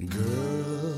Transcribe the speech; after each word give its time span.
Girl, 0.00 0.94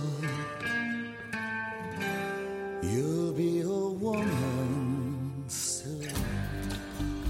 you'll 2.83 3.33
be 3.33 3.63
a 3.63 3.89
woman 3.99 5.45
soon. 5.49 6.09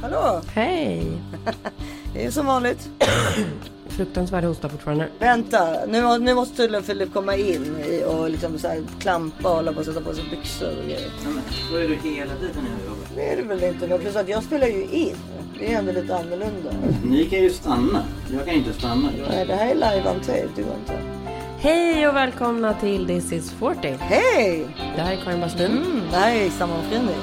Hallå! 0.03 0.43
Hej! 0.55 1.07
Det 2.15 2.25
är 2.25 2.31
som 2.31 2.47
vanligt. 2.47 2.89
Fruktansvärd 3.89 4.45
hosta 4.45 4.69
fortfarande. 4.69 5.09
Vänta, 5.19 5.87
nu, 5.87 6.19
nu 6.19 6.35
måste 6.35 6.57
tydligen 6.57 6.83
Filip 6.85 7.13
komma 7.13 7.37
in 7.37 7.77
i 7.77 8.05
och 8.07 8.31
liksom 8.31 8.59
så 8.59 8.69
här 8.69 8.83
klampa 9.01 9.49
och 9.49 9.57
hålla 9.57 9.73
på 9.73 9.81
att 9.81 9.87
sätta 9.87 10.01
på 10.01 10.15
sig 10.15 10.25
byxor 10.31 10.79
och 10.79 10.85
grejer. 10.85 11.11
Så 11.71 11.77
är 11.77 11.89
du 11.89 11.95
hela 11.95 12.35
tiden 12.35 12.67
här 12.67 12.89
Robert. 12.89 13.11
Det 13.15 13.33
är 13.33 13.37
det 13.37 13.43
väl 13.43 13.65
inte. 13.65 13.89
Men 13.89 14.01
plus 14.01 14.17
att 14.17 14.29
jag 14.29 14.43
spelar 14.43 14.67
ju 14.67 14.83
in. 14.91 15.17
Det 15.59 15.73
är 15.73 15.79
ändå 15.79 15.93
lite 15.93 16.17
annorlunda. 16.17 16.71
Ni 17.05 17.25
kan 17.25 17.39
ju 17.39 17.51
stanna. 17.51 18.05
Jag 18.33 18.45
kan 18.45 18.55
inte 18.55 18.73
stanna. 18.73 19.09
Jag... 19.19 19.29
Nej, 19.29 19.47
det 19.47 19.55
här 19.55 19.71
är 19.71 19.75
live 19.75 20.11
on 20.11 20.21
tape. 20.21 20.49
Det 20.57 20.63
går 20.63 20.75
inte. 20.75 21.12
Hej 21.63 22.09
och 22.09 22.17
välkomna 22.17 22.75
till 22.75 23.07
This 23.07 23.33
is 23.33 23.53
40. 23.53 23.89
Hej! 23.89 24.67
Det 24.79 25.03
här 25.03 25.13
är 25.13 25.25
Karin 25.25 25.41
Bastin. 25.41 25.67
Mm, 25.67 26.01
det 26.11 26.17
här 26.17 26.37
är 26.37 26.51
sammanfrinning. 26.51 27.17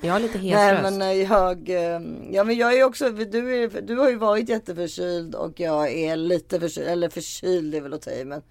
Jag 0.00 0.12
har 0.12 0.20
lite 0.20 0.38
hes 0.38 0.54
Nej 0.54 0.82
men 0.82 1.02
eh, 1.02 1.12
jag, 1.12 1.68
eh, 1.68 2.00
ja 2.30 2.44
men 2.44 2.56
jag 2.56 2.78
är 2.78 2.84
också, 2.84 3.10
du, 3.10 3.62
är, 3.62 3.80
du 3.82 3.96
har 3.96 4.10
ju 4.10 4.16
varit 4.16 4.48
jätteförkyld 4.48 5.34
och 5.34 5.60
jag 5.60 5.92
är 5.92 6.16
lite 6.16 6.60
förkyld, 6.60 6.88
eller 6.88 7.08
förkyld 7.08 7.74
är 7.74 7.80
väl 7.80 7.94
att 7.94 8.02
ta 8.02 8.10
i 8.10 8.24
men. 8.24 8.42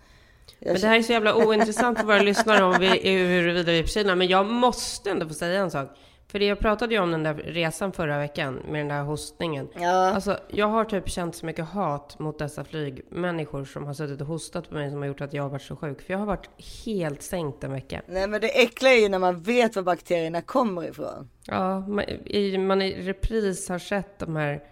Men 0.59 0.73
det 0.73 0.87
här 0.87 0.97
är 0.97 1.01
så 1.01 1.11
jävla 1.11 1.35
ointressant 1.35 1.99
för 1.99 2.05
våra 2.05 2.19
lyssnare 2.21 2.63
om 2.63 2.79
vi, 2.79 2.87
huruvida 3.09 3.71
vi 3.71 3.79
är 3.79 3.83
förkylda. 3.83 4.15
Men 4.15 4.27
jag 4.27 4.45
måste 4.45 5.11
ändå 5.11 5.27
få 5.27 5.33
säga 5.33 5.59
en 5.59 5.71
sak. 5.71 5.89
För 6.31 6.39
jag 6.39 6.59
pratade 6.59 6.93
ju 6.93 7.01
om 7.01 7.11
den 7.11 7.23
där 7.23 7.33
resan 7.33 7.91
förra 7.91 8.17
veckan 8.17 8.61
med 8.69 8.79
den 8.79 8.87
där 8.87 9.01
hostningen. 9.01 9.69
Ja. 9.79 9.89
Alltså, 9.89 10.39
jag 10.47 10.67
har 10.67 10.85
typ 10.85 11.09
känt 11.09 11.35
så 11.35 11.45
mycket 11.45 11.65
hat 11.65 12.19
mot 12.19 12.39
dessa 12.39 12.63
flygmänniskor 12.63 13.65
som 13.65 13.85
har 13.85 13.93
suttit 13.93 14.21
och 14.21 14.27
hostat 14.27 14.69
på 14.69 14.75
mig 14.75 14.89
som 14.89 14.99
har 14.99 15.07
gjort 15.07 15.21
att 15.21 15.33
jag 15.33 15.43
har 15.43 15.49
varit 15.49 15.61
så 15.61 15.75
sjuk. 15.75 16.01
För 16.01 16.13
jag 16.13 16.19
har 16.19 16.25
varit 16.25 16.49
helt 16.85 17.21
sänkt 17.21 17.63
en 17.63 17.71
vecka. 17.71 18.01
Nej 18.07 18.27
men 18.27 18.41
det 18.41 18.61
äckliga 18.63 18.93
är 18.93 18.97
ju 18.97 19.09
när 19.09 19.19
man 19.19 19.41
vet 19.41 19.75
var 19.75 19.83
bakterierna 19.83 20.41
kommer 20.41 20.89
ifrån. 20.89 21.29
Ja, 21.45 21.79
man 21.79 22.03
i, 22.25 22.57
man 22.57 22.81
i 22.81 23.01
repris 23.01 23.69
har 23.69 23.79
sett 23.79 24.19
de 24.19 24.35
här 24.35 24.63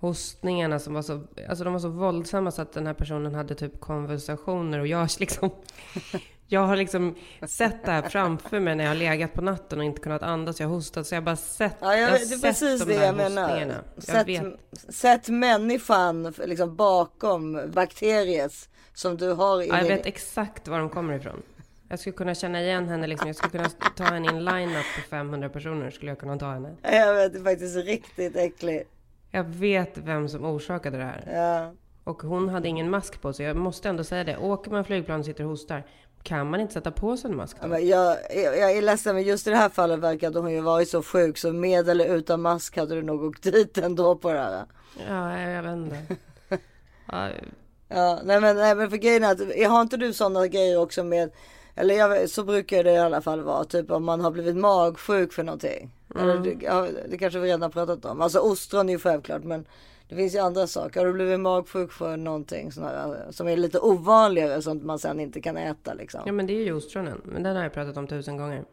hostningarna 0.00 0.78
som 0.78 0.94
var 0.94 1.02
så, 1.02 1.22
alltså 1.48 1.64
de 1.64 1.72
var 1.72 1.80
så 1.80 1.88
våldsamma 1.88 2.50
så 2.50 2.62
att 2.62 2.72
den 2.72 2.86
här 2.86 2.94
personen 2.94 3.34
hade 3.34 3.54
typ 3.54 3.80
konversationer 3.80 4.78
och 4.78 4.86
jag 4.86 5.08
liksom, 5.18 5.50
jag 6.50 6.60
har 6.60 6.76
liksom 6.76 7.14
sett 7.46 7.84
det 7.84 7.90
här 7.92 8.02
framför 8.02 8.60
mig 8.60 8.74
när 8.76 8.84
jag 8.84 8.90
har 8.90 8.96
legat 8.96 9.32
på 9.34 9.42
natten 9.42 9.78
och 9.78 9.84
inte 9.84 10.00
kunnat 10.00 10.22
andas. 10.22 10.60
Jag 10.60 10.68
har 10.68 10.74
hostat 10.74 11.06
så 11.06 11.14
jag 11.14 11.20
har 11.20 11.24
bara 11.24 11.36
sett, 11.36 11.76
Ja, 11.80 11.96
jag, 11.96 12.08
har 12.08 12.12
vet- 12.18 12.28
det 12.28 12.34
är 12.34 12.38
sett 12.38 12.60
precis 12.60 12.80
de 12.86 12.94
det 12.94 13.04
jag 13.04 13.14
menar. 13.16 13.42
hostningarna. 13.42 14.54
Jag 14.86 14.94
sätt 14.94 15.28
människan 15.28 16.34
liksom 16.46 16.76
bakom 16.76 17.70
bakteriet 17.74 18.68
som 18.94 19.16
du 19.16 19.32
har 19.32 19.62
i 19.62 19.68
Ja, 19.68 19.74
jag 19.76 19.84
din- 19.84 19.96
vet 19.96 20.06
exakt 20.06 20.68
var 20.68 20.78
de 20.78 20.88
kommer 20.90 21.14
ifrån. 21.14 21.42
Jag 21.88 21.98
skulle 21.98 22.16
kunna 22.16 22.34
känna 22.34 22.60
igen 22.62 22.88
henne 22.88 23.06
liksom. 23.06 23.26
Jag 23.26 23.36
skulle 23.36 23.50
kunna 23.50 23.68
ta 23.96 24.04
henne 24.04 24.26
i 24.26 24.36
en 24.36 24.44
line-up 24.44 24.84
på 24.96 25.10
500 25.10 25.48
personer 25.48 25.90
skulle 25.90 26.10
jag 26.10 26.18
kunna 26.18 26.38
ta 26.38 26.52
henne. 26.52 26.74
Jag 26.82 27.14
vet, 27.14 27.32
det 27.32 27.38
är 27.38 27.44
faktiskt 27.44 27.76
riktigt 27.76 28.36
äckligt. 28.36 28.90
Jag 29.30 29.44
vet 29.44 29.98
vem 29.98 30.28
som 30.28 30.44
orsakade 30.44 30.98
det 30.98 31.04
här. 31.04 31.24
Ja. 31.32 31.72
Och 32.04 32.22
hon 32.22 32.48
hade 32.48 32.68
ingen 32.68 32.90
mask 32.90 33.20
på 33.20 33.32
sig. 33.32 33.46
Jag 33.46 33.56
måste 33.56 33.88
ändå 33.88 34.04
säga 34.04 34.24
det. 34.24 34.36
Åker 34.36 34.70
man 34.70 34.84
flygplan 34.84 35.18
och 35.20 35.26
sitter 35.26 35.44
och 35.44 35.50
hostar, 35.50 35.84
kan 36.28 36.50
man 36.50 36.60
inte 36.60 36.74
sätta 36.74 36.90
på 36.90 37.16
sig 37.16 37.30
en 37.30 37.36
mask 37.36 37.56
Ja, 37.60 37.62
då? 37.62 37.68
men 37.68 37.88
jag, 37.88 38.16
jag, 38.30 38.58
jag 38.58 38.72
är 38.72 38.82
ledsen 38.82 39.14
men 39.14 39.24
just 39.24 39.46
i 39.46 39.50
det 39.50 39.56
här 39.56 39.68
fallet 39.68 39.98
verkar 39.98 40.32
hon 40.32 40.52
ju 40.52 40.60
varit 40.60 40.88
så 40.88 41.02
sjuk 41.02 41.38
så 41.38 41.52
med 41.52 41.88
eller 41.88 42.04
utan 42.16 42.40
mask 42.42 42.76
hade 42.76 42.94
du 42.94 43.02
nog 43.02 43.24
åkt 43.24 43.42
dit 43.42 43.78
ändå 43.78 44.16
på 44.16 44.32
det 44.32 44.38
här. 44.38 44.64
Ja, 45.08 45.38
jag, 45.40 45.52
jag 45.52 45.62
vet 45.62 45.72
inte. 45.72 46.16
Ja, 47.12 47.28
Ja, 47.88 48.20
nej 48.24 48.40
men, 48.40 48.56
nej, 48.56 48.74
men 48.74 48.90
för 48.90 48.96
grejen 48.96 49.24
är 49.24 49.32
att 49.32 49.70
har 49.70 49.80
inte 49.82 49.96
du 49.96 50.12
sådana 50.12 50.46
grejer 50.46 50.78
också 50.78 51.04
med 51.04 51.30
eller 51.74 51.94
jag, 51.94 52.30
så 52.30 52.44
brukar 52.44 52.84
det 52.84 52.92
i 52.92 52.98
alla 52.98 53.20
fall 53.20 53.40
vara 53.42 53.64
typ 53.64 53.90
om 53.90 54.04
man 54.04 54.20
har 54.20 54.30
blivit 54.30 54.56
magsjuk 54.56 55.32
för 55.32 55.42
någonting. 55.42 55.90
Eller, 56.20 56.30
Mm. 56.36 56.42
det- 56.42 56.64
ja, 56.66 56.88
det 57.08 57.18
kanske 57.18 57.38
vi 57.38 57.48
redan 57.48 57.62
har 57.62 57.68
pratat 57.68 58.04
om. 58.04 58.20
Alltså 58.20 58.38
ostron 58.38 58.88
är 58.88 58.92
ju 58.92 58.98
självklart 58.98 59.44
men 59.44 59.64
det 60.08 60.16
finns 60.16 60.34
ju 60.34 60.38
andra 60.38 60.66
saker. 60.66 61.00
Har 61.00 61.06
du 61.06 61.12
blivit 61.12 61.40
magsjuk 61.40 61.92
för 61.92 62.16
någonting 62.16 62.70
här, 62.80 63.26
som 63.30 63.48
är 63.48 63.56
lite 63.56 63.78
ovanligare 63.78 64.62
som 64.62 64.86
man 64.86 64.98
sen 64.98 65.20
inte 65.20 65.40
kan 65.40 65.56
äta 65.56 65.94
liksom? 65.94 66.20
ja, 66.26 66.32
men 66.32 66.46
det 66.46 66.52
är 66.52 66.64
ju 66.64 66.72
ostronen. 66.72 67.20
Men 67.24 67.42
den 67.42 67.56
har 67.56 67.62
jag 67.62 67.72
pratat 67.72 67.96
om 67.96 68.06
tusen 68.06 68.36
gånger. 68.36 68.64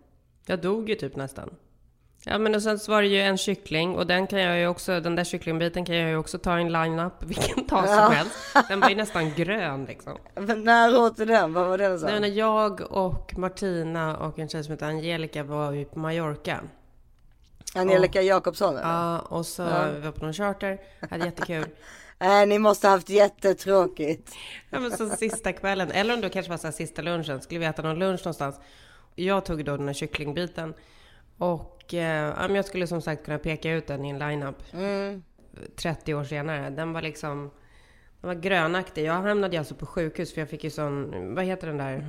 Jag 0.45 0.59
dog 0.61 0.89
ju 0.89 0.95
typ 0.95 1.15
nästan. 1.15 1.49
Ja, 2.27 2.37
men 2.37 2.55
och 2.55 2.61
sen 2.63 2.79
så 2.79 2.91
var 2.91 3.01
det 3.01 3.07
ju 3.07 3.19
en 3.21 3.37
kyckling 3.37 3.95
och 3.95 4.07
den 4.07 4.27
kan 4.27 4.39
jag 4.41 4.59
ju 4.59 4.67
också, 4.67 4.99
den 4.99 5.15
där 5.15 5.23
kycklingbiten 5.23 5.85
kan 5.85 5.95
jag 5.95 6.09
ju 6.09 6.17
också 6.17 6.37
ta 6.37 6.57
i 6.57 6.61
en 6.61 6.71
line-up 6.71 7.13
vilken 7.19 7.67
dag 7.67 7.85
som 7.87 7.97
Ja. 7.97 8.09
helst. 8.09 8.35
Den 8.69 8.79
var 8.79 8.89
ju 8.89 8.95
nästan 8.95 9.31
grön 9.35 9.85
liksom. 9.85 10.17
Men 10.35 10.63
när 10.63 10.99
åt 10.99 11.17
du 11.17 11.25
den? 11.25 11.53
Vad 11.53 11.67
var 11.67 11.77
det 11.77 11.83
någonstans? 11.83 12.21
när 12.21 12.27
jag 12.29 12.81
och 12.91 13.37
Martina 13.37 14.17
och 14.17 14.39
en 14.39 14.49
tjej 14.49 14.63
som 14.63 14.71
heter 14.71 14.85
Angelica 14.85 15.43
var 15.43 15.71
ju 15.71 15.85
på 15.85 15.99
Mallorca. 15.99 16.59
Angelica 17.75 18.21
Jakobsson? 18.21 18.77
eller? 18.77 18.89
Ja, 18.89 19.19
och 19.19 19.45
så 19.45 19.63
vi 19.63 19.99
var 19.99 20.11
på 20.11 20.25
någon 20.25 20.33
charter, 20.33 20.79
hade 21.09 21.25
jättekul. 21.25 21.65
Nej, 22.19 22.45
ni 22.45 22.59
måste 22.59 22.87
ha 22.87 22.95
haft 22.95 23.09
jättetråkigt. 23.09 24.33
Ja, 24.69 24.79
men 24.79 24.91
så 24.91 25.09
sista 25.09 25.53
kvällen, 25.53 25.91
eller 25.91 26.13
om 26.13 26.21
det 26.21 26.29
kanske 26.29 26.49
var 26.49 26.57
så 26.57 26.67
här 26.67 26.71
sista 26.71 27.01
lunchen, 27.01 27.41
skulle 27.41 27.59
vi 27.59 27.65
äta 27.65 27.81
någon 27.81 27.99
lunch 27.99 28.21
någonstans. 28.21 28.59
Jag 29.15 29.45
tog 29.45 29.65
då 29.65 29.77
den 29.77 29.87
här 29.87 29.93
kycklingbiten 29.93 30.73
och 31.37 31.93
eh, 31.93 32.33
ja, 32.37 32.47
men 32.47 32.55
jag 32.55 32.65
skulle 32.65 32.87
som 32.87 33.01
sagt 33.01 33.25
kunna 33.25 33.37
peka 33.37 33.71
ut 33.71 33.87
den 33.87 34.05
i 34.05 34.09
en 34.09 34.19
lineup. 34.19 34.63
30 35.75 36.13
år 36.13 36.23
senare. 36.23 36.69
Den 36.69 36.93
var 36.93 37.01
liksom, 37.01 37.51
den 38.21 38.27
var 38.27 38.35
grönaktig. 38.35 39.05
Jag 39.05 39.13
hamnade 39.13 39.59
alltså 39.59 39.75
på 39.75 39.85
sjukhus 39.85 40.33
för 40.33 40.41
jag 40.41 40.49
fick 40.49 40.63
ju 40.63 40.69
sån, 40.69 41.35
vad 41.35 41.45
heter 41.45 41.67
den 41.67 41.77
där? 41.77 42.07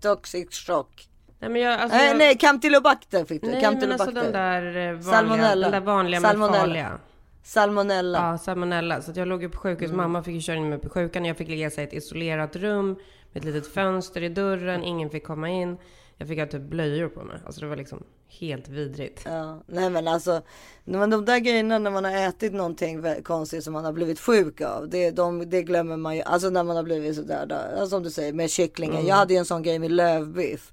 Toxic 0.00 0.54
shock. 0.66 1.08
Nej 1.40 1.50
men 1.50 1.62
jag, 1.62 1.80
alltså, 1.80 1.98
Nej, 1.98 2.08
jag, 2.08 2.18
nej, 2.18 2.38
Campylobacter 2.38 3.24
fick 3.24 3.42
du. 3.42 3.48
nej 3.48 3.76
men 3.80 3.92
alltså 3.92 4.10
den 4.10 4.32
där 4.32 4.76
eh, 4.76 4.92
vanliga, 4.92 5.02
Salmonella. 5.02 5.70
den 5.70 5.72
där 5.72 5.80
vanliga 5.80 6.20
men 6.20 6.30
Salmonella. 6.30 6.58
farliga. 6.60 6.98
Salmonella. 7.42 8.18
Ja, 8.18 8.38
salmonella. 8.38 9.02
Så 9.02 9.12
jag 9.14 9.28
låg 9.28 9.42
ju 9.42 9.48
på 9.48 9.58
sjukhus. 9.58 9.90
Mm. 9.90 9.96
Mamma 9.96 10.22
fick 10.22 10.34
ju 10.34 10.40
köra 10.40 10.56
in 10.56 10.68
mig 10.68 10.78
på 10.78 10.88
sjukan. 10.88 11.24
Jag 11.24 11.36
fick 11.36 11.48
ligga 11.48 11.70
i 11.70 11.82
ett 11.82 11.92
isolerat 11.92 12.56
rum 12.56 12.86
med 13.32 13.40
ett 13.40 13.44
litet 13.44 13.66
fönster 13.66 14.22
i 14.22 14.28
dörren. 14.28 14.84
Ingen 14.84 15.10
fick 15.10 15.24
komma 15.24 15.48
in. 15.48 15.76
Jag 16.16 16.28
fick 16.28 16.38
ha 16.38 16.46
typ 16.46 16.62
blöjor 16.62 17.08
på 17.08 17.22
mig. 17.24 17.40
Alltså 17.46 17.60
det 17.60 17.66
var 17.66 17.76
liksom 17.76 18.02
helt 18.40 18.68
vidrigt. 18.68 19.22
Ja, 19.24 19.62
nej 19.66 19.90
men 19.90 20.08
alltså, 20.08 20.42
man, 20.84 21.10
de 21.10 21.24
där 21.24 21.38
grejerna 21.38 21.78
när 21.78 21.90
man 21.90 22.04
har 22.04 22.12
ätit 22.12 22.52
någonting 22.52 23.04
konstigt 23.22 23.64
som 23.64 23.72
man 23.72 23.84
har 23.84 23.92
blivit 23.92 24.20
sjuk 24.20 24.60
av, 24.60 24.88
det, 24.88 25.10
de, 25.10 25.50
det 25.50 25.62
glömmer 25.62 25.96
man 25.96 26.16
ju. 26.16 26.22
Alltså 26.22 26.50
när 26.50 26.62
man 26.62 26.76
har 26.76 26.82
blivit 26.82 27.16
sådär, 27.16 27.46
där, 27.46 27.70
alltså, 27.72 27.86
som 27.86 28.02
du 28.02 28.10
säger 28.10 28.32
med 28.32 28.50
kycklingen. 28.50 29.06
Jag 29.06 29.16
hade 29.16 29.32
ju 29.34 29.38
en 29.38 29.44
sån 29.44 29.62
grej 29.62 29.78
med 29.78 29.90
lövbiff. 29.92 30.72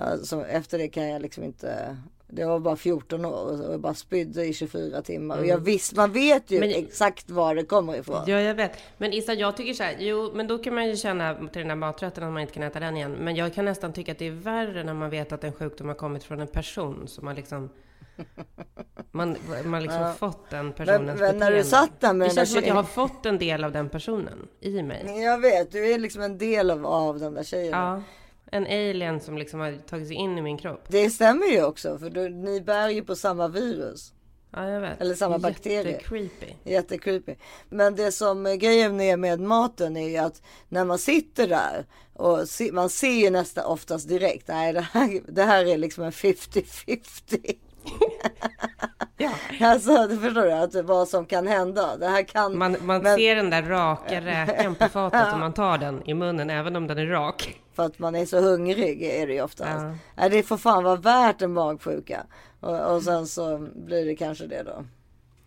Ja, 0.00 0.16
så 0.18 0.40
efter 0.40 0.78
det 0.78 0.88
kan 0.88 1.08
jag 1.08 1.22
liksom 1.22 1.44
inte, 1.44 1.96
det 2.26 2.44
var 2.44 2.58
bara 2.58 2.76
14 2.76 3.24
år 3.24 3.66
och 3.66 3.72
jag 3.72 3.80
bara 3.80 3.94
spydde 3.94 4.44
i 4.44 4.54
24 4.54 5.02
timmar. 5.02 5.38
Och 5.38 5.46
jag 5.46 5.58
visste, 5.58 5.96
man 5.96 6.12
vet 6.12 6.50
ju 6.50 6.60
Men- 6.60 6.70
exakt 6.70 7.30
var 7.30 7.54
det 7.54 7.64
kommer 7.64 7.96
ifrån. 7.96 8.22
Ja, 8.26 8.40
jag 8.40 8.54
vet. 8.54 8.72
Men 8.98 9.12
Issa, 9.12 9.34
jag 9.34 9.56
tycker 9.56 9.74
så 9.74 9.82
här. 9.82 9.96
Jo, 9.98 10.30
men 10.34 10.46
då 10.46 10.58
kan 10.58 10.74
man 10.74 10.86
ju 10.88 10.96
känna 10.96 11.34
till 11.34 11.60
den 11.60 11.68
här 11.68 11.76
maträtten 11.76 12.24
att 12.24 12.32
man 12.32 12.40
inte 12.42 12.54
kan 12.54 12.62
äta 12.62 12.80
den 12.80 12.96
igen. 12.96 13.12
Men 13.12 13.36
jag 13.36 13.54
kan 13.54 13.64
nästan 13.64 13.92
tycka 13.92 14.12
att 14.12 14.18
det 14.18 14.26
är 14.26 14.30
värre 14.30 14.84
när 14.84 14.94
man 14.94 15.10
vet 15.10 15.32
att 15.32 15.44
en 15.44 15.52
sjukdom 15.52 15.88
har 15.88 15.94
kommit 15.94 16.24
från 16.24 16.40
en 16.40 16.46
person 16.48 17.08
som 17.08 17.26
har 17.26 17.34
liksom 17.34 17.70
man, 19.10 19.36
man 19.64 19.74
har 19.74 19.80
liksom 19.80 20.14
fått 20.14 20.50
den 20.50 20.72
personens 20.72 21.20
men 21.20 21.38
när 21.38 21.52
du 21.52 21.64
satt 21.64 22.00
där 22.00 22.12
med 22.12 22.28
Det 22.28 22.34
känns 22.34 22.50
som 22.50 22.58
att 22.58 22.66
jag 22.66 22.74
har 22.74 22.82
fått 22.82 23.26
en 23.26 23.38
del 23.38 23.64
av 23.64 23.72
den 23.72 23.88
personen 23.88 24.48
i 24.60 24.82
mig. 24.82 25.22
Jag 25.22 25.38
vet, 25.40 25.72
du 25.72 25.92
är 25.92 25.98
liksom 25.98 26.22
en 26.22 26.38
del 26.38 26.70
av, 26.70 26.86
av 26.86 27.18
den 27.18 27.34
där 27.34 27.42
tjejen. 27.42 27.70
Ja, 27.78 28.02
en 28.52 28.66
alien 28.66 29.20
som 29.20 29.38
liksom 29.38 29.60
har 29.60 29.72
tagit 29.72 30.06
sig 30.06 30.16
in 30.16 30.38
i 30.38 30.42
min 30.42 30.58
kropp. 30.58 30.84
Det 30.88 31.10
stämmer 31.10 31.46
ju 31.46 31.64
också 31.64 31.98
för 31.98 32.10
du, 32.10 32.28
ni 32.28 32.60
bär 32.60 32.88
ju 32.88 33.02
på 33.02 33.14
samma 33.14 33.48
virus. 33.48 34.12
Ja, 34.50 34.68
jag 34.68 34.80
vet. 34.80 35.00
Eller 35.00 35.14
samma 35.14 35.38
bakterie. 35.38 35.92
Jättecreepy. 35.92 36.46
Jättecreepy. 36.64 37.34
Men 37.68 37.94
det 37.94 38.12
som 38.12 38.58
grejen 38.60 39.00
är 39.00 39.16
med 39.16 39.40
maten 39.40 39.96
är 39.96 40.08
ju 40.08 40.16
att 40.16 40.42
när 40.68 40.84
man 40.84 40.98
sitter 40.98 41.48
där 41.48 41.86
och 42.14 42.48
se, 42.48 42.72
man 42.72 42.90
ser 42.90 43.24
ju 43.24 43.30
nästan 43.30 43.64
oftast 43.64 44.08
direkt. 44.08 44.48
Nej, 44.48 44.72
det 44.72 44.80
här, 44.80 45.20
det 45.28 45.42
här 45.42 45.64
är 45.66 45.78
liksom 45.78 46.04
en 46.04 46.12
50-50. 46.12 47.56
Ja. 49.20 49.30
Alltså, 49.60 50.06
du 50.06 50.18
förstår 50.18 50.42
du 50.42 50.52
att 50.52 50.74
vad 50.74 51.08
som 51.08 51.26
kan 51.26 51.46
hända. 51.46 51.96
Det 51.96 52.08
här 52.08 52.22
kan. 52.22 52.58
Man, 52.58 52.76
man 52.80 53.02
men 53.02 53.16
ser 53.16 53.36
den 53.36 53.50
där 53.50 53.62
raka 53.62 54.20
räkan 54.20 54.74
på 54.74 54.88
fatet 54.88 55.32
och 55.32 55.38
man 55.38 55.52
tar 55.52 55.78
den 55.78 56.08
i 56.08 56.14
munnen 56.14 56.50
även 56.50 56.76
om 56.76 56.86
den 56.86 56.98
är 56.98 57.06
rak. 57.06 57.56
För 57.78 57.86
att 57.86 57.98
man 57.98 58.14
är 58.14 58.26
så 58.26 58.40
hungrig 58.40 59.02
är 59.02 59.26
det 59.26 59.32
ju 59.32 59.42
oftast. 59.42 59.84
Ja. 60.16 60.28
Det 60.28 60.42
får 60.42 60.56
fan 60.56 60.84
vara 60.84 60.96
värt 60.96 61.42
en 61.42 61.52
magsjuka. 61.52 62.26
Och, 62.60 62.94
och 62.94 63.02
sen 63.02 63.26
så 63.26 63.68
blir 63.74 64.06
det 64.06 64.16
kanske 64.16 64.46
det 64.46 64.62
då. 64.62 64.84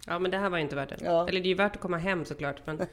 Ja, 0.08 0.20
men 0.20 0.32
det 0.32 0.38
här 0.38 0.50
var 0.50 0.58
ju 0.58 0.64
inte 0.64 0.76
värt 0.76 0.90
det. 0.90 0.98
Ja. 1.06 1.28
Eller 1.28 1.42
det 1.42 1.46
är 1.46 1.50
ju 1.50 1.56
värt 1.56 1.76
att 1.76 1.82
komma 1.82 1.98
hem 1.98 2.26
såklart. 2.26 2.56
Men 2.66 2.78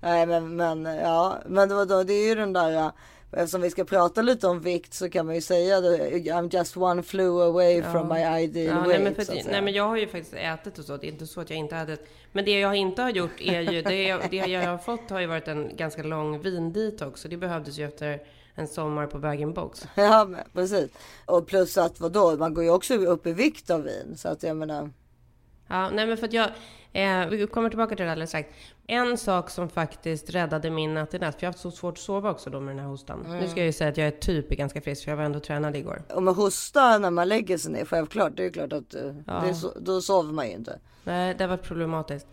Nej 0.00 0.26
men, 0.26 0.56
men 0.56 0.84
ja, 0.84 1.38
men 1.46 1.68
det, 1.68 1.74
var 1.74 1.86
då, 1.86 2.02
det 2.02 2.12
är 2.12 2.28
ju 2.28 2.34
den 2.34 2.52
där. 2.52 2.92
Eftersom 3.32 3.60
vi 3.60 3.70
ska 3.70 3.84
prata 3.84 4.22
lite 4.22 4.46
om 4.46 4.60
vikt 4.60 4.94
så 4.94 5.10
kan 5.10 5.26
man 5.26 5.34
ju 5.34 5.40
säga 5.40 5.76
I'm 5.80 6.56
just 6.56 6.76
one 6.76 7.02
flew 7.02 7.42
away 7.42 7.82
from 7.82 8.08
my 8.08 8.18
ideal 8.42 8.66
Ja, 8.66 8.74
weight. 8.74 8.88
nej, 8.88 8.98
men 9.00 9.14
för, 9.14 9.24
så 9.24 9.32
nej 9.50 9.62
men 9.62 9.72
jag 9.74 9.88
har 9.88 9.96
ju 9.96 10.06
faktiskt 10.06 10.34
ätit 10.34 10.78
och 10.78 10.84
så, 10.84 10.96
det 10.96 11.06
är 11.06 11.12
inte 11.12 11.26
så 11.26 11.40
att 11.40 11.50
jag 11.50 11.58
inte 11.58 11.74
har 11.76 11.82
ätit. 11.84 12.06
Men 12.32 12.44
det 12.44 12.60
jag 12.60 12.74
inte 12.76 13.02
har 13.02 13.10
gjort 13.10 13.40
är 13.40 13.60
ju, 13.60 13.82
det, 13.82 14.02
jag- 14.02 14.20
det 14.30 14.36
jag 14.36 14.66
har 14.70 14.78
fått 14.78 15.10
har 15.10 15.20
ju 15.20 15.26
varit 15.26 15.48
en 15.48 15.76
ganska 15.76 16.02
lång 16.02 16.40
vindetox 16.40 17.24
och 17.24 17.30
det 17.30 17.36
behövdes 17.36 17.78
ju 17.78 17.84
efter 17.84 18.22
en 18.54 18.68
sommar 18.68 19.06
på 19.06 19.18
bag-in-box. 19.18 19.86
Ja, 19.94 20.24
men, 20.24 20.40
precis. 20.52 20.90
Och 21.26 21.46
plus 21.46 21.78
att 21.78 22.00
vadå, 22.00 22.36
man 22.36 22.54
går 22.54 22.64
ju 22.64 22.70
också 22.70 22.94
upp 22.94 23.26
i 23.26 23.32
vikt 23.32 23.70
av 23.70 23.82
vin. 23.82 24.14
Så 24.16 24.28
att 24.28 24.42
jag 24.42 24.56
menar, 24.56 24.90
Ja, 25.68 25.90
nej 25.90 26.06
men 26.06 26.16
för 26.16 26.26
att 26.26 26.32
jag, 26.32 26.48
eh, 26.92 27.26
vi 27.26 27.46
kommer 27.46 27.68
tillbaka 27.68 27.96
till 27.96 28.04
det 28.04 28.12
alldeles 28.12 28.30
strax. 28.30 28.48
En 28.86 29.18
sak 29.18 29.50
som 29.50 29.68
faktiskt 29.68 30.30
räddade 30.30 30.70
min 30.70 30.94
natt 30.94 31.14
i 31.14 31.18
natt, 31.18 31.34
för 31.34 31.42
jag 31.42 31.48
har 31.48 31.52
haft 31.52 31.62
så 31.62 31.70
svårt 31.70 31.94
att 31.94 31.98
sova 31.98 32.30
också 32.30 32.50
då 32.50 32.60
med 32.60 32.76
den 32.76 32.84
här 32.84 32.90
hostan. 32.90 33.26
Nu 33.40 33.48
ska 33.48 33.60
jag 33.60 33.66
ju 33.66 33.72
säga 33.72 33.90
att 33.90 33.96
jag 33.96 34.06
är 34.06 34.10
typ 34.10 34.48
ganska 34.48 34.80
frisk, 34.80 35.04
för 35.04 35.10
jag 35.10 35.16
var 35.16 35.24
ändå 35.24 35.40
tränad 35.40 35.76
igår. 35.76 36.02
om 36.14 36.24
man 36.24 36.34
hostar 36.34 36.98
när 36.98 37.10
man 37.10 37.28
lägger 37.28 37.58
sig 37.58 37.72
ner, 37.72 37.84
självklart, 37.84 38.36
det 38.36 38.42
är 38.42 38.44
ju 38.44 38.52
klart 38.52 38.72
att 38.72 38.94
eh, 38.94 39.02
det 39.26 39.48
är 39.48 39.52
så, 39.52 39.72
då 39.80 40.00
sover 40.00 40.32
man 40.32 40.46
ju 40.46 40.52
inte. 40.52 40.78
Nej, 41.04 41.34
det 41.34 41.46
varit 41.46 41.62
problematiskt. 41.62 42.26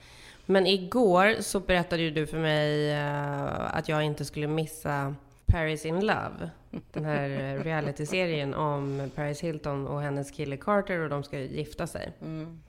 Men 0.45 0.67
igår 0.67 1.35
så 1.39 1.59
berättade 1.59 2.01
ju 2.01 2.11
du 2.11 2.27
för 2.27 2.37
mig 2.37 2.91
eh, 2.91 3.75
att 3.77 3.89
jag 3.89 4.03
inte 4.03 4.25
skulle 4.25 4.47
missa 4.47 5.15
Paris 5.45 5.85
in 5.85 5.99
Love. 5.99 6.49
Den 6.91 7.05
här 7.05 7.29
eh, 7.29 7.63
realityserien 7.63 8.53
om 8.53 9.11
Paris 9.15 9.41
Hilton 9.41 9.87
och 9.87 10.01
hennes 10.01 10.31
kille 10.31 10.57
Carter 10.57 10.99
och 10.99 11.09
de 11.09 11.23
ska 11.23 11.39
gifta 11.39 11.87
sig. 11.87 12.13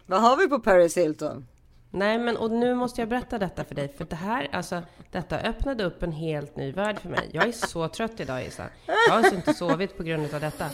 Vad 0.06 0.20
har 0.20 0.37
vi 0.37 0.49
på 0.49 0.58
Paris 0.58 0.96
Hilton? 0.96 1.46
Nej, 1.90 2.19
men 2.19 2.37
och 2.37 2.50
nu 2.50 2.75
måste 2.75 3.00
jag 3.00 3.08
berätta 3.08 3.38
detta 3.38 3.64
för 3.64 3.75
dig. 3.75 3.88
För 3.99 4.05
det 4.05 4.17
här, 4.17 4.49
alltså, 4.52 4.82
detta 5.11 5.38
öppnade 5.38 5.85
upp 5.85 6.02
en 6.02 6.12
helt 6.12 6.56
ny 6.56 6.73
värld 6.73 6.99
för 6.99 7.08
mig. 7.08 7.31
Jag 7.32 7.49
är 7.49 7.52
så 7.52 7.88
trött 7.88 8.20
idag 8.20 8.44
Isa. 8.46 8.64
Jag 8.87 8.94
har 9.11 9.19
alltså 9.19 9.35
inte 9.35 9.55
sovit 9.55 9.96
på 9.96 10.02
grund 10.02 10.35
av 10.35 10.40
detta. 10.40 10.70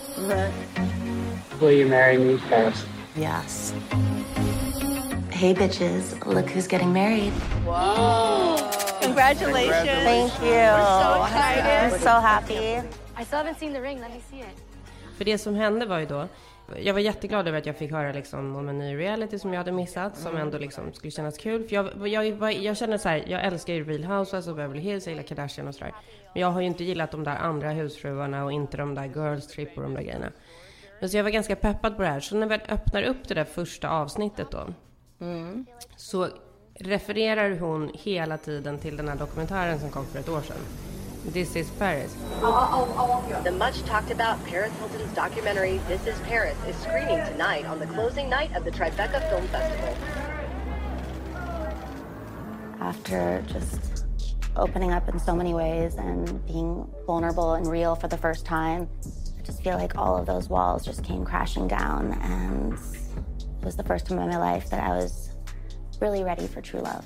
Will 1.61 1.71
you 1.71 1.91
marry 1.91 2.19
me, 2.19 2.39
Paris? 2.51 2.87
Yes. 3.19 3.75
Hey, 5.31 5.55
bitches, 5.55 6.15
look 6.27 6.47
who's 6.47 6.73
getting 6.73 6.93
married. 6.93 7.33
Congratulations. 9.03 10.05
Thank 10.05 10.33
you. 10.43 10.51
We're 10.51 11.03
so 11.03 11.25
excited. 11.25 11.93
I'm 11.93 12.01
so 12.01 12.21
happy. 12.21 12.89
I 13.17 13.25
still 13.25 13.39
haven't 13.39 13.59
seen 13.59 13.73
the 13.73 13.81
ring. 13.81 14.01
Let 14.01 14.11
me 14.11 14.21
see 14.31 14.41
it. 14.41 14.65
För 15.19 15.25
det 15.25 15.39
som 15.39 15.55
hände 15.55 15.87
var 15.87 15.99
ju 15.99 16.07
då, 16.07 16.29
jag 16.79 16.95
var 16.95 17.01
jätteglad 17.01 17.49
över 17.49 17.59
att 17.59 17.67
jag 17.67 17.77
fick 17.77 17.91
höra 17.91 18.13
liksom 18.13 18.57
om 18.57 18.69
en 18.69 18.79
ny 18.79 18.97
reality 18.97 19.39
som 19.39 19.53
jag 19.53 19.61
hade 19.61 19.73
missat, 19.73 20.17
som 20.17 20.37
ändå 20.37 20.59
liksom 20.59 20.93
skulle 20.93 21.11
kännas 21.11 21.39
kul. 21.39 21.69
För 21.69 21.75
jag, 21.75 22.09
jag, 22.09 22.27
jag, 22.27 22.53
jag 22.53 22.77
känner 22.77 22.99
så 22.99 23.09
här, 23.09 23.25
jag 23.27 23.45
älskar 23.45 23.75
ju 23.75 23.85
Real 23.85 24.05
Housewives 24.05 24.49
och 24.49 24.57
Beverly 24.57 24.81
Hills, 24.81 25.07
jag 25.07 25.13
gillar 25.13 25.29
Kardashian 25.29 25.69
och 25.69 25.75
sådär. 25.75 25.95
Men 26.33 26.41
jag 26.43 26.51
har 26.51 26.61
ju 26.61 26.67
inte 26.67 26.85
gillat 26.85 27.11
de 27.11 27.25
där 27.25 27.37
andra 27.37 27.71
husfruarna 27.71 28.45
och 28.45 28.53
inte 28.53 28.77
de 28.77 28.95
där 28.95 29.05
Girls 29.05 29.47
Trip 29.47 29.77
och 29.77 29.83
de 29.83 29.95
där 29.95 30.03
grejerna. 30.03 30.33
Men 31.01 31.11
så 31.11 31.17
jag 31.17 31.25
var 31.25 31.31
ganska 31.31 31.57
peppad 31.57 31.97
på 31.97 32.03
det 32.03 32.09
här. 32.09 32.21
Så 32.21 32.37
när 32.37 32.47
vi 32.47 32.55
öppnar 32.55 33.03
upp 33.03 33.29
det 33.29 33.35
där 33.35 33.45
första 33.45 33.91
avsnittet 33.91 34.51
då, 34.51 34.67
så 35.97 36.29
refererar 36.81 37.59
hon 37.59 37.91
hela 37.95 38.39
tiden 38.39 38.79
till 38.79 38.97
den 38.97 39.09
här 39.09 39.17
dokumentären 39.17 39.81
som 39.81 39.91
kom 39.91 40.07
för 40.07 40.19
ett 40.19 40.29
år 40.29 40.41
sedan. 40.41 40.57
This 41.33 41.57
is 41.57 41.71
Paris. 41.79 42.17
The 43.45 43.51
much 43.51 43.85
talked 43.87 44.11
about 44.11 44.45
Paris 44.45 44.73
Hilton's 44.79 45.15
documentary 45.15 45.81
This 45.89 46.07
is 46.07 46.21
Paris 46.29 46.57
is 46.69 46.77
screening 46.77 47.19
tonight 47.33 47.65
on 47.65 47.79
the 47.79 47.87
closing 47.87 48.29
night 48.29 48.57
of 48.57 48.65
the 48.65 48.71
Tribeca 48.71 49.21
Film 49.31 49.49
Festival. 49.49 49.95
After 52.81 53.43
just 53.47 54.05
opening 54.57 54.93
up 54.93 55.09
in 55.09 55.19
so 55.19 55.35
many 55.35 55.55
ways 55.55 55.95
and 55.95 56.47
being 56.47 56.87
vulnerable 57.07 57.55
and 57.55 57.67
real 57.67 57.95
for 57.95 58.09
the 58.09 58.19
first 58.19 58.45
time, 58.45 58.89
I 59.39 59.43
just 59.43 59.63
feel 59.63 59.79
like 59.79 59.97
all 59.97 60.19
of 60.19 60.27
those 60.27 60.51
walls 60.51 60.85
just 60.85 61.03
came 61.05 61.25
crashing 61.25 61.69
down. 61.69 62.13
And 62.23 62.75
it 62.75 63.65
was 63.65 63.77
the 63.77 63.85
first 63.85 64.07
time 64.07 64.19
in 64.19 64.29
my 64.29 64.37
life 64.37 64.69
that 64.71 64.83
I 64.83 64.91
was 64.91 65.34
really 66.05 66.25
ready 66.25 66.47
for 66.49 66.61
true 66.61 66.81
love. 66.81 67.03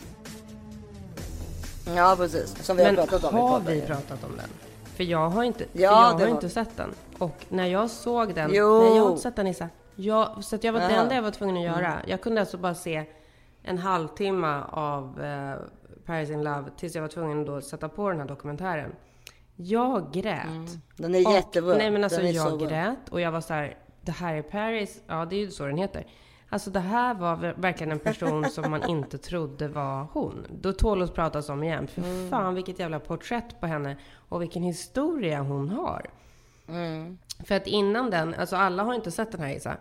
Ja, 1.97 2.15
precis. 2.19 2.65
Som 2.65 2.77
vi 2.77 2.85
har 2.85 2.93
Men 2.93 3.07
pratat 3.07 3.25
om 3.33 3.37
i 3.37 3.41
har 3.41 3.49
podden. 3.59 3.75
vi 3.75 3.81
pratat 3.81 4.25
om 4.25 4.37
den? 4.37 4.49
För 4.85 5.05
jag 5.05 5.29
har 5.31 5.45
inte, 5.45 5.65
Ja, 5.73 5.81
jag 5.81 5.91
har 5.93 6.21
har 6.21 6.27
inte 6.27 6.49
sett 6.49 6.77
den. 6.77 6.95
Och 7.19 7.45
när 7.49 7.67
jag 7.67 7.91
såg 7.91 8.35
den, 8.35 8.51
Jo. 8.55 8.83
nej 8.83 8.97
jag 8.97 9.03
har 9.03 9.11
inte 9.11 9.23
sett 9.23 9.37
den 9.37 9.47
Issa. 9.47 9.69
Jag, 9.97 10.45
så 10.45 10.57
att 10.57 10.65
jag 10.65 10.73
var, 10.73 10.81
det 10.81 10.87
enda 10.87 11.15
jag 11.15 11.23
var 11.23 11.31
tvungen 11.31 11.57
att 11.57 11.63
göra, 11.63 11.95
jag 12.07 12.21
kunde 12.21 12.41
alltså 12.41 12.59
bara 12.59 12.75
se 12.75 13.05
en 13.63 13.79
halvtimme 13.79 14.63
av 14.71 15.23
eh, 15.25 15.55
Paris 16.07 16.31
in 16.31 16.45
Love 16.45 16.65
tills 16.77 16.95
jag 16.95 17.03
var 17.03 17.09
tvungen 17.09 17.45
då 17.45 17.57
att 17.57 17.65
sätta 17.65 17.89
på 17.89 18.09
den 18.11 18.21
här 18.21 18.27
dokumentären. 18.27 18.93
Jag 19.57 20.13
grät. 20.13 20.47
Den 20.97 21.15
är 21.15 21.33
jättebra. 21.35 21.75
Nej 21.75 21.91
men 21.91 22.05
alltså 22.05 22.21
jag 22.23 22.61
grät 22.61 23.09
och 23.11 23.21
jag 23.21 23.33
var 23.33 23.41
så 23.41 23.55
här, 23.55 23.77
det 24.03 24.13
här 24.13 24.35
är 24.35 24.43
Paris, 24.43 25.01
ja 25.07 25.25
det 25.25 25.37
är 25.37 25.41
ju 25.41 25.51
så 25.51 25.67
den 25.67 25.77
heter. 25.79 26.07
Alltså 26.51 26.71
det 26.71 26.81
här 26.81 27.15
var 27.15 27.37
ver- 27.37 27.55
verkligen 27.61 27.93
en 27.93 27.99
person 27.99 28.51
som 28.51 28.71
man 28.71 28.83
inte 28.89 29.19
trodde 29.19 29.69
var 29.69 30.07
hon. 30.13 30.47
Då 30.61 30.73
tål 30.73 31.03
att 31.03 31.15
pratas 31.15 31.49
om 31.49 31.63
igen. 31.63 31.87
För 31.89 32.03
Mm. 32.03 32.31
fan 32.31 32.55
vilket 32.55 32.79
jävla 32.79 33.01
porträtt 33.01 33.61
på 33.61 33.67
henne 33.67 33.97
och 34.29 34.43
vilken 34.43 34.63
historia 34.63 35.41
hon 35.43 35.69
har. 35.69 36.07
För 37.45 37.55
att 37.55 37.67
innan 37.67 38.11
den, 38.11 38.35
alltså 38.35 38.57
alla 38.57 38.83
har 38.83 38.95
inte 38.95 39.11
sett 39.11 39.33
den 39.33 39.41
här 39.41 39.57
Isa. 39.57 39.77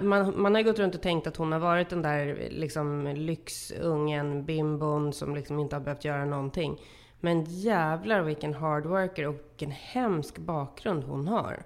Man, 0.00 0.42
man 0.42 0.54
har 0.54 0.60
ju 0.60 0.66
gått 0.66 0.78
runt 0.78 0.94
och 0.94 1.02
tänkt 1.02 1.26
att 1.26 1.36
hon 1.36 1.52
har 1.52 1.58
varit 1.58 1.88
den 1.90 2.02
där 2.02 2.48
liksom 2.50 3.06
lyxungen, 3.16 4.44
bimbon 4.44 5.12
som 5.12 5.34
liksom 5.34 5.58
inte 5.58 5.76
har 5.76 5.80
behövt 5.80 6.04
göra 6.04 6.24
någonting. 6.24 6.80
Men 7.20 7.44
jävlar 7.44 8.20
vilken 8.22 8.54
hardworker 8.54 9.26
och 9.28 9.34
vilken 9.34 9.70
hemsk 9.70 10.38
bakgrund 10.38 11.04
hon 11.04 11.28
har. 11.28 11.62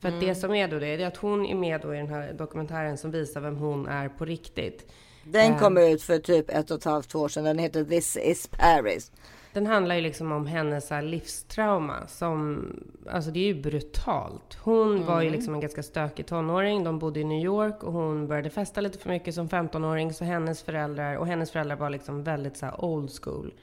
För 0.00 0.08
att 0.08 0.20
det 0.20 0.34
som 0.34 0.54
är 0.54 0.68
då 0.68 0.78
det, 0.78 0.86
är 0.86 1.06
att 1.06 1.16
hon 1.16 1.46
är 1.46 1.54
med 1.54 1.80
då 1.80 1.94
i 1.94 1.98
den 1.98 2.08
här 2.08 2.32
dokumentären 2.32 2.98
som 2.98 3.10
visar 3.10 3.40
vem 3.40 3.56
hon 3.56 3.86
är 3.86 4.08
på 4.08 4.24
riktigt. 4.24 4.92
Den 5.24 5.58
kom 5.58 5.78
ut 5.78 6.02
för 6.02 6.18
typ 6.18 6.50
ett 6.50 6.70
och 6.70 6.76
ett 6.76 6.84
halvt 6.84 7.14
år 7.14 7.28
sedan. 7.28 7.44
Den 7.44 7.58
heter 7.58 7.84
This 7.84 8.16
is 8.16 8.48
Paris. 8.48 9.12
Den 9.52 9.66
handlar 9.66 9.94
ju 9.94 10.00
liksom 10.00 10.32
om 10.32 10.46
hennes 10.46 10.90
livstrauma 11.02 12.06
som, 12.06 12.66
alltså 13.10 13.30
det 13.30 13.40
är 13.40 13.54
ju 13.54 13.62
brutalt. 13.62 14.58
Hon 14.62 15.06
var 15.06 15.22
ju 15.22 15.30
liksom 15.30 15.54
en 15.54 15.60
ganska 15.60 15.82
stökig 15.82 16.26
tonåring. 16.26 16.84
De 16.84 16.98
bodde 16.98 17.20
i 17.20 17.24
New 17.24 17.44
York 17.44 17.82
och 17.82 17.92
hon 17.92 18.28
började 18.28 18.50
festa 18.50 18.80
lite 18.80 18.98
för 18.98 19.08
mycket 19.08 19.34
som 19.34 19.48
15-åring. 19.48 20.12
Så 20.12 20.24
hennes 20.24 20.62
föräldrar, 20.62 21.16
och 21.16 21.26
hennes 21.26 21.50
föräldrar 21.50 21.76
var 21.76 21.90
liksom 21.90 22.22
väldigt 22.22 22.56
så 22.56 22.70
old 22.78 23.10
school. 23.22 23.54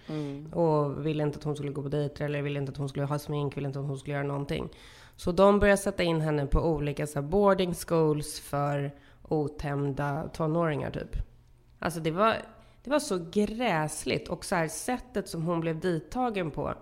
Och 0.53 1.05
ville 1.05 1.23
inte 1.23 1.37
att 1.37 1.43
hon 1.43 1.55
skulle 1.55 1.71
gå 1.71 1.81
på 1.81 1.89
dejter 1.89 2.25
eller 2.25 2.41
ville 2.41 2.59
inte 2.59 2.71
att 2.71 2.77
hon 2.77 2.89
skulle 2.89 3.05
ha 3.05 3.19
smink, 3.19 3.57
ville 3.57 3.67
inte 3.67 3.79
att 3.79 3.85
hon 3.85 3.97
skulle 3.97 4.15
göra 4.15 4.27
någonting. 4.27 4.69
Så 5.17 5.31
de 5.31 5.59
började 5.59 5.77
sätta 5.77 6.03
in 6.03 6.21
henne 6.21 6.45
på 6.45 6.59
olika 6.59 7.07
så 7.07 7.21
här 7.21 7.27
boarding 7.27 7.73
schools 7.73 8.39
för 8.39 8.91
otämjda 9.27 10.29
tonåringar 10.33 10.91
typ. 10.91 11.15
Alltså 11.79 11.99
det 11.99 12.11
var, 12.11 12.35
det 12.83 12.89
var 12.89 12.99
så 12.99 13.25
gräsligt 13.31 14.27
och 14.27 14.45
så 14.45 14.55
här 14.55 14.67
sättet 14.67 15.29
som 15.29 15.41
hon 15.41 15.59
blev 15.59 15.79
dittagen 15.79 16.51
på. 16.51 16.73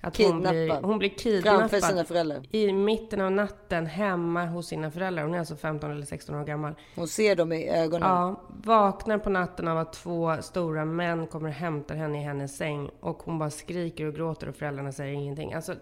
Att 0.00 0.16
hon 0.16 0.40
blir, 0.40 0.52
Kidnappad. 0.52 0.84
hon 0.84 0.98
blir 0.98 1.42
Framför 1.42 1.76
sina 1.76 1.88
kidnappad 1.88 2.08
föräldrar. 2.08 2.42
i 2.50 2.72
mitten 2.72 3.20
av 3.20 3.32
natten 3.32 3.86
hemma 3.86 4.46
hos 4.46 4.66
sina 4.66 4.90
föräldrar. 4.90 5.24
Hon 5.24 5.34
är 5.34 5.38
alltså 5.38 5.56
15 5.56 5.90
eller 5.90 6.06
16 6.06 6.34
år 6.34 6.44
gammal. 6.44 6.74
Hon 6.96 7.08
ser 7.08 7.36
dem 7.36 7.52
i 7.52 7.68
ögonen. 7.68 8.08
Ja, 8.08 8.42
vaknar 8.48 9.18
på 9.18 9.30
natten 9.30 9.68
av 9.68 9.78
att 9.78 9.92
två 9.92 10.36
stora 10.42 10.84
män 10.84 11.26
kommer 11.26 11.48
och 11.48 11.54
hämtar 11.54 11.94
henne 11.94 12.20
i 12.20 12.22
hennes 12.22 12.56
säng 12.56 12.90
och 13.00 13.22
hon 13.22 13.38
bara 13.38 13.50
skriker 13.50 14.06
och 14.06 14.14
gråter 14.14 14.48
och 14.48 14.56
föräldrarna 14.56 14.92
säger 14.92 15.14
ingenting. 15.14 15.52
Alltså, 15.54 15.74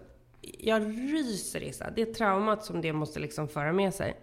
jag 0.59 0.81
ryser 0.97 1.63
Issa. 1.63 1.89
Det 1.95 2.05
traumat 2.05 2.65
som 2.65 2.81
det 2.81 2.93
måste 2.93 3.19
liksom 3.19 3.47
föra 3.47 3.73
med 3.73 3.93
sig. 3.93 4.17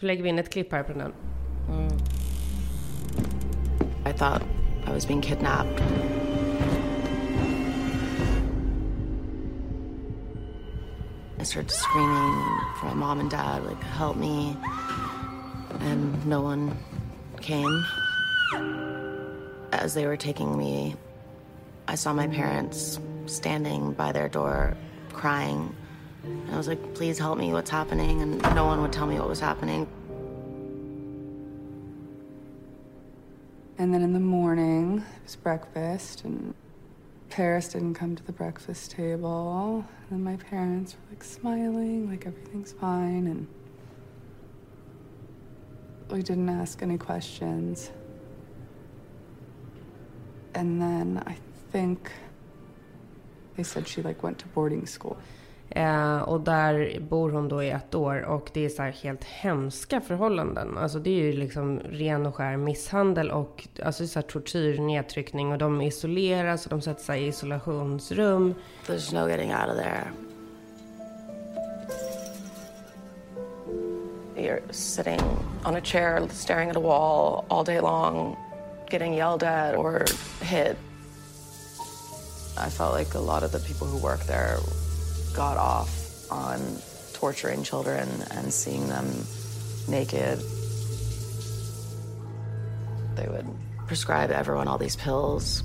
Så 0.00 0.06
lägger 0.06 0.22
vi 0.22 0.28
in 0.28 0.38
ett 0.38 0.50
klipp 0.52 0.72
här 0.72 0.82
på 0.82 0.92
den. 0.92 1.12
I 4.06 4.12
thought 4.12 4.42
I 4.86 4.90
was 4.90 5.06
being 5.06 5.20
kidnapped. 5.20 5.82
I 11.40 11.44
started 11.44 11.70
screaming 11.70 12.44
for 12.80 12.86
my 12.86 12.94
mom 12.94 13.20
and 13.20 13.30
dad, 13.30 13.62
like, 13.64 13.82
help 13.82 14.16
me. 14.16 14.56
And 15.80 16.26
no 16.26 16.40
one 16.40 16.72
came. 17.40 17.84
As 19.72 19.94
they 19.94 20.06
were 20.06 20.16
taking 20.16 20.56
me, 20.56 20.96
I 21.86 21.96
saw 21.96 22.12
my 22.12 22.26
parents 22.26 22.98
standing 23.26 23.92
by 23.92 24.12
their 24.12 24.28
door 24.28 24.76
crying. 25.18 25.74
And 26.24 26.50
I 26.52 26.56
was 26.56 26.68
like, 26.68 26.94
please 26.94 27.18
help 27.18 27.38
me, 27.38 27.52
what's 27.52 27.70
happening? 27.70 28.22
And 28.22 28.40
no 28.54 28.64
one 28.64 28.80
would 28.82 28.92
tell 28.92 29.06
me 29.06 29.18
what 29.18 29.28
was 29.28 29.40
happening. 29.40 29.86
And 33.78 33.92
then 33.92 34.02
in 34.02 34.12
the 34.12 34.20
morning, 34.20 34.98
it 34.98 35.22
was 35.24 35.36
breakfast, 35.36 36.24
and 36.24 36.54
Paris 37.30 37.68
didn't 37.68 37.94
come 37.94 38.16
to 38.16 38.24
the 38.24 38.32
breakfast 38.32 38.90
table. 38.90 39.84
And 40.10 40.24
my 40.24 40.36
parents 40.36 40.94
were 40.94 41.14
like 41.14 41.22
smiling, 41.22 42.10
like 42.10 42.26
everything's 42.26 42.72
fine, 42.72 43.26
and 43.26 43.46
we 46.10 46.22
didn't 46.22 46.48
ask 46.48 46.82
any 46.82 46.98
questions. 46.98 47.90
And 50.54 50.82
then 50.82 51.22
I 51.26 51.36
think 51.70 52.10
they 53.58 53.64
said 53.64 53.88
she 53.88 54.02
like 54.02 54.22
went 54.22 54.38
to 54.38 54.46
boarding 54.54 54.86
school. 54.86 55.16
Eh, 55.70 56.18
och 56.18 56.40
där 56.40 57.00
bor 57.00 57.30
hon 57.30 57.48
då 57.48 57.62
i 57.62 57.70
ett 57.70 57.94
år 57.94 58.22
och 58.22 58.50
det 58.54 58.64
är 58.64 58.68
så 58.68 58.82
här 58.82 58.92
helt 58.92 59.24
hemska 59.24 60.00
förhållanden. 60.00 60.78
Alltså 60.78 60.98
det 60.98 61.10
är 61.10 61.24
ju 61.24 61.32
liksom 61.32 61.80
ren 61.80 62.26
och 62.26 62.34
skär 62.34 62.56
misshandel 62.56 63.30
och 63.30 63.68
alltså 63.84 64.06
så 64.06 64.18
här 64.18 64.26
tortyr, 64.26 64.78
nedtryckning 64.78 65.52
och 65.52 65.58
de 65.58 65.80
isoleras 65.80 66.66
och 66.66 66.70
de 66.70 66.80
sätter 66.80 67.02
sig 67.02 67.22
i 67.22 67.26
isolationsrum. 67.26 68.54
There's 68.86 69.14
no 69.14 69.28
getting 69.28 69.50
out 69.50 69.68
of 69.70 69.76
there. 69.76 70.12
You're 74.36 74.62
sitting 74.70 75.20
on 75.64 75.76
a 75.76 75.80
chair 75.80 76.28
staring 76.30 76.70
at 76.70 76.76
a 76.76 76.80
wall 76.80 77.44
all 77.50 77.64
day 77.64 77.80
long, 77.80 78.36
getting 78.90 79.14
yelled 79.14 79.42
at 79.42 79.76
or 79.76 80.04
hit. 80.40 80.76
I 82.58 82.70
felt 82.70 82.92
like 82.92 83.14
a 83.14 83.20
lot 83.20 83.42
of 83.44 83.52
the 83.52 83.60
people 83.60 83.86
who 83.86 83.98
work 83.98 84.24
there 84.24 84.58
got 85.32 85.56
off 85.56 86.30
on 86.30 86.60
torturing 87.12 87.62
children 87.62 88.08
and 88.32 88.52
seeing 88.52 88.88
them 88.88 89.06
naked. 89.86 90.40
They 93.14 93.28
would 93.28 93.46
prescribe 93.86 94.30
everyone 94.30 94.66
all 94.66 94.78
these 94.78 94.96
pills. 94.96 95.62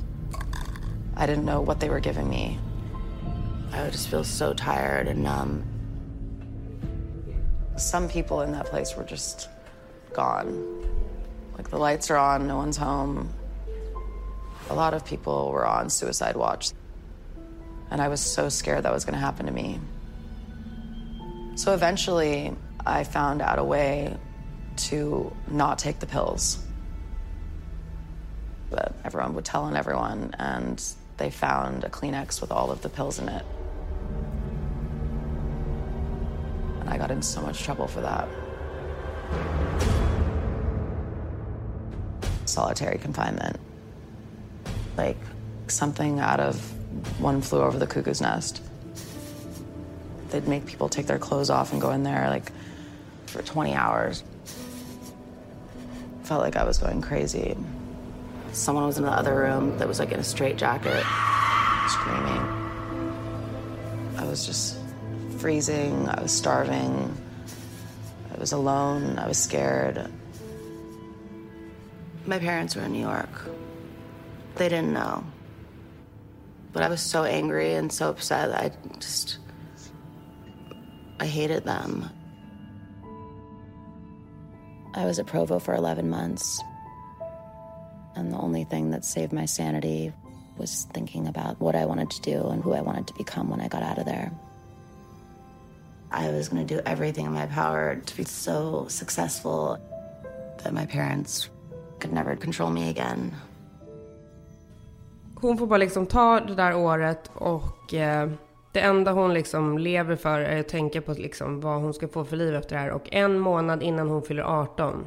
I 1.15 1.25
didn't 1.25 1.45
know 1.45 1.62
what 1.62 1.79
they 1.79 1.89
were 1.89 2.00
giving 2.00 2.29
me. 2.29 2.59
I 3.71 3.81
would 3.81 3.91
just 3.91 4.07
feel 4.07 4.23
so 4.23 4.53
tired 4.53 5.07
and 5.07 5.23
numb. 5.23 5.63
Some 7.75 8.07
people 8.07 8.41
in 8.41 8.51
that 8.51 8.67
place 8.67 8.95
were 8.95 9.03
just 9.03 9.50
gone. 10.13 10.88
Like 11.57 11.69
the 11.69 11.77
lights 11.77 12.12
are 12.12 12.17
on, 12.17 12.47
no 12.47 12.57
one's 12.57 12.77
home. 12.77 13.33
A 14.69 14.75
lot 14.75 14.93
of 14.93 15.03
people 15.03 15.51
were 15.51 15.65
on 15.65 15.89
suicide 15.89 16.35
watch. 16.35 16.71
And 17.93 18.01
I 18.01 18.07
was 18.07 18.19
so 18.19 18.50
scared 18.50 18.85
that 18.85 18.91
was 18.91 19.05
going 19.05 19.13
to 19.13 19.19
happen 19.19 19.45
to 19.45 19.51
me. 19.51 19.79
So 21.53 21.75
eventually, 21.75 22.51
I 22.83 23.03
found 23.03 23.39
out 23.39 23.59
a 23.59 23.63
way 23.63 24.17
to 24.88 25.31
not 25.47 25.77
take 25.77 26.00
the 26.00 26.07
pills. 26.07 26.57
But 28.71 28.95
everyone 29.05 29.35
would 29.35 29.45
tell 29.45 29.65
on 29.65 29.75
everyone, 29.75 30.33
and 30.39 30.83
they 31.17 31.29
found 31.29 31.83
a 31.83 31.89
Kleenex 31.89 32.41
with 32.41 32.51
all 32.51 32.71
of 32.71 32.81
the 32.81 32.89
pills 32.89 33.19
in 33.19 33.29
it. 33.29 33.45
And 36.79 36.89
I 36.89 36.97
got 36.97 37.12
in 37.12 37.21
so 37.21 37.43
much 37.43 37.62
trouble 37.62 37.88
for 37.88 38.01
that. 38.01 38.27
Solitary 42.45 42.97
confinement. 42.97 43.59
Like 44.97 45.17
something 45.67 46.19
out 46.19 46.39
of 46.39 46.73
one 47.19 47.41
flew 47.41 47.62
over 47.62 47.77
the 47.77 47.88
cuckoo's 47.88 48.21
nest. 48.21 48.62
They'd 50.29 50.47
make 50.47 50.65
people 50.65 50.89
take 50.89 51.05
their 51.05 51.19
clothes 51.19 51.50
off 51.50 51.71
and 51.71 51.81
go 51.81 51.91
in 51.91 52.03
there 52.03 52.29
like 52.29 52.51
for 53.27 53.41
20 53.41 53.73
hours. 53.73 54.23
Felt 56.23 56.41
like 56.41 56.55
I 56.55 56.63
was 56.63 56.77
going 56.77 57.01
crazy. 57.01 57.55
Someone 58.51 58.85
was 58.85 58.97
in 58.97 59.03
the 59.03 59.12
other 59.12 59.35
room 59.35 59.77
that 59.77 59.88
was 59.88 60.00
like 60.00 60.12
in 60.12 60.19
a 60.19 60.23
straight 60.23 60.57
jacket, 60.57 61.03
screaming. 61.88 62.63
I 64.17 64.25
was 64.25 64.45
just 64.45 64.77
freezing. 65.39 66.07
I 66.07 66.21
was 66.21 66.31
starving. 66.31 67.17
I 68.33 68.39
was 68.39 68.53
alone. 68.53 69.19
I 69.19 69.27
was 69.27 69.38
scared. 69.38 70.07
My 72.25 72.39
parents 72.39 72.75
were 72.75 72.83
in 72.83 72.93
New 72.93 73.01
York. 73.01 73.29
They 74.55 74.69
didn't 74.69 74.93
know. 74.93 75.25
But 76.73 76.83
I 76.83 76.89
was 76.89 77.01
so 77.01 77.23
angry 77.23 77.73
and 77.73 77.91
so 77.91 78.09
upset 78.09 78.51
I 78.51 78.71
just. 78.99 79.37
I 81.19 81.25
hated 81.25 81.63
them. 81.63 82.09
I 84.95 85.05
was 85.05 85.19
at 85.19 85.27
Provo 85.27 85.59
for 85.59 85.73
11 85.73 86.09
months. 86.09 86.61
And 88.15 88.31
the 88.31 88.37
only 88.37 88.63
thing 88.63 88.91
that 88.91 89.05
saved 89.05 89.31
my 89.31 89.45
sanity 89.45 90.11
was 90.57 90.87
thinking 90.93 91.27
about 91.27 91.59
what 91.59 91.75
I 91.75 91.85
wanted 91.85 92.09
to 92.11 92.21
do 92.21 92.47
and 92.49 92.63
who 92.63 92.73
I 92.73 92.81
wanted 92.81 93.07
to 93.07 93.13
become 93.13 93.49
when 93.49 93.61
I 93.61 93.67
got 93.67 93.83
out 93.83 93.97
of 93.97 94.05
there. 94.05 94.31
I 96.11 96.29
was 96.29 96.47
going 96.47 96.65
to 96.65 96.75
do 96.75 96.79
everything 96.85 97.25
in 97.25 97.31
my 97.31 97.47
power 97.47 97.95
to 97.95 98.17
be 98.17 98.23
so 98.23 98.87
successful 98.87 99.79
that 100.63 100.73
my 100.73 100.85
parents 100.85 101.49
could 101.99 102.13
never 102.13 102.35
control 102.35 102.69
me 102.69 102.89
again. 102.89 103.33
Hon 105.43 105.57
får 105.57 105.67
bara 105.67 105.77
liksom 105.77 106.05
ta 106.05 106.39
det 106.39 106.55
där 106.55 106.75
året 106.75 107.31
och 107.33 107.93
eh, 107.93 108.29
det 108.71 108.79
enda 108.79 109.12
hon 109.12 109.33
liksom 109.33 109.77
lever 109.77 110.15
för 110.15 110.39
är 110.39 110.59
att 110.59 110.67
tänka 110.67 111.01
på 111.01 111.13
liksom 111.13 111.62
vad 111.62 111.81
hon 111.81 111.93
ska 111.93 112.07
få 112.07 112.25
för 112.25 112.38
liv 112.38 112.55
efter 112.55 112.75
det 112.75 112.81
här. 112.81 112.91
Och 112.91 113.13
en 113.13 113.39
månad 113.39 113.83
innan 113.83 114.09
hon 114.09 114.21
fyller 114.21 114.43
18 114.43 115.05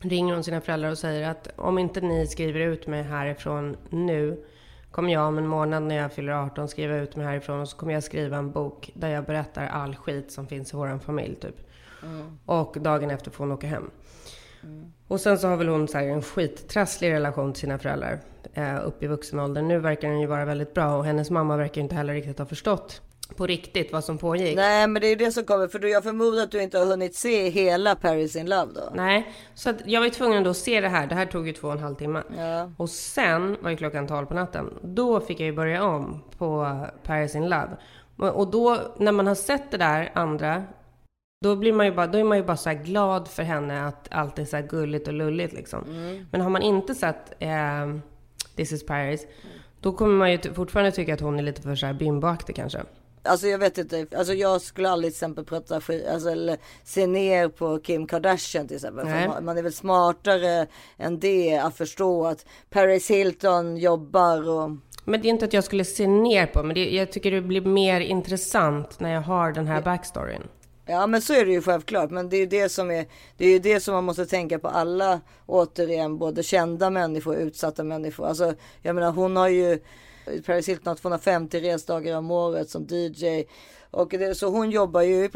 ringer 0.00 0.34
hon 0.34 0.44
sina 0.44 0.60
föräldrar 0.60 0.90
och 0.90 0.98
säger 0.98 1.30
att 1.30 1.48
om 1.56 1.78
inte 1.78 2.00
ni 2.00 2.26
skriver 2.26 2.60
ut 2.60 2.86
mig 2.86 3.02
härifrån 3.02 3.76
nu 3.90 4.44
kommer 4.90 5.12
jag 5.12 5.28
om 5.28 5.38
en 5.38 5.46
månad 5.46 5.82
när 5.82 5.96
jag 5.96 6.12
fyller 6.12 6.32
18 6.32 6.68
skriva 6.68 6.96
ut 6.96 7.16
mig 7.16 7.26
härifrån 7.26 7.60
och 7.60 7.68
så 7.68 7.76
kommer 7.76 7.92
jag 7.92 8.04
skriva 8.04 8.36
en 8.36 8.50
bok 8.50 8.90
där 8.94 9.08
jag 9.08 9.24
berättar 9.24 9.66
all 9.66 9.96
skit 9.96 10.32
som 10.32 10.46
finns 10.46 10.72
i 10.72 10.76
våran 10.76 11.00
familj 11.00 11.34
typ. 11.34 11.68
Mm. 12.02 12.38
Och 12.46 12.76
dagen 12.80 13.10
efter 13.10 13.30
får 13.30 13.44
hon 13.44 13.52
åka 13.52 13.66
hem. 13.66 13.90
Och 15.08 15.20
sen 15.20 15.38
så 15.38 15.48
har 15.48 15.56
väl 15.56 15.68
hon 15.68 15.88
så 15.88 15.98
här 15.98 16.06
en 16.06 16.22
skittrasslig 16.22 17.12
relation 17.12 17.52
till 17.52 17.60
sina 17.60 17.78
föräldrar 17.78 18.20
upp 18.84 19.02
i 19.02 19.06
vuxen 19.06 19.40
ålder. 19.40 19.62
Nu 19.62 19.78
verkar 19.78 20.08
den 20.08 20.20
ju 20.20 20.26
vara 20.26 20.44
väldigt 20.44 20.74
bra 20.74 20.96
och 20.96 21.04
hennes 21.04 21.30
mamma 21.30 21.56
verkar 21.56 21.80
inte 21.80 21.94
heller 21.94 22.14
riktigt 22.14 22.38
ha 22.38 22.46
förstått 22.46 23.02
på 23.36 23.46
riktigt 23.46 23.92
vad 23.92 24.04
som 24.04 24.18
pågick. 24.18 24.56
Nej 24.56 24.86
men 24.86 25.00
det 25.00 25.06
är 25.06 25.10
ju 25.10 25.16
det 25.16 25.32
som 25.32 25.44
kommer. 25.44 25.68
För 25.68 25.86
jag 25.86 26.02
förmodar 26.02 26.42
att 26.42 26.50
du 26.50 26.62
inte 26.62 26.78
har 26.78 26.86
hunnit 26.86 27.14
se 27.14 27.50
hela 27.50 27.94
Paris 27.94 28.36
in 28.36 28.48
Love 28.48 28.72
då. 28.74 28.92
Nej, 28.94 29.32
så 29.54 29.72
jag 29.84 30.00
var 30.00 30.06
ju 30.06 30.10
tvungen 30.10 30.46
att 30.46 30.56
se 30.56 30.80
det 30.80 30.88
här. 30.88 31.06
Det 31.06 31.14
här 31.14 31.26
tog 31.26 31.46
ju 31.46 31.52
två 31.52 31.68
och 31.68 31.74
en 31.74 31.80
halv 31.80 31.94
timme. 31.94 32.22
Ja. 32.38 32.70
Och 32.76 32.90
sen 32.90 33.56
var 33.60 33.70
ju 33.70 33.76
klockan 33.76 34.06
12 34.06 34.26
på 34.26 34.34
natten. 34.34 34.70
Då 34.82 35.20
fick 35.20 35.40
jag 35.40 35.46
ju 35.46 35.52
börja 35.52 35.84
om 35.84 36.22
på 36.38 36.78
Paris 37.02 37.34
in 37.34 37.48
Love. 37.48 37.76
Och 38.16 38.50
då, 38.50 38.78
när 38.98 39.12
man 39.12 39.26
har 39.26 39.34
sett 39.34 39.70
det 39.70 39.76
där 39.76 40.10
andra, 40.14 40.64
då, 41.44 41.56
blir 41.56 41.72
man 41.72 41.86
ju 41.86 41.92
bara, 41.92 42.06
då 42.06 42.18
är 42.18 42.24
man 42.24 42.38
ju 42.38 42.44
bara 42.44 42.56
så 42.56 42.68
här 42.68 42.76
glad 42.76 43.28
för 43.28 43.42
henne 43.42 43.86
att 43.86 44.08
allt 44.10 44.38
är 44.38 44.44
så 44.44 44.56
här 44.56 44.66
gulligt 44.66 45.08
och 45.08 45.14
lulligt 45.14 45.52
liksom. 45.52 45.84
Mm. 45.84 46.26
Men 46.30 46.40
har 46.40 46.50
man 46.50 46.62
inte 46.62 46.94
sett 46.94 47.32
eh, 47.38 47.86
This 48.56 48.72
is 48.72 48.86
Paris, 48.86 49.26
då 49.80 49.92
kommer 49.92 50.14
man 50.14 50.32
ju 50.32 50.54
fortfarande 50.54 50.92
tycka 50.92 51.14
att 51.14 51.20
hon 51.20 51.38
är 51.38 51.42
lite 51.42 51.62
för 51.62 51.74
så 51.74 51.86
här 51.86 51.92
bimbaktig 51.92 52.56
kanske. 52.56 52.82
Alltså 53.24 53.46
jag 53.46 53.58
vet 53.58 53.78
inte, 53.78 54.06
alltså 54.16 54.34
jag 54.34 54.60
skulle 54.60 54.90
aldrig 54.90 55.12
till 55.12 55.16
exempel 55.16 55.44
prata 55.44 55.80
skit, 55.80 56.06
alltså 56.08 56.30
eller 56.30 56.56
se 56.84 57.06
ner 57.06 57.48
på 57.48 57.78
Kim 57.78 58.06
Kardashian 58.06 58.68
till 58.68 58.76
exempel. 58.76 59.06
Man, 59.06 59.44
man 59.44 59.58
är 59.58 59.62
väl 59.62 59.72
smartare 59.72 60.66
än 60.98 61.20
det 61.20 61.58
att 61.58 61.76
förstå 61.76 62.26
att 62.26 62.46
Paris 62.70 63.10
Hilton 63.10 63.76
jobbar 63.76 64.48
och 64.48 64.70
Men 65.04 65.20
det 65.20 65.28
är 65.28 65.30
inte 65.30 65.44
att 65.44 65.52
jag 65.52 65.64
skulle 65.64 65.84
se 65.84 66.06
ner 66.06 66.46
på, 66.46 66.62
men 66.62 66.74
det, 66.74 66.90
jag 66.90 67.12
tycker 67.12 67.30
det 67.30 67.40
blir 67.40 67.60
mer 67.60 68.00
intressant 68.00 69.00
när 69.00 69.14
jag 69.14 69.22
har 69.22 69.52
den 69.52 69.66
här 69.66 69.82
backstoryn. 69.82 70.42
Ja 70.86 71.06
men 71.06 71.22
så 71.22 71.32
är 71.32 71.44
det 71.44 71.52
ju 71.52 71.62
självklart. 71.62 72.10
Men 72.10 72.28
det 72.28 72.36
är 72.36 72.40
ju 72.40 72.46
det 72.46 72.68
som 72.68 72.90
är 72.90 73.06
Det 73.36 73.44
är 73.44 73.50
ju 73.50 73.58
det 73.58 73.80
som 73.80 73.94
man 73.94 74.04
måste 74.04 74.26
tänka 74.26 74.58
på 74.58 74.68
alla 74.68 75.20
återigen. 75.46 76.18
Både 76.18 76.42
kända 76.42 76.90
människor 76.90 77.36
och 77.36 77.42
utsatta 77.42 77.84
människor. 77.84 78.26
Alltså 78.26 78.54
jag 78.82 78.94
menar 78.94 79.12
hon 79.12 79.36
har 79.36 79.48
ju 79.48 79.78
Paris 80.46 80.68
Hilton 80.68 80.90
har 80.90 80.94
250 80.94 81.60
resdagar 81.60 82.16
om 82.16 82.30
året 82.30 82.70
som 82.70 82.86
DJ. 82.90 83.44
Och 83.92 84.08
det, 84.08 84.34
så 84.34 84.48
hon 84.48 84.70
jobbar 84.70 85.02
ju 85.02 85.30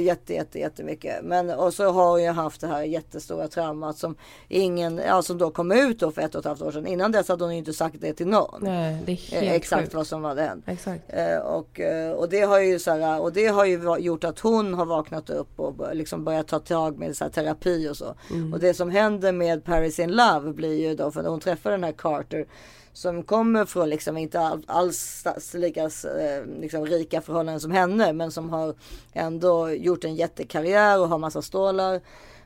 jätte, 0.00 0.34
jätte, 0.34 0.58
jättemycket. 0.58 1.24
Men 1.24 1.50
och 1.50 1.74
så 1.74 1.90
har 1.90 2.10
hon 2.10 2.22
ju 2.22 2.30
haft 2.30 2.60
det 2.60 2.66
här 2.66 2.82
jättestora 2.82 3.48
traumat 3.48 3.98
som 3.98 4.14
ingen, 4.48 5.00
ja 5.06 5.22
som 5.22 5.38
då 5.38 5.50
kom 5.50 5.72
ut 5.72 5.98
då 6.00 6.10
för 6.10 6.22
ett 6.22 6.34
och 6.34 6.38
ett 6.38 6.44
halvt 6.46 6.62
år 6.62 6.70
sedan. 6.72 6.86
Innan 6.86 7.12
dess 7.12 7.28
hade 7.28 7.44
hon 7.44 7.52
ju 7.52 7.58
inte 7.58 7.72
sagt 7.72 7.96
det 8.00 8.12
till 8.12 8.26
någon. 8.26 8.60
Nej, 8.60 9.02
det 9.06 9.12
är 9.12 9.16
helt 9.16 9.42
Eh, 9.42 9.52
Exakt 9.52 9.82
sjukt. 9.82 9.94
vad 9.94 10.06
som 10.06 10.24
hade 10.24 10.42
hänt. 10.42 10.64
Exakt. 10.66 11.02
Eh, 11.08 11.38
och, 11.38 11.80
eh, 11.80 12.12
och 12.12 12.28
det 12.28 12.40
har 12.40 12.60
ju 12.60 12.78
så 12.78 12.90
här, 12.90 13.20
och 13.20 13.32
det 13.32 13.46
har 13.46 13.64
ju 13.64 13.96
gjort 13.98 14.24
att 14.24 14.38
hon 14.38 14.74
har 14.74 14.86
vaknat 14.86 15.30
upp 15.30 15.60
och 15.60 15.96
liksom 15.96 16.24
börjat 16.24 16.48
ta 16.48 16.58
tag 16.58 16.98
med 16.98 17.16
så 17.16 17.24
här 17.24 17.30
terapi 17.30 17.88
och 17.88 17.96
så. 17.96 18.14
Mm. 18.30 18.52
Och 18.52 18.60
det 18.60 18.74
som 18.74 18.90
händer 18.90 19.32
med 19.32 19.64
Paris 19.64 19.98
in 19.98 20.10
Love 20.10 20.52
blir 20.52 20.88
ju 20.88 20.94
då 20.94 21.10
för 21.10 21.22
när 21.22 21.30
hon 21.30 21.40
träffar 21.40 21.70
den 21.70 21.84
här 21.84 21.92
Carter 21.92 22.46
som 22.92 23.22
kommer 23.22 23.64
från 23.64 23.88
liksom 23.88 24.16
inte 24.16 24.40
all, 24.40 24.64
alls 24.66 25.26
lika 25.54 25.82
eh, 25.82 26.44
liksom 26.60 26.86
rika 26.86 27.20
förhållanden 27.20 27.60
som 27.60 27.70
henne 27.70 28.12
men 28.12 28.30
som 28.30 28.50
har 28.50 28.74
ändå 29.12 29.70
gjort 29.70 30.04
en 30.04 30.14
jättekarriär 30.14 31.00
och 31.00 31.08
har 31.08 31.18
massa 31.18 31.42
stålar. 31.42 32.00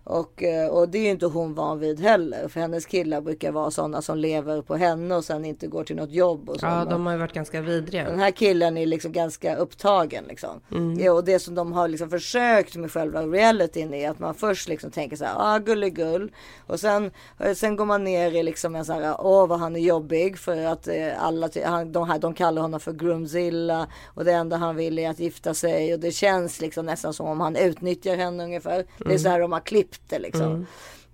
Och, 0.05 0.43
eh, 0.43 0.69
och 0.69 0.89
det 0.89 0.99
är 0.99 1.03
ju 1.03 1.11
inte 1.11 1.27
hon 1.27 1.55
van 1.55 1.79
vid 1.79 2.01
heller. 2.01 2.49
För 2.49 2.61
hennes 2.61 2.87
killar 2.87 3.21
brukar 3.21 3.53
vara 3.53 3.71
sådana 3.71 4.03
som 4.03 4.19
lever 4.19 4.63
på 4.63 4.77
henne 4.77 5.15
och 5.17 5.25
sen 5.25 5.45
inte 5.45 5.67
går 5.67 5.85
till 5.85 5.97
något 5.97 6.11
jobb. 6.11 6.49
Och 6.51 6.61
så, 6.61 6.67
Ja, 6.67 6.85
de 6.85 7.07
har 7.07 7.13
ju 7.13 7.19
varit 7.19 7.33
ganska 7.33 7.61
vidriga. 7.61 8.05
Den 8.05 8.19
här 8.19 8.31
killen 8.31 8.77
är 8.77 8.87
liksom 8.87 9.13
ganska 9.13 9.57
upptagen 9.57 10.25
liksom. 10.29 10.61
Mm. 10.71 10.99
Ja, 11.01 11.13
och 11.13 11.25
det 11.25 11.39
som 11.39 11.55
de 11.55 11.73
har 11.73 11.89
liksom 11.89 12.11
försökt 12.11 12.77
med 12.77 12.93
själva 12.93 13.23
realityn 13.23 13.95
är 13.95 14.11
att 14.11 14.19
man 14.19 14.35
först 14.35 14.69
liksom 14.69 14.91
tänker 14.91 15.17
så 15.17 15.25
här, 15.25 15.35
ah 15.37 15.59
gulligull. 15.59 16.33
Och 16.67 16.81
sen, 16.81 17.11
eh, 17.41 17.55
sen 17.55 17.77
går 17.77 17.85
man 17.85 18.05
ner 18.05 18.33
i 18.33 18.43
liksom 18.43 18.75
en 18.77 18.85
sån 18.85 19.03
här, 19.03 19.17
åh 19.21 19.47
vad 19.47 19.59
han 19.61 19.77
är 19.77 19.81
jobbig 19.81 20.39
för 20.39 20.65
att 20.67 20.89
eh, 20.89 21.23
alla, 21.25 21.49
han, 21.65 21.93
de, 21.93 22.09
här, 22.09 22.19
de 22.19 22.35
kallar 22.35 22.63
honom 22.63 22.81
för 22.81 22.93
Groomzilla. 22.93 23.87
Och 24.07 24.25
det 24.25 24.33
enda 24.33 24.57
han 24.57 24.77
vill 24.77 24.99
är 24.99 25.11
att 25.11 25.19
gifta 25.21 25.55
sig. 25.55 25.95
Och 25.95 26.01
det 26.01 26.11
känns 26.11 26.61
liksom 26.61 26.87
nästan 26.87 27.13
som 27.15 27.27
om 27.27 27.41
han 27.41 27.57
utnyttjar 27.57 28.17
henne 28.17 28.45
ungefär. 28.45 28.77
Det 28.99 29.05
är 29.05 29.07
Mm. 29.07 29.19
så 29.19 29.29
här 29.29 29.41
de 29.41 29.53
har 29.53 29.61
klippt 29.61 29.94
det 30.09 30.19
liksom. 30.19 30.67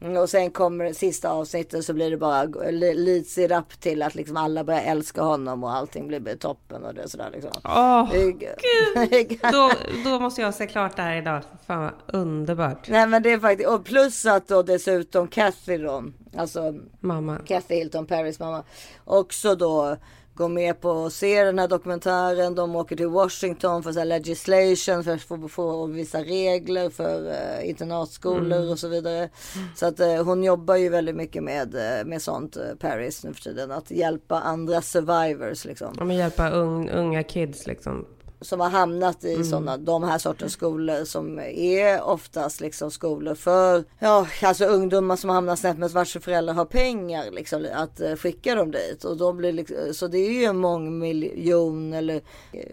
Mm, 0.02 0.16
Och 0.16 0.30
sen 0.30 0.50
kommer 0.50 0.84
det 0.84 0.94
sista 0.94 1.30
avsnittet 1.30 1.84
så 1.84 1.92
blir 1.92 2.10
det 2.10 2.16
bara 2.16 2.44
li- 2.70 2.94
leads 2.94 3.38
it 3.38 3.50
up 3.50 3.80
till 3.80 4.02
att 4.02 4.14
liksom 4.14 4.36
alla 4.36 4.64
börjar 4.64 4.80
älska 4.82 5.22
honom 5.22 5.64
och 5.64 5.72
allting 5.76 6.06
blir 6.08 6.36
toppen 6.36 6.84
och 6.84 6.94
det 6.94 7.02
är 7.02 7.06
sådär 7.06 7.30
liksom. 7.32 7.50
Åh, 7.64 8.10
är- 8.14 8.30
gud! 8.30 9.38
Då, 9.52 9.70
då 10.04 10.20
måste 10.20 10.40
jag 10.42 10.54
se 10.54 10.66
klart 10.66 10.96
det 10.96 11.02
här 11.02 11.16
idag. 11.16 11.42
Fan 11.66 11.82
vad 11.82 12.20
underbart. 12.20 12.88
Nej 12.88 13.06
men 13.06 13.22
det 13.22 13.32
är 13.32 13.38
faktiskt, 13.38 13.68
och 13.68 13.84
plus 13.84 14.26
att 14.26 14.48
då 14.48 14.62
dessutom 14.62 15.28
Kathy 15.28 15.78
då, 15.78 16.04
alltså 16.36 16.74
Mamma. 17.00 17.38
Kathy 17.46 17.74
Hilton, 17.74 18.06
Paris 18.06 18.38
mamma, 18.40 18.62
också 19.04 19.54
då 19.54 19.96
går 20.40 20.48
med 20.48 20.80
på 20.80 21.04
att 21.04 21.12
se 21.12 21.44
den 21.44 21.58
här 21.58 21.68
dokumentären. 21.68 22.54
De 22.54 22.76
åker 22.76 22.96
till 22.96 23.06
Washington 23.06 23.82
för 23.82 23.92
så 23.92 24.04
legislation, 24.04 25.04
för 25.04 25.12
att 25.14 25.22
få, 25.22 25.48
få 25.48 25.86
vissa 25.86 26.18
regler 26.18 26.90
för 26.90 27.26
uh, 27.26 27.68
internatskolor 27.68 28.56
Mm. 28.60 28.70
och 28.70 28.78
så 28.78 28.88
vidare. 28.88 29.28
Så 29.76 29.86
att 29.86 30.00
eh, 30.00 30.24
hon 30.24 30.44
jobbar 30.44 30.76
ju 30.76 30.88
väldigt 30.88 31.16
mycket 31.16 31.42
med, 31.42 31.74
eh, 31.74 32.04
med 32.06 32.22
sånt, 32.22 32.56
uh, 32.56 32.62
Paris 32.78 33.24
nu 33.24 33.34
för 33.34 33.42
tiden. 33.42 33.70
Att 33.70 33.90
hjälpa 33.90 34.40
andra 34.40 34.82
survivors 34.82 35.64
liksom. 35.64 35.94
Ja, 35.98 36.04
men 36.04 36.16
hjälpa 36.16 36.50
ung, 36.50 36.90
unga 36.90 37.22
kids 37.22 37.66
liksom. 37.66 38.04
Som 38.40 38.60
har 38.60 38.68
hamnat 38.70 39.24
i 39.24 39.34
Mm. 39.34 39.44
sådana, 39.44 39.76
de 39.76 40.02
här 40.02 40.18
sortens 40.18 40.52
skolor 40.52 41.04
som 41.04 41.38
är 41.54 42.02
oftast 42.02 42.60
liksom 42.60 42.90
skolor 42.90 43.34
för, 43.34 43.84
ja, 43.98 44.26
alltså 44.42 44.64
ungdomar 44.64 45.16
som 45.16 45.30
hamnar 45.30 45.56
snett 45.56 45.78
med 45.78 45.90
vars 45.90 46.16
föräldrar 46.20 46.54
har 46.54 46.64
pengar 46.64 47.30
liksom 47.30 47.66
att 47.74 48.00
eh, 48.00 48.14
skicka 48.16 48.54
dem 48.54 48.70
dit 48.70 49.04
och 49.04 49.16
de 49.16 49.36
blir 49.36 49.52
liksom, 49.52 49.76
så 49.92 50.06
det 50.08 50.18
är 50.18 50.30
ju 50.32 50.44
en 50.44 50.56
mångmiljon 50.56 51.92
eller, 51.92 52.20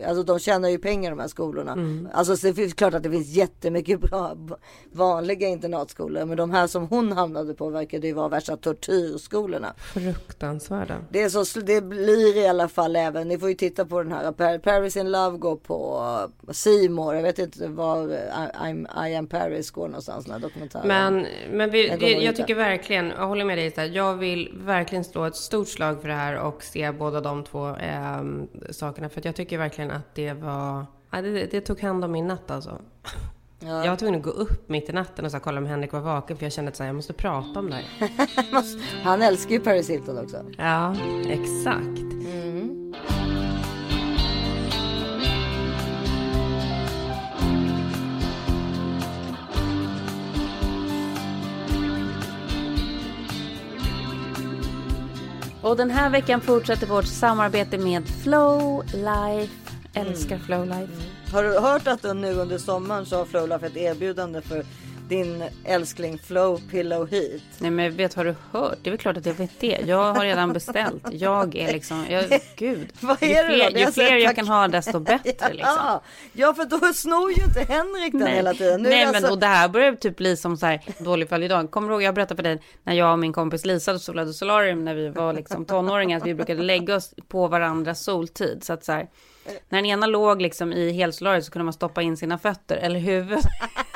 alltså 0.07 0.23
de 0.23 0.39
tjänar 0.39 0.69
ju 0.69 0.77
pengar 0.77 1.09
de 1.09 1.19
här 1.19 1.27
skolorna. 1.27 1.71
Mm. 1.71 2.07
Alltså 2.13 2.37
så 2.37 2.47
det 2.51 2.63
är 2.63 2.69
klart 2.69 2.93
att 2.93 3.03
det 3.03 3.11
finns 3.11 3.27
jättemycket 3.27 3.99
bra 4.01 4.37
vanliga 4.91 5.47
internatskolor, 5.47 6.25
men 6.25 6.37
de 6.37 6.51
här 6.51 6.67
som 6.67 6.87
hon 6.87 7.11
hamnade 7.11 7.53
på 7.53 7.69
verkar 7.69 7.99
ju 7.99 8.13
vara 8.13 8.27
värsta 8.27 8.57
tortyrskolorna. 8.57 9.73
Fruktansvärda. 9.77 10.95
Det, 11.09 11.21
är 11.23 11.29
så, 11.29 11.59
det 11.59 11.81
blir 11.81 12.37
i 12.37 12.47
alla 12.47 12.67
fall 12.67 12.95
även, 12.95 13.27
ni 13.27 13.37
får 13.39 13.49
ju 13.49 13.55
titta 13.55 13.85
på 13.85 14.03
den 14.03 14.11
här, 14.11 14.31
Par- 14.31 14.59
Paris 14.59 14.97
in 14.97 15.11
Love 15.11 15.37
går 15.37 15.55
på 15.57 16.29
Simor. 16.51 17.15
Jag 17.15 17.23
vet 17.23 17.39
inte 17.39 17.67
var 17.67 18.13
I, 18.67 18.85
I 19.09 19.15
am 19.15 19.27
Paris 19.27 19.71
går 19.71 19.87
någonstans, 19.87 20.25
den 20.25 20.33
här 20.33 20.39
dokumentären. 20.39 20.87
Men, 20.87 21.27
men 21.51 21.69
vi, 21.69 21.87
Den 21.87 21.99
det, 21.99 22.11
jag 22.11 22.35
tycker 22.35 22.55
verkligen, 22.55 23.09
jag 23.09 23.27
håller 23.27 23.45
med 23.45 23.57
dig 23.57 23.69
där. 23.69 23.85
Jag 23.85 24.15
vill 24.15 24.51
verkligen 24.55 25.03
slå 25.03 25.25
ett 25.25 25.35
stort 25.35 25.67
slag 25.67 26.01
för 26.01 26.07
det 26.07 26.13
här 26.13 26.35
och 26.39 26.63
se 26.63 26.91
båda 26.91 27.21
de 27.21 27.43
två 27.43 27.69
eh, 27.69 28.23
sakerna. 28.71 29.09
För 29.09 29.21
jag 29.25 29.35
tycker 29.35 29.57
verkligen 29.57 29.91
att 29.91 30.15
det 30.15 30.33
var, 30.33 30.85
ja, 31.11 31.21
det, 31.21 31.51
det 31.51 31.61
tog 31.61 31.81
hand 31.81 32.03
om 32.03 32.11
min 32.11 32.27
natt 32.27 32.51
alltså. 32.51 32.81
Ja. 33.59 33.83
Jag 33.83 33.89
var 33.89 33.97
tvungen 33.97 34.15
att 34.15 34.23
gå 34.23 34.29
upp 34.29 34.69
mitt 34.69 34.89
i 34.89 34.93
natten 34.93 35.25
och 35.25 35.31
så 35.31 35.39
kolla 35.39 35.57
om 35.57 35.65
Henrik 35.65 35.93
var 35.93 35.99
vaken 35.99 36.37
för 36.37 36.45
jag 36.45 36.53
kände 36.53 36.71
att 36.71 36.79
jag 36.79 36.95
måste 36.95 37.13
prata 37.13 37.59
om 37.59 37.69
det 37.69 37.75
här. 37.75 37.83
Han 39.03 39.21
älskar 39.21 39.51
ju 39.51 39.59
Paris 39.59 39.89
Hilton 39.89 40.17
också. 40.17 40.45
Ja, 40.57 40.95
exakt. 41.29 42.07
Och 55.61 55.77
den 55.77 55.89
här 55.89 56.09
veckan 56.09 56.41
fortsätter 56.41 56.87
vårt 56.87 57.05
samarbete 57.05 57.77
med 57.77 58.07
Flow 58.07 58.83
Life. 58.93 59.53
Älskar 59.93 60.37
Flow 60.37 60.65
Life. 60.65 60.93
Har 61.31 61.43
du 61.43 61.59
hört 61.59 61.87
att 61.87 62.03
nu 62.03 62.33
under 62.33 62.57
sommaren 62.57 63.05
så 63.05 63.17
har 63.17 63.25
Flowlife 63.25 63.65
ett 63.65 63.77
erbjudande 63.77 64.41
för 64.41 64.65
din 65.07 65.43
älskling 65.65 66.19
Flow 66.19 66.61
Pillow 66.71 67.07
Heat? 67.07 67.41
Nej 67.59 67.71
men 67.71 67.95
vet, 67.95 68.13
har 68.13 68.25
du 68.25 68.35
hört? 68.51 68.77
Det 68.83 68.89
är 68.89 68.91
väl 68.91 68.99
klart 68.99 69.17
att 69.17 69.25
jag 69.25 69.33
vet 69.33 69.59
det. 69.59 69.79
Jag 69.85 70.13
har 70.13 70.23
redan 70.25 70.53
beställt. 70.53 71.03
Jag 71.11 71.55
är 71.55 71.73
liksom, 71.73 72.05
jag, 72.09 72.25
gud. 72.55 72.93
Vad 72.99 73.23
ju 73.23 73.29
är 73.29 73.47
då? 73.47 73.53
fler, 73.53 73.71
Det 73.71 73.79
ju 73.79 73.91
fler 73.91 74.15
jag 74.15 74.35
kan 74.35 74.47
ha 74.47 74.67
desto 74.67 74.99
bättre 74.99 75.29
liksom. 75.53 75.75
Ja, 75.77 76.01
ja, 76.33 76.53
för 76.53 76.65
då 76.65 76.93
snor 76.93 77.31
ju 77.31 77.43
inte 77.43 77.59
Henrik 77.59 78.13
den 78.13 78.27
hela 78.27 78.53
tiden. 78.53 78.81
Nu 78.81 78.89
Nej 78.89 79.05
men 79.05 79.15
alltså- 79.15 79.31
och 79.31 79.39
det 79.39 79.47
här 79.47 79.69
börjar 79.69 79.95
typ 79.95 80.15
bli 80.17 80.37
som 80.37 80.57
så 80.57 80.65
här 80.65 80.81
dålig 80.99 81.29
fall 81.29 81.43
idag. 81.43 81.71
Kommer 81.71 81.87
du 81.87 81.93
ihåg 81.93 82.03
jag 82.03 82.15
berättade 82.15 82.35
för 82.35 82.43
dig 82.43 82.61
när 82.83 82.93
jag 82.93 83.11
och 83.11 83.19
min 83.19 83.33
kompis 83.33 83.65
Lisa 83.65 83.99
solade 83.99 84.33
solarium 84.33 84.85
när 84.85 84.95
vi 84.95 85.09
var 85.09 85.33
liksom 85.33 85.65
tonåringar. 85.65 86.17
Att 86.17 86.25
vi 86.25 86.33
brukade 86.35 86.63
lägga 86.63 86.95
oss 86.95 87.13
på 87.27 87.47
varandras 87.47 88.03
soltid. 88.03 88.63
Så 88.63 88.73
att 88.73 88.85
så 88.85 88.91
här, 88.91 89.07
när 89.69 89.77
den 89.81 89.85
ena 89.85 90.07
låg 90.07 90.41
liksom 90.41 90.73
i 90.73 90.91
helsolariet 90.91 91.45
så 91.45 91.51
kunde 91.51 91.63
man 91.63 91.73
stoppa 91.73 92.01
in 92.01 92.17
sina 92.17 92.37
fötter 92.37 92.77
eller 92.77 92.99
huvudet. 92.99 93.45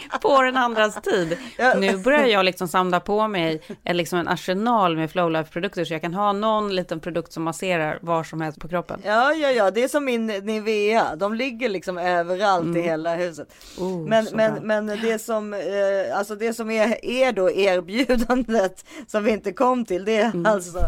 på 0.22 0.42
den 0.42 0.56
andras 0.56 1.02
tid. 1.02 1.38
Nu 1.76 1.96
börjar 1.96 2.26
jag 2.26 2.44
liksom 2.44 2.68
samla 2.68 3.00
på 3.00 3.28
mig 3.28 3.62
en, 3.84 3.96
liksom 3.96 4.18
en 4.18 4.28
arsenal 4.28 4.96
med 4.96 5.10
Flowlife-produkter 5.10 5.84
så 5.84 5.94
jag 5.94 6.00
kan 6.02 6.14
ha 6.14 6.32
någon 6.32 6.74
liten 6.74 7.00
produkt 7.00 7.32
som 7.32 7.42
masserar 7.42 7.98
var 8.02 8.24
som 8.24 8.40
helst 8.40 8.60
på 8.60 8.68
kroppen. 8.68 9.00
Ja, 9.04 9.32
ja, 9.32 9.50
ja, 9.50 9.70
det 9.70 9.84
är 9.84 9.88
som 9.88 10.04
min 10.04 10.26
Nivea. 10.26 11.16
De 11.16 11.34
ligger 11.34 11.68
liksom 11.68 11.98
överallt 11.98 12.62
Mm. 12.64 12.76
i 12.76 12.80
hela 12.82 13.14
huset. 13.14 13.48
Oh, 13.78 13.98
men, 14.08 14.26
men, 14.32 14.52
bra. 14.54 14.62
men 14.62 14.86
det 14.86 15.18
som, 15.22 15.54
eh, 15.54 16.18
alltså 16.18 16.34
det 16.34 16.54
som 16.54 16.70
är, 16.70 17.04
är 17.04 17.32
då 17.32 17.50
erbjudandet 17.50 18.84
som 19.06 19.24
vi 19.24 19.30
inte 19.30 19.52
kom 19.52 19.84
till, 19.84 20.04
det 20.04 20.16
är 20.16 20.22
Mm. 20.30 20.46
alltså 20.46 20.78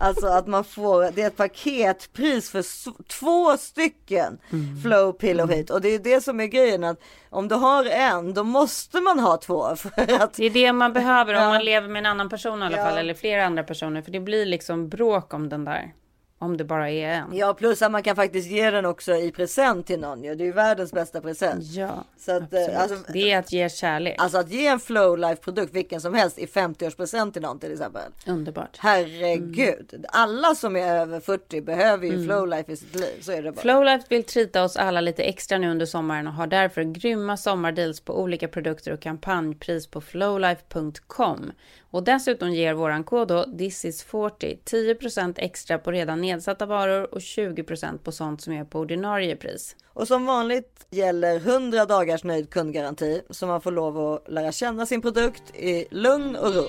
Alltså 0.00 0.26
att 0.26 0.46
man 0.46 0.64
får, 0.64 1.10
det 1.14 1.22
är 1.22 1.26
ett 1.26 1.36
paketpris 1.36 2.50
för 2.50 2.64
två 3.08 3.56
stycken 3.56 4.38
Mm. 4.52 4.82
Flow 4.82 5.12
Pillow 5.12 5.50
Heat. 5.50 5.70
Och 5.70 5.80
det 5.80 5.88
är 5.88 5.98
det 5.98 6.20
som 6.20 6.40
är 6.40 6.46
grejen 6.46 6.84
att 6.84 7.00
om 7.30 7.48
du 7.48 7.54
har 7.54 7.84
en, 7.84 8.34
då 8.34 8.44
måste 8.44 9.00
man 9.00 9.18
ha 9.18 9.36
två. 9.36 9.76
För 9.76 9.90
att 10.22 10.34
Det 10.34 10.44
är 10.46 10.50
det 10.50 10.72
man 10.72 10.92
behöver 10.92 11.34
om 11.34 11.42
Ja. 11.42 11.48
man 11.48 11.64
lever 11.64 11.88
med 11.88 12.00
en 12.00 12.06
annan 12.06 12.28
person 12.28 12.62
i 12.62 12.66
alla 12.66 12.76
Ja. 12.76 12.84
fall, 12.84 12.98
eller 12.98 13.14
flera 13.14 13.44
andra 13.46 13.62
personer, 13.62 14.02
för 14.02 14.10
det 14.10 14.20
blir 14.20 14.46
liksom 14.46 14.88
bråk 14.88 15.34
om 15.34 15.48
den 15.48 15.64
där. 15.64 15.92
Om 16.40 16.56
det 16.56 16.64
bara 16.64 16.90
är 16.90 17.08
en. 17.08 17.36
Ja, 17.36 17.54
plus 17.54 17.82
att 17.82 17.92
man 17.92 18.02
kan 18.02 18.16
faktiskt 18.16 18.50
ge 18.50 18.70
den 18.70 18.86
också 18.86 19.14
i 19.14 19.30
present 19.30 19.86
till 19.86 20.00
någon 20.00 20.24
ju. 20.24 20.34
Det 20.34 20.44
är 20.44 20.46
ju 20.46 20.52
världens 20.52 20.92
bästa 20.92 21.20
present. 21.20 21.64
Ja, 21.64 22.04
Så 22.18 22.36
att, 22.36 22.52
eh, 22.54 22.80
alltså, 22.82 22.96
Det 23.12 23.32
är 23.32 23.38
att 23.38 23.52
ge 23.52 23.68
kärlek. 23.68 24.14
Alltså 24.18 24.38
att 24.38 24.50
ge 24.50 24.66
en 24.66 24.80
Flowlife 24.80 25.36
produkt, 25.42 25.74
vilken 25.74 26.00
som 26.00 26.14
helst, 26.14 26.38
i 26.38 26.46
50-årspresent 26.46 27.32
till 27.32 27.42
någon 27.42 27.58
till 27.58 27.72
exempel. 27.72 28.02
Underbart. 28.26 28.76
Herregud. 28.78 30.04
Alla 30.08 30.54
som 30.54 30.76
är 30.76 30.96
över 31.00 31.20
40 31.20 31.60
behöver 31.60 32.06
ju 32.06 32.12
Mm. 32.14 32.26
Flowlife 32.26 32.72
i 32.72 32.76
sitt 32.76 32.94
liv. 32.94 33.20
Så 33.20 33.32
är 33.32 33.42
det 33.42 33.52
bara. 33.52 33.60
Flowlife 33.60 34.04
vill 34.08 34.24
trita 34.24 34.62
oss 34.64 34.76
alla 34.76 35.00
lite 35.00 35.22
extra 35.22 35.58
nu 35.58 35.70
under 35.70 35.86
sommaren 35.86 36.26
och 36.26 36.32
har 36.32 36.46
därför 36.46 36.82
grymma 36.82 37.36
sommardeals 37.36 38.00
på 38.00 38.20
olika 38.20 38.48
produkter 38.48 38.92
och 38.92 39.00
kampanjpris 39.00 39.86
på 39.86 40.00
flowlife.com. 40.00 41.52
Och 41.90 42.02
dessutom 42.02 42.50
ger 42.50 42.74
våran 42.74 43.04
kod 43.04 43.28
då 43.28 43.44
thisis40 43.44 44.58
10% 44.64 45.34
extra 45.38 45.78
på 45.78 45.90
redan 45.90 46.20
nedsatta 46.28 46.66
varor 46.66 47.14
och 47.14 47.18
20% 47.18 47.98
på 47.98 48.12
sånt 48.12 48.40
som 48.40 48.52
är 48.52 48.64
på 48.64 48.78
ordinarie 48.78 49.36
pris. 49.36 49.76
Och 49.86 50.08
som 50.08 50.26
vanligt 50.26 50.86
gäller 50.90 51.36
100 51.36 51.84
dagars 51.84 52.24
nöjd 52.24 52.50
kundgaranti. 52.50 53.22
Så 53.30 53.46
man 53.46 53.60
får 53.60 53.72
lov 53.72 53.98
att 53.98 54.32
lära 54.32 54.52
känna 54.52 54.86
sin 54.86 55.02
produkt 55.02 55.56
i 55.56 55.86
lugn 55.90 56.36
och 56.36 56.54
ro. 56.54 56.66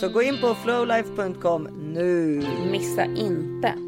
Så 0.00 0.08
gå 0.08 0.22
in 0.22 0.40
på 0.40 0.54
flowlife.com 0.54 1.62
nu. 1.94 2.42
Missa 2.70 3.04
inte. 3.04 3.87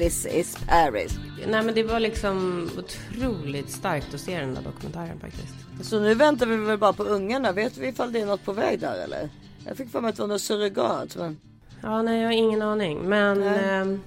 This 0.00 0.26
is 0.26 0.56
Paris. 0.68 1.18
Nej 1.46 1.62
men 1.62 1.74
det 1.74 1.82
var 1.82 2.00
liksom 2.00 2.68
otroligt 2.78 3.70
starkt 3.70 4.14
att 4.14 4.20
se 4.20 4.40
den 4.40 4.54
där 4.54 4.62
dokumentären 4.62 5.20
faktiskt. 5.20 5.54
Så 5.82 6.00
nu 6.00 6.14
väntar 6.14 6.46
vi 6.46 6.56
väl 6.56 6.78
bara 6.78 6.92
på 6.92 7.04
ungarna. 7.04 7.52
Vet 7.52 7.76
vi 7.76 7.88
ifall 7.88 8.12
det 8.12 8.20
är 8.20 8.26
något 8.26 8.44
på 8.44 8.52
väg 8.52 8.80
där 8.80 9.04
eller? 9.04 9.28
Jag 9.66 9.76
fick 9.76 9.90
för 9.90 10.00
mig 10.00 10.08
att 10.08 10.16
det 10.16 10.22
var 10.22 10.28
något 10.28 10.40
surrogat. 10.40 11.16
Men... 11.16 11.38
Ja, 11.82 12.02
nej 12.02 12.20
jag 12.20 12.28
har 12.28 12.32
ingen 12.32 12.62
aning. 12.62 12.98
Men 13.08 13.40
Nej. 13.40 13.64
ehm, 13.64 14.00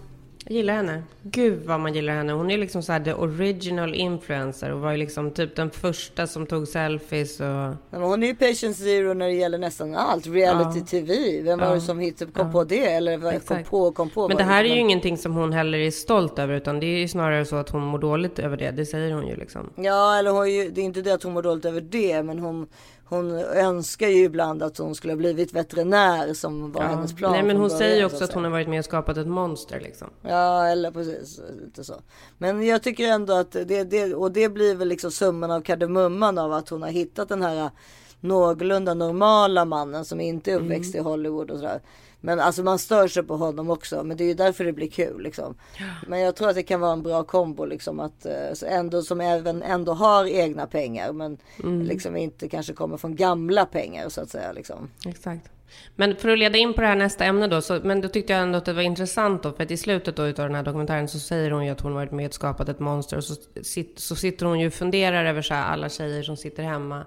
Jag 0.45 0.55
gillar 0.55 0.73
henne. 0.73 1.03
Gud 1.23 1.65
vad 1.65 1.79
man 1.79 1.93
gillar 1.93 2.13
henne. 2.13 2.33
Hon 2.33 2.51
är 2.51 2.57
liksom 2.57 2.83
så 2.83 2.91
här 2.91 2.99
the 2.99 3.13
original 3.13 3.95
influencer 3.95 4.71
och 4.73 4.79
var 4.79 4.91
ju 4.91 4.97
liksom 4.97 5.31
typ 5.31 5.55
den 5.55 5.69
första 5.71 6.27
som 6.27 6.45
tog 6.45 6.67
selfies 6.67 7.39
och... 7.39 7.45
Men 7.89 8.01
hon 8.01 8.23
är 8.23 8.27
ju 8.27 8.35
patient 8.35 8.77
zero 8.77 9.13
när 9.13 9.25
det 9.27 9.33
gäller 9.33 9.57
nästan 9.57 9.95
allt. 9.95 10.27
Reality 10.27 10.79
Ja. 10.79 10.85
TV. 10.85 11.41
Vem 11.41 11.59
var 11.59 11.67
Ja. 11.67 11.73
det 11.73 11.81
som 11.81 11.99
hittade, 11.99 12.31
kom 12.31 12.51
på 12.51 12.63
det? 12.63 12.85
Eller 12.93 13.17
vad 13.17 13.31
kom 13.31 13.37
Exakt. 13.41 13.69
på 13.69 13.91
kom 13.91 14.09
på? 14.09 14.27
Men 14.27 14.37
det 14.37 14.43
här 14.43 14.63
är 14.63 14.67
ju 14.67 14.73
en- 14.73 14.77
ingenting 14.79 15.17
som 15.17 15.33
hon 15.33 15.53
heller 15.53 15.77
är 15.77 15.91
stolt 15.91 16.39
över 16.39 16.53
utan 16.53 16.79
det 16.79 16.85
är 16.85 16.99
ju 16.99 17.07
snarare 17.07 17.45
så 17.45 17.55
att 17.55 17.69
hon 17.69 17.81
mår 17.83 17.99
dåligt 17.99 18.39
över 18.39 18.57
det. 18.57 18.71
Det 18.71 18.85
säger 18.85 19.13
hon 19.13 19.27
ju 19.27 19.35
liksom. 19.35 19.69
Ja, 19.75 20.17
eller 20.19 20.31
hon, 20.31 20.41
är 20.43 20.63
ju- 20.63 20.69
det 20.69 20.81
är 20.81 20.85
inte 20.85 21.01
det 21.01 21.11
att 21.13 21.23
hon 21.23 21.33
mår 21.33 21.41
dåligt 21.41 21.65
över 21.65 21.81
det. 21.81 22.23
Men 22.23 22.39
hon, 22.39 22.67
hon 23.05 23.31
önskar 23.37 24.07
ju 24.07 24.23
ibland 24.23 24.63
att 24.63 24.77
hon 24.77 24.95
skulle 24.95 25.13
ha 25.13 25.17
blivit 25.17 25.53
veterinär 25.53 26.33
som 26.33 26.71
var 26.71 26.81
hennes 26.81 27.15
plan. 27.15 27.31
Nej 27.31 27.43
men 27.43 27.57
hon 27.57 27.67
början, 27.67 27.79
säger 27.79 27.95
ju 27.95 28.09
så 28.09 28.15
också 28.15 28.23
att 28.23 28.33
hon 28.33 28.43
har 28.43 28.51
varit 28.51 28.69
med 28.69 28.79
och 28.79 28.85
skapat 28.85 29.17
ett 29.17 29.27
monster 29.27 29.79
liksom. 29.79 30.09
Ja, 30.21 30.67
eller 30.67 30.91
precis. 30.91 31.41
Lite 31.65 31.83
så. 31.83 31.93
Men 32.37 32.65
jag 32.65 32.83
tycker 32.83 33.07
ändå 33.07 33.33
att 33.33 33.51
det, 33.51 33.83
det, 33.83 34.13
och 34.13 34.31
det 34.31 34.49
blir 34.49 34.75
väl 34.75 34.87
liksom 34.87 35.11
summan 35.11 35.51
av 35.51 35.61
kardemumman 35.61 36.37
av 36.37 36.53
att 36.53 36.69
hon 36.69 36.81
har 36.81 36.89
hittat 36.89 37.29
den 37.29 37.41
här 37.41 37.69
någorlunda 38.19 38.93
normala 38.93 39.65
mannen 39.65 40.05
som 40.05 40.21
inte 40.21 40.51
är 40.51 40.55
uppväxt 40.55 40.95
i 40.95 40.99
Hollywood 40.99 41.51
och 41.51 41.57
sådär. 41.57 41.81
Men 42.25 42.39
alltså 42.39 42.63
man 42.63 42.79
stör 42.79 43.07
sig 43.07 43.23
på 43.23 43.37
honom 43.37 43.69
också. 43.69 44.03
Men 44.03 44.17
det 44.17 44.23
är 44.23 44.27
ju 44.27 44.33
därför 44.33 44.63
det 44.63 44.73
blir 44.73 44.89
kul 44.89 45.23
liksom. 45.23 45.55
Men 46.07 46.19
jag 46.19 46.35
tror 46.35 46.49
att 46.49 46.55
det 46.55 46.63
kan 46.63 46.79
vara 46.79 46.93
en 46.93 47.03
bra 47.03 47.23
kombo 47.23 47.65
liksom 47.65 47.99
att 47.99 48.25
eh, 48.25 48.73
ändå 48.73 49.01
som 49.01 49.21
även 49.21 49.63
ändå 49.63 49.93
har 49.93 50.25
egna 50.25 50.67
pengar. 50.67 51.13
Men 51.13 51.37
liksom 51.85 52.17
inte 52.17 52.49
kanske 52.49 52.73
kommer 52.73 52.97
från 52.97 53.15
gamla 53.15 53.65
pengar 53.65 54.09
så 54.09 54.21
att 54.21 54.29
säga 54.29 54.51
liksom. 54.51 54.89
Exakt. 55.07 55.49
Men 55.95 56.15
för 56.15 56.29
att 56.29 56.39
leda 56.39 56.57
in 56.57 56.73
på 56.73 56.81
det 56.81 56.87
här 56.87 56.95
nästa 56.95 57.25
ämne 57.25 57.47
då, 57.47 57.61
så, 57.61 57.79
men 57.83 58.01
då 58.01 58.07
tyckte 58.07 58.33
jag 58.33 58.41
ändå 58.41 58.57
att 58.57 58.65
det 58.65 58.73
var 58.73 58.81
intressant 58.81 59.43
då, 59.43 59.51
för 59.51 59.63
att 59.63 59.71
i 59.71 59.77
slutet 59.77 60.15
då 60.15 60.27
utav 60.27 60.45
den 60.45 60.55
här 60.55 60.63
dokumentären 60.63 61.07
så 61.07 61.19
säger 61.19 61.51
hon 61.51 61.65
ju 61.65 61.71
att 61.71 61.81
hon 61.81 61.93
varit 61.93 62.11
med 62.11 62.27
och 62.27 62.33
skapat 62.33 62.69
ett 62.69 62.79
monster 62.79 63.17
och 63.17 63.23
så, 63.23 63.35
så 63.95 64.15
sitter 64.15 64.45
hon 64.45 64.59
ju 64.59 64.67
och 64.67 64.73
funderar 64.73 65.25
över 65.25 65.41
så 65.41 65.53
här 65.53 65.73
alla 65.73 65.89
tjejer 65.89 66.23
som 66.23 66.37
sitter 66.37 66.63
hemma 66.63 67.05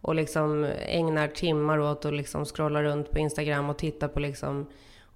och 0.00 0.14
liksom 0.14 0.64
ägnar 0.86 1.28
timmar 1.28 1.78
åt 1.78 2.04
att 2.04 2.14
liksom 2.14 2.44
scrolla 2.44 2.82
runt 2.82 3.10
på 3.10 3.18
Instagram 3.18 3.70
och 3.70 3.78
titta 3.78 4.08
på 4.08 4.20
liksom 4.20 4.66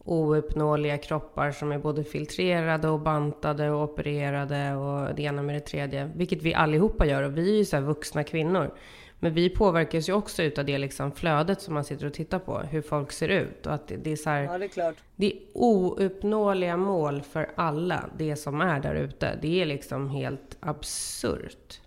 ouppnåeliga 0.04 0.98
kroppar 0.98 1.50
som 1.50 1.72
är 1.72 1.78
både 1.78 2.04
filtrerade 2.04 2.88
och 2.88 3.00
bantade 3.00 3.70
och 3.70 3.82
opererade 3.82 4.74
och 4.74 5.14
det 5.14 5.22
ena 5.22 5.42
med 5.42 5.54
det 5.54 5.60
tredje. 5.60 6.10
Vilket 6.14 6.42
vi 6.42 6.54
allihopa 6.54 7.06
gör 7.06 7.22
och 7.22 7.38
vi 7.38 7.54
är 7.54 7.58
ju 7.58 7.64
så 7.64 7.80
vuxna 7.80 8.24
kvinnor. 8.24 8.74
Men 9.18 9.34
vi 9.34 9.48
påverkas 9.48 10.08
ju 10.08 10.12
också 10.12 10.42
utav 10.42 10.64
det 10.64 10.78
liksom 10.78 11.12
flödet 11.12 11.62
som 11.62 11.74
man 11.74 11.84
sitter 11.84 12.06
och 12.06 12.14
tittar 12.14 12.38
på, 12.38 12.58
hur 12.58 12.82
folk 12.82 13.12
ser 13.12 13.28
ut 13.28 13.66
och 13.66 13.74
att 13.74 13.88
det, 13.88 13.96
det 13.96 14.12
är 14.12 14.16
så 14.16 14.30
här, 14.30 14.42
Ja 14.42 14.58
det 14.58 14.64
är 14.64 14.68
klart. 14.68 14.94
det 15.16 15.26
är 15.26 15.38
ouppnåeliga 15.52 16.76
mål 16.76 17.22
för 17.22 17.50
alla, 17.54 18.10
det 18.18 18.36
som 18.36 18.60
är 18.60 18.80
där 18.80 18.94
ute. 18.94 19.38
Det 19.42 19.62
är 19.62 19.66
liksom 19.66 20.08
helt 20.08 20.56
absurt. 20.60 21.80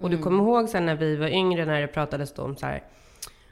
Och 0.00 0.10
du 0.10 0.18
kommer 0.18 0.44
ihåg 0.44 0.68
sen 0.68 0.86
när 0.86 0.94
vi 0.94 1.16
var 1.16 1.28
yngre 1.28 1.64
när 1.64 1.80
det 1.80 1.86
pratades 1.86 2.38
om 2.38 2.56
så 2.56 2.66
här, 2.66 2.82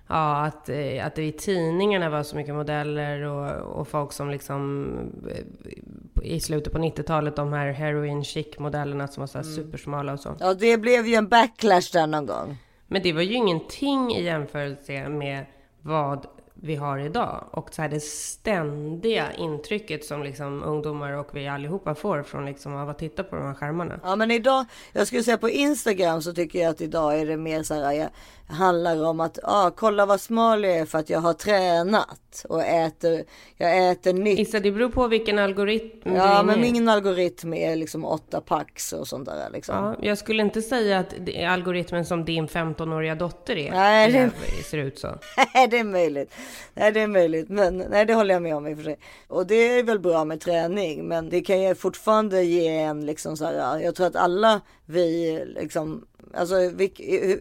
ja, 0.07 0.45
att, 0.45 0.69
eh, 0.69 1.07
att 1.07 1.15
det 1.15 1.23
i 1.23 1.33
tidningarna 1.33 2.11
var 2.11 2.23
så 2.23 2.37
mycket 2.37 2.55
modeller 2.55 3.23
och, 3.23 3.79
och 3.81 3.89
folk 3.89 4.13
som 4.13 4.31
liksom 4.31 4.89
eh, 5.31 6.25
i 6.25 6.41
slutet 6.41 6.73
på 6.73 6.79
90-talet, 6.79 7.37
de 7.37 7.53
här 7.53 7.73
heroin 7.73 8.25
chic 8.25 8.59
modellerna 8.59 9.09
som 9.09 9.21
var 9.21 9.27
så 9.27 9.39
här 9.39 9.45
supersmala 9.45 10.13
och 10.13 10.21
så. 10.21 10.37
Ja 10.41 10.55
det 10.55 10.77
blev 10.77 11.07
ju 11.07 11.15
en 11.15 11.29
backlash 11.29 11.93
där 11.93 12.07
någon 12.07 12.27
gång. 12.27 12.57
Men 12.87 13.03
det 13.03 13.13
var 13.13 13.23
ju 13.23 13.35
ingenting 13.35 14.11
i 14.11 14.25
jämförelse 14.25 15.09
med 15.09 15.47
vad 15.83 16.27
vi 16.63 16.77
har 16.77 16.99
idag. 16.99 17.45
Och 17.51 17.75
så 17.75 17.83
här 17.83 17.89
det 17.89 18.01
ständiga 18.01 19.33
intrycket 19.33 20.05
som 20.05 20.23
liksom 20.23 20.63
ungdomar 20.63 21.13
och 21.13 21.29
vi 21.33 21.49
allihopa 21.49 21.95
får 21.95 22.23
från 22.23 22.47
liksom 22.47 22.77
av 22.77 22.89
att 22.89 22.99
titta 22.99 23.23
på 23.25 23.37
de 23.37 23.45
här 23.47 23.55
skärmarna. 23.55 24.01
Ja 24.03 24.17
men 24.17 24.31
idag, 24.31 24.65
jag 24.93 25.07
skulle 25.07 25.23
säga 25.23 25.39
på 25.39 25.51
Instagram 25.51 26.23
så 26.23 26.33
tycker 26.33 26.59
jag 26.59 26.71
att 26.71 26.81
idag 26.81 27.21
är 27.21 27.27
det 27.27 27.37
mer 27.37 27.63
så 27.63 27.75
här, 27.75 27.93
jag, 27.93 28.09
handlar 28.51 29.05
om 29.05 29.21
att, 29.21 29.39
ah, 29.43 29.71
kolla 29.71 30.07
vad 30.07 30.21
smal 30.21 30.65
jag 30.65 30.77
är 30.77 30.87
för 30.87 30.99
att 30.99 31.11
jag 31.11 31.21
har 31.21 31.33
tränat 31.33 32.45
och 32.49 32.63
äter, 32.63 33.25
jag 33.57 33.91
äter 33.91 34.13
nytt. 34.13 34.39
Issa, 34.39 34.61
det 34.61 34.73
beror 34.73 34.89
på 34.89 35.09
vilken 35.09 35.39
algoritm 35.39 36.15
Ja 36.17 36.43
men 36.43 36.61
min 36.61 36.89
algoritm 36.89 37.55
är 37.55 37.77
liksom 37.77 38.05
åtta 38.05 38.41
packs 38.41 38.93
och 38.93 39.09
sånt 39.09 39.27
där 39.27 39.51
liksom. 39.53 39.75
Ja, 39.77 39.97
jag 40.09 40.19
skulle 40.19 40.43
inte 40.43 40.63
säga 40.63 40.99
att 40.99 41.15
det 41.21 41.43
är 41.43 41.49
algoritmen 41.49 42.05
som 42.05 42.25
din 42.25 42.49
15-åriga 42.49 43.15
dotter 43.15 43.57
är. 43.57 43.71
Nej, 43.71 44.13
det- 44.13 44.31
det 44.59 44.63
ser 44.65 44.79
ut 44.79 44.99
så. 44.99 45.09
Nej 45.55 45.69
det 45.69 45.79
är 45.79 45.85
möjligt. 45.85 46.33
Nej 46.75 46.93
det 46.93 47.01
är 47.01 47.07
möjligt. 47.07 47.49
Men 47.49 47.79
nej 47.79 48.07
det 48.07 48.15
håller 48.15 48.35
jag 48.35 48.43
med 48.43 48.57
om 48.57 48.67
i 48.67 48.73
och 48.75 48.77
för 48.77 48.85
sig. 48.85 48.99
Och 49.29 49.47
det 49.47 49.55
är 49.79 49.83
väl 49.83 49.99
bra 49.99 50.25
med 50.25 50.41
träning. 50.41 51.09
Men 51.09 51.29
det 51.29 51.41
kan 51.41 51.63
ju 51.63 51.75
fortfarande 51.75 52.43
ge 52.43 52.69
en 52.79 53.07
liksom 53.07 53.37
så 53.37 53.45
här. 53.45 53.79
Jag 53.81 53.95
tror 53.95 54.07
att 54.07 54.17
alla 54.17 54.61
vi 54.87 55.39
liksom. 55.47 56.07
Alltså 56.35 56.55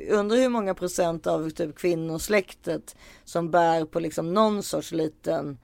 undrar 0.09 0.37
hur 0.37 0.49
många 0.49 0.73
procent 0.73 1.27
av 1.27 1.49
typ 1.49 1.75
kvinnosläktet 1.77 2.95
som 3.25 3.51
bär 3.51 3.85
på 3.85 3.99
liksom 3.99 4.33
någon 4.33 4.63
sorts 4.63 4.91
liten 4.91 5.57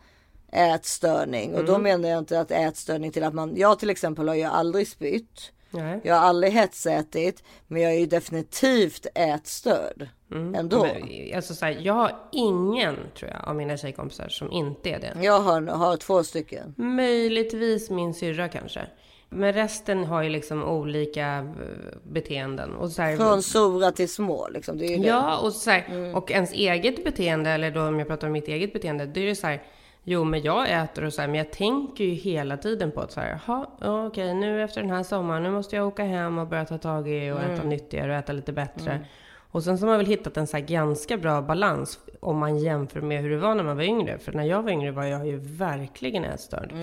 ätstörning. 0.51 1.55
Och 1.55 1.65
då 1.65 1.75
Mm. 1.75 1.83
menar 1.83 2.09
jag 2.09 2.19
inte 2.19 2.39
att 2.39 2.51
ätstörning 2.51 3.11
till 3.11 3.23
att 3.23 3.33
man. 3.33 3.57
Jag 3.57 3.79
till 3.79 3.89
exempel 3.89 4.27
har 4.27 4.35
ju 4.35 4.43
aldrig 4.43 4.87
spytt. 4.87 5.51
Nej. 5.73 5.99
Jag 6.03 6.15
har 6.15 6.21
aldrig 6.21 6.53
hetsätit. 6.53 7.43
Men 7.67 7.81
jag 7.81 7.93
är 7.93 7.99
ju 7.99 8.05
definitivt 8.05 9.07
ätstörd. 9.15 10.07
Ändå. 10.31 10.85
Mm. 10.85 11.07
Men, 11.07 11.35
alltså 11.35 11.53
så 11.55 11.65
här, 11.65 11.77
jag 11.81 11.93
har 11.93 12.11
ingen, 12.31 12.95
tror 13.17 13.31
jag, 13.31 13.47
av 13.47 13.55
mina 13.55 13.77
tjejkompisar 13.77 14.29
som 14.29 14.51
inte 14.51 14.89
är 14.89 14.99
det. 14.99 15.23
Jag 15.23 15.39
har, 15.39 15.61
har 15.61 15.97
två 15.97 16.23
stycken. 16.23 16.73
Möjligtvis 16.77 17.89
min 17.89 18.13
syrra 18.13 18.49
kanske. 18.49 18.81
Men 19.29 19.53
resten 19.53 20.03
har 20.03 20.23
ju 20.23 20.29
liksom 20.29 20.63
olika 20.63 21.37
eh, 21.37 21.97
beteenden. 22.03 22.75
Och 22.75 22.91
så 22.91 23.01
här, 23.01 23.17
Från 23.17 23.43
stora 23.43 23.91
till 23.91 24.09
små 24.09 24.47
liksom. 24.49 24.77
Det 24.77 24.85
är 24.85 24.89
ju 24.89 24.97
det. 24.97 25.07
Ja, 25.07 25.37
och, 25.37 25.53
så 25.53 25.71
här, 25.71 26.15
och 26.15 26.31
ens 26.31 26.53
eget 26.53 27.03
beteende, 27.03 27.49
eller 27.49 27.71
då 27.71 27.81
om 27.81 27.99
jag 27.99 28.07
pratar 28.07 28.27
om 28.27 28.33
mitt 28.33 28.47
eget 28.47 28.73
beteende, 28.73 29.05
då 29.05 29.19
är 29.19 29.25
det 29.25 29.35
så 29.35 29.47
här, 29.47 29.63
jo 30.03 30.23
men 30.23 30.41
jag 30.41 30.71
äter 30.71 31.03
och 31.03 31.13
så 31.13 31.21
här, 31.21 31.27
men 31.27 31.37
jag 31.37 31.51
tänker 31.51 32.03
ju 32.03 32.13
hela 32.13 32.57
tiden 32.57 32.91
på 32.91 33.01
att 33.01 33.11
så 33.11 33.19
här, 33.19 33.39
jaha, 33.47 33.67
ja, 33.81 34.07
okej, 34.07 34.33
nu 34.33 34.63
efter 34.63 34.81
den 34.81 34.89
här 34.89 35.03
sommaren, 35.03 35.43
nu 35.43 35.51
måste 35.51 35.75
jag 35.75 35.87
åka 35.87 36.03
hem 36.03 36.37
och 36.37 36.47
börja 36.47 36.65
ta 36.65 36.77
tag 36.77 37.09
i 37.09 37.31
och 37.31 37.41
äta 37.41 37.63
nyttigare 37.63 38.11
och 38.11 38.17
äta 38.17 38.33
lite 38.33 38.53
bättre. 38.53 39.05
Och 39.51 39.63
sen 39.63 39.77
så 39.77 39.85
har 39.85 39.89
man 39.89 39.97
väl 39.97 40.07
hittat 40.07 40.37
en 40.37 40.47
så 40.47 40.59
ganska 40.59 41.17
bra 41.17 41.41
balans 41.41 41.99
om 42.19 42.37
man 42.37 42.57
jämför 42.57 43.01
med 43.01 43.21
hur 43.21 43.29
det 43.29 43.37
var 43.37 43.55
när 43.55 43.63
man 43.63 43.77
var 43.77 43.83
yngre. 43.83 44.19
För 44.19 44.31
när 44.31 44.43
jag 44.43 44.63
var 44.63 44.71
yngre 44.71 44.91
var 44.91 45.03
jag 45.03 45.27
ju 45.27 45.37
verkligen 45.37 46.23
ätstörd. 46.23 46.73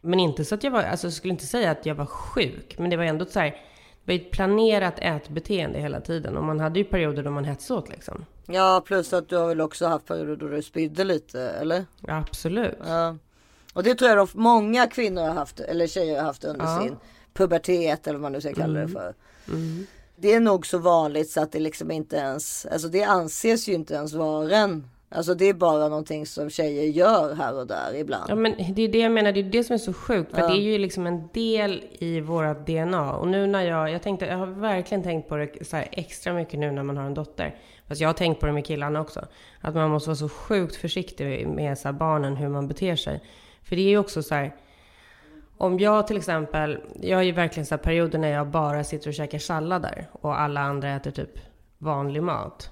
Men 0.00 0.20
inte 0.20 0.44
så 0.44 0.54
att 0.54 0.64
jag 0.64 0.70
var, 0.70 0.82
alltså 0.82 1.06
jag 1.06 1.14
skulle 1.14 1.32
inte 1.32 1.46
säga 1.46 1.70
att 1.70 1.86
jag 1.86 1.94
var 1.94 2.06
sjuk, 2.06 2.78
men 2.78 2.90
det 2.90 2.96
var 2.96 3.04
ändå 3.04 3.24
så 3.24 3.40
här, 3.40 3.56
var 4.06 4.14
ett 4.14 4.30
planerat 4.30 4.94
ätbeteende 4.98 5.78
hela 5.78 6.00
tiden. 6.00 6.36
Och 6.36 6.44
man 6.44 6.60
hade 6.60 6.78
ju 6.78 6.84
perioder 6.84 7.22
då 7.22 7.30
man 7.30 7.44
hetsade 7.44 7.80
åt 7.80 7.88
liksom. 7.88 8.24
Ja, 8.46 8.82
plus 8.86 9.12
att 9.12 9.28
du 9.28 9.36
har 9.36 9.48
väl 9.48 9.60
också 9.60 9.86
haft 9.86 10.06
perioder 10.06 10.36
då 10.36 10.48
du 10.48 10.62
spydde 10.62 11.04
lite, 11.04 11.40
eller? 11.40 11.84
Ja, 12.06 12.16
absolut. 12.28 12.78
Ja. 12.86 13.16
Och 13.72 13.82
det 13.82 13.94
tror 13.94 14.10
jag 14.10 14.18
de, 14.18 14.28
många 14.32 14.86
kvinnor 14.86 15.22
har 15.22 15.34
haft, 15.34 15.60
eller 15.60 15.86
tjejer 15.86 16.16
har 16.16 16.24
haft 16.24 16.44
under 16.44 16.64
Ja. 16.64 16.80
sin 16.82 16.96
pubertet 17.34 18.06
eller 18.06 18.18
vad 18.18 18.22
man 18.22 18.32
nu 18.32 18.40
ska 18.40 18.54
kalla 18.54 18.80
det 18.80 18.88
för. 18.88 19.14
Det 20.16 20.32
är 20.34 20.40
nog 20.40 20.66
så 20.66 20.78
vanligt 20.78 21.30
så 21.30 21.40
att 21.42 21.52
det 21.52 21.58
liksom 21.60 21.90
inte 21.90 22.16
ens, 22.16 22.66
alltså 22.66 22.88
det 22.88 23.02
anses 23.02 23.68
ju 23.68 23.72
inte 23.72 23.94
ens 23.94 24.12
vara 24.12 24.56
en, 24.56 24.88
alltså 25.08 25.34
det 25.34 25.44
är 25.44 25.54
bara 25.54 25.88
någonting 25.88 26.26
som 26.26 26.50
tjejer 26.50 26.84
gör 26.84 27.34
här 27.34 27.54
och 27.54 27.66
där 27.66 27.94
ibland. 27.94 28.30
Ja, 28.30 28.34
men 28.34 28.54
det 28.74 28.82
är 28.82 28.88
det 28.88 28.98
jag 28.98 29.12
menar, 29.12 29.32
det 29.32 29.40
är 29.40 29.44
det 29.44 29.64
som 29.64 29.74
är 29.74 29.78
så 29.78 29.92
sjukt. 29.92 30.34
För 30.34 30.40
Ja. 30.40 30.48
det 30.48 30.54
är 30.54 30.60
ju 30.60 30.78
liksom 30.78 31.06
en 31.06 31.28
del 31.32 31.84
i 31.92 32.20
vårat 32.20 32.66
DNA. 32.66 33.12
Och 33.12 33.28
nu 33.28 33.46
när 33.46 33.62
jag, 33.62 33.90
jag 33.90 34.02
tänkte, 34.02 34.26
jag 34.26 34.36
har 34.36 34.46
verkligen 34.46 35.02
tänkt 35.02 35.28
på 35.28 35.36
det 35.36 35.66
så 35.66 35.76
här 35.76 35.88
extra 35.92 36.32
mycket 36.32 36.58
nu 36.60 36.70
när 36.70 36.82
man 36.82 36.96
har 36.96 37.04
en 37.04 37.14
dotter. 37.14 37.54
Fast 37.88 38.00
jag 38.00 38.08
har 38.08 38.14
tänkt 38.14 38.40
på 38.40 38.46
det 38.46 38.52
med 38.52 38.66
killarna 38.66 39.00
också. 39.00 39.26
Att 39.60 39.74
man 39.74 39.90
måste 39.90 40.08
vara 40.08 40.16
så 40.16 40.28
sjukt 40.28 40.76
försiktig 40.76 41.48
med 41.48 41.78
så 41.78 41.92
barnen, 41.92 42.36
hur 42.36 42.48
man 42.48 42.68
beter 42.68 42.96
sig. 42.96 43.20
För 43.62 43.76
det 43.76 43.82
är 43.82 43.88
ju 43.88 43.98
också 43.98 44.22
så 44.22 44.34
här, 44.34 44.54
om 45.56 45.78
jag 45.78 46.06
till 46.06 46.16
exempel, 46.16 46.78
jag 47.02 47.18
har 47.18 47.22
ju 47.22 47.32
verkligen 47.32 47.66
så 47.66 47.74
här 47.74 47.82
perioder 47.82 48.18
när 48.18 48.28
jag 48.28 48.46
bara 48.46 48.84
sitter 48.84 49.08
och 49.08 49.14
käkar 49.14 49.38
sallader 49.38 50.06
och 50.12 50.40
alla 50.40 50.60
andra 50.60 50.90
äter 50.96 51.10
typ 51.10 51.38
vanlig 51.78 52.22
mat. 52.22 52.70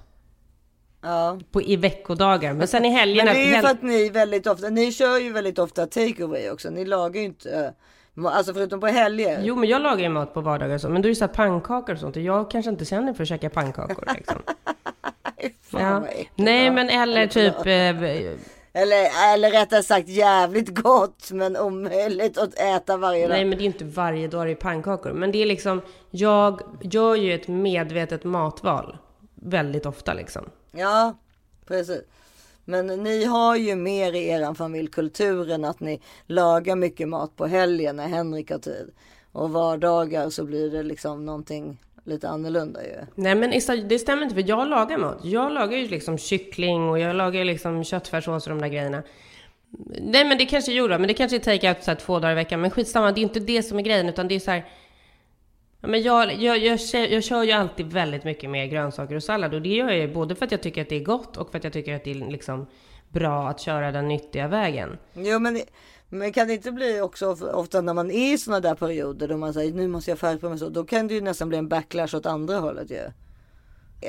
Ja. 1.05 1.39
På, 1.51 1.61
I 1.61 1.75
veckodagar. 1.75 2.53
Men 2.53 2.67
sen 2.67 2.85
i 2.85 2.89
Men 2.89 2.97
helgerna... 2.97 3.33
det 3.33 3.39
är 3.39 3.55
ju 3.55 3.61
för 3.61 3.69
att 3.69 3.81
ni 3.81 4.09
väldigt 4.09 4.47
ofta, 4.47 4.69
ni 4.69 4.91
kör 4.91 5.17
ju 5.17 5.31
väldigt 5.31 5.59
ofta 5.59 5.87
take 5.87 6.23
away 6.23 6.49
också. 6.49 6.69
Ni 6.69 6.85
lagar 6.85 7.19
ju 7.21 7.25
inte, 7.25 7.73
eh, 8.17 8.25
alltså 8.25 8.53
förutom 8.53 8.79
på 8.79 8.87
helger. 8.87 9.41
Jo, 9.43 9.55
men 9.55 9.69
jag 9.69 9.81
lagar 9.81 10.03
ju 10.03 10.09
mat 10.09 10.33
på 10.33 10.41
vardagar 10.41 10.77
så. 10.77 10.89
Men 10.89 11.01
då 11.01 11.07
är 11.07 11.09
det 11.09 11.15
så 11.15 11.25
här 11.25 11.33
pannkakor 11.33 11.93
och 11.93 11.99
sånt. 11.99 12.15
Och 12.15 12.21
jag 12.21 12.51
kanske 12.51 12.71
inte 12.71 12.85
känner 12.85 13.13
för 13.13 13.23
att 13.23 13.29
käka 13.29 13.49
pannkakor 13.49 14.13
liksom. 14.15 14.41
Fan 15.71 15.81
ja. 15.81 16.23
Nej, 16.35 16.71
men 16.71 16.89
eller 16.89 17.27
typ... 17.27 17.55
Eh, 17.65 18.81
Eller, 18.81 19.33
eller 19.33 19.51
rättare 19.51 19.83
sagt 19.83 20.07
jävligt 20.07 20.69
gott 20.69 21.31
men 21.31 21.57
omöjligt 21.57 22.37
att 22.37 22.59
äta 22.59 22.97
varje 22.97 23.27
dag. 23.27 23.29
nej, 23.29 23.45
men 23.45 23.57
det 23.57 23.63
är 23.63 23.65
inte 23.65 23.85
varje 23.85 24.27
dag 24.27 24.47
det 24.47 24.51
är 24.51 24.55
pannkakor. 24.55 25.13
Men 25.13 25.31
det 25.31 25.41
är 25.41 25.45
liksom... 25.45 25.81
Jag 26.11 26.61
gör 26.81 27.15
ju 27.15 27.33
ett 27.33 27.47
medvetet 27.47 28.23
matval. 28.23 28.97
Väldigt 29.35 29.85
ofta 29.85 30.13
liksom. 30.13 30.49
Ja, 30.75 31.17
precis. 31.65 32.01
Men 32.65 32.87
ni 32.87 33.25
har 33.25 33.55
ju 33.55 33.75
mer 33.75 34.13
i 34.13 34.27
er 34.27 34.53
familj 34.53 34.87
kulturen 34.87 35.65
att 35.65 35.79
ni 35.79 36.01
lagar 36.25 36.75
mycket 36.75 37.07
mat 37.07 37.35
på 37.35 37.45
helgen 37.45 37.95
när 37.95 38.07
Henrik 38.07 38.51
har 38.51 38.59
tid. 38.59 38.91
Och 39.31 39.49
vardagar 39.49 40.29
så 40.29 40.45
blir 40.45 40.71
det 40.71 40.83
liksom 40.83 41.25
någonting 41.25 41.77
lite 42.03 42.29
annorlunda 42.29 42.83
ju. 42.83 42.95
Nej 43.15 43.35
men 43.35 43.51
det 43.89 43.99
stämmer 43.99 44.23
inte 44.23 44.35
för 44.35 44.49
jag 44.49 44.69
lagar 44.69 44.97
mat. 44.97 45.19
Jag 45.23 45.53
lagar 45.53 45.77
ju 45.77 45.87
liksom 45.87 46.17
kyckling 46.17 46.89
och 46.89 46.99
jag 46.99 47.15
lagar 47.15 47.39
ju 47.39 47.43
liksom 47.43 47.83
köttfärssås 47.83 48.47
och 48.47 48.49
de 48.49 48.61
där 48.61 48.67
grejerna. 48.67 49.03
Nej 50.01 50.25
men 50.25 50.37
det 50.37 50.45
kanske 50.45 50.71
gjorde, 50.71 50.97
men 50.97 51.07
det 51.07 51.13
kanske 51.13 51.37
är 51.37 51.39
take-out 51.39 51.81
så 51.81 51.91
här 51.91 51.95
två 51.95 52.19
dagar 52.19 52.31
i 52.31 52.35
veckan. 52.35 52.61
Men 52.61 52.71
skitsamma, 52.71 53.11
det 53.11 53.19
är 53.19 53.23
inte 53.23 53.39
det 53.39 53.63
som 53.63 53.79
är 53.79 53.83
grejen 53.83 54.09
utan 54.09 54.27
det 54.27 54.35
är 54.35 54.39
så 54.39 54.51
här. 54.51 54.65
Men 55.87 56.01
jag, 56.01 56.33
jag, 56.33 56.57
jag, 56.57 56.79
kör, 56.81 56.99
jag 56.99 57.23
kör 57.23 57.43
ju 57.43 57.51
alltid 57.51 57.85
väldigt 57.93 58.23
mycket 58.23 58.49
mer 58.49 58.65
grönsaker 58.65 59.15
och 59.15 59.23
sallad 59.23 59.53
och 59.53 59.61
det 59.61 59.69
gör 59.69 59.89
jag 59.89 59.97
ju 59.97 60.13
både 60.13 60.35
för 60.35 60.45
att 60.45 60.51
jag 60.51 60.61
tycker 60.61 60.81
att 60.81 60.89
det 60.89 60.95
är 60.95 61.03
gott 61.03 61.37
och 61.37 61.51
för 61.51 61.57
att 61.57 61.63
jag 61.63 61.73
tycker 61.73 61.95
att 61.95 62.03
det 62.03 62.11
är 62.11 62.31
liksom 62.31 62.65
bra 63.09 63.47
att 63.47 63.59
köra 63.59 63.91
den 63.91 64.07
nyttiga 64.07 64.47
vägen. 64.47 64.97
Jo 65.13 65.39
men, 65.39 65.61
men 66.09 66.33
kan 66.33 66.47
det 66.47 66.53
inte 66.53 66.71
bli 66.71 67.01
också 67.01 67.25
of- 67.31 67.41
ofta 67.53 67.81
när 67.81 67.93
man 67.93 68.11
är 68.11 68.33
i 68.33 68.37
sådana 68.37 68.59
där 68.59 68.75
perioder 68.75 69.27
då 69.27 69.37
man 69.37 69.53
säger 69.53 69.73
nu 69.73 69.87
måste 69.87 70.11
jag 70.11 70.19
skärpa 70.19 70.49
mig 70.49 70.59
så. 70.59 70.69
Då 70.69 70.83
kan 70.83 71.07
det 71.07 71.13
ju 71.13 71.21
nästan 71.21 71.49
bli 71.49 71.57
en 71.57 71.67
backlash 71.67 72.15
åt 72.15 72.25
andra 72.25 72.57
hållet 72.57 72.91
ju. 72.91 72.99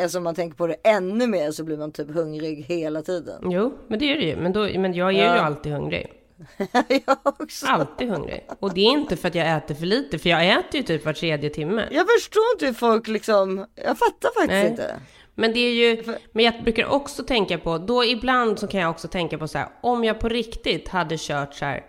Alltså 0.02 0.18
om 0.18 0.24
man 0.24 0.34
tänker 0.34 0.56
på 0.56 0.66
det 0.66 0.74
ännu 0.84 1.26
mer 1.26 1.50
så 1.50 1.64
blir 1.64 1.76
man 1.78 1.92
typ 1.92 2.10
hungrig 2.14 2.64
hela 2.68 3.02
tiden. 3.02 3.50
Jo, 3.50 3.72
men 3.88 3.98
det 3.98 4.12
är 4.12 4.16
det 4.16 4.24
ju. 4.24 4.36
Men, 4.36 4.52
då, 4.52 4.60
men 4.78 4.94
jag 4.94 5.08
är 5.14 5.24
Ja. 5.24 5.34
ju 5.34 5.40
alltid 5.40 5.72
hungrig. 5.72 6.12
jag 7.06 7.18
också. 7.22 7.66
Alltid 7.66 8.08
hungrig. 8.08 8.46
Och 8.58 8.74
det 8.74 8.80
är 8.80 8.90
inte 8.90 9.16
för 9.16 9.28
att 9.28 9.34
jag 9.34 9.56
äter 9.56 9.74
för 9.74 9.86
lite, 9.86 10.18
för 10.18 10.30
jag 10.30 10.48
äter 10.48 10.76
ju 10.76 10.82
typ 10.82 11.04
var 11.04 11.12
tredje 11.12 11.50
timme. 11.50 11.88
Jag 11.90 12.06
förstår 12.08 12.42
inte 12.54 12.66
hur 12.66 12.72
folk 12.72 13.08
liksom, 13.08 13.66
jag 13.74 13.98
fattar 13.98 14.40
faktiskt 14.40 14.48
Nej. 14.48 14.66
inte. 14.66 15.00
Men 15.34 15.52
det 15.52 15.60
är 15.60 15.72
ju, 15.72 16.02
men 16.32 16.44
jag 16.44 16.62
brukar 16.62 16.86
också 16.86 17.22
tänka 17.22 17.58
på, 17.58 17.78
då 17.78 18.04
ibland 18.04 18.58
så 18.58 18.66
kan 18.66 18.80
jag 18.80 18.90
också 18.90 19.08
tänka 19.08 19.38
på 19.38 19.48
så 19.48 19.58
här, 19.58 19.68
om 19.80 20.04
jag 20.04 20.20
på 20.20 20.28
riktigt 20.28 20.88
hade 20.88 21.16
kört 21.18 21.54
så 21.54 21.64
här, 21.64 21.84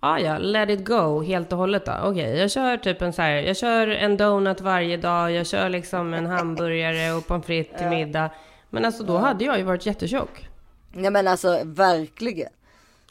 ja 0.00 0.18
ja, 0.18 0.38
let 0.38 0.70
it 0.70 0.86
go 0.86 1.22
helt 1.22 1.52
och 1.52 1.58
hållet 1.58 1.86
då. 1.86 1.92
Okej, 2.02 2.38
jag 2.38 2.50
kör 2.50 2.76
typ 2.76 3.02
en 3.02 3.12
så 3.12 3.22
här, 3.22 3.30
jag 3.30 3.56
kör 3.56 3.88
en 3.88 4.16
donut 4.16 4.60
varje 4.60 4.96
dag, 4.96 5.32
jag 5.32 5.46
kör 5.46 5.68
liksom 5.68 6.14
en 6.14 6.26
hamburgare 6.26 7.12
och 7.12 7.26
pommes 7.26 7.46
frites 7.46 7.78
till 7.78 7.88
middag. 7.88 8.30
Men 8.70 8.84
alltså 8.84 9.04
då 9.04 9.18
hade 9.18 9.44
jag 9.44 9.58
ju 9.58 9.64
varit 9.64 9.86
jättetjock. 9.86 10.48
Nej 10.92 11.10
men 11.10 11.28
alltså 11.28 11.60
verkligen. 11.64 12.50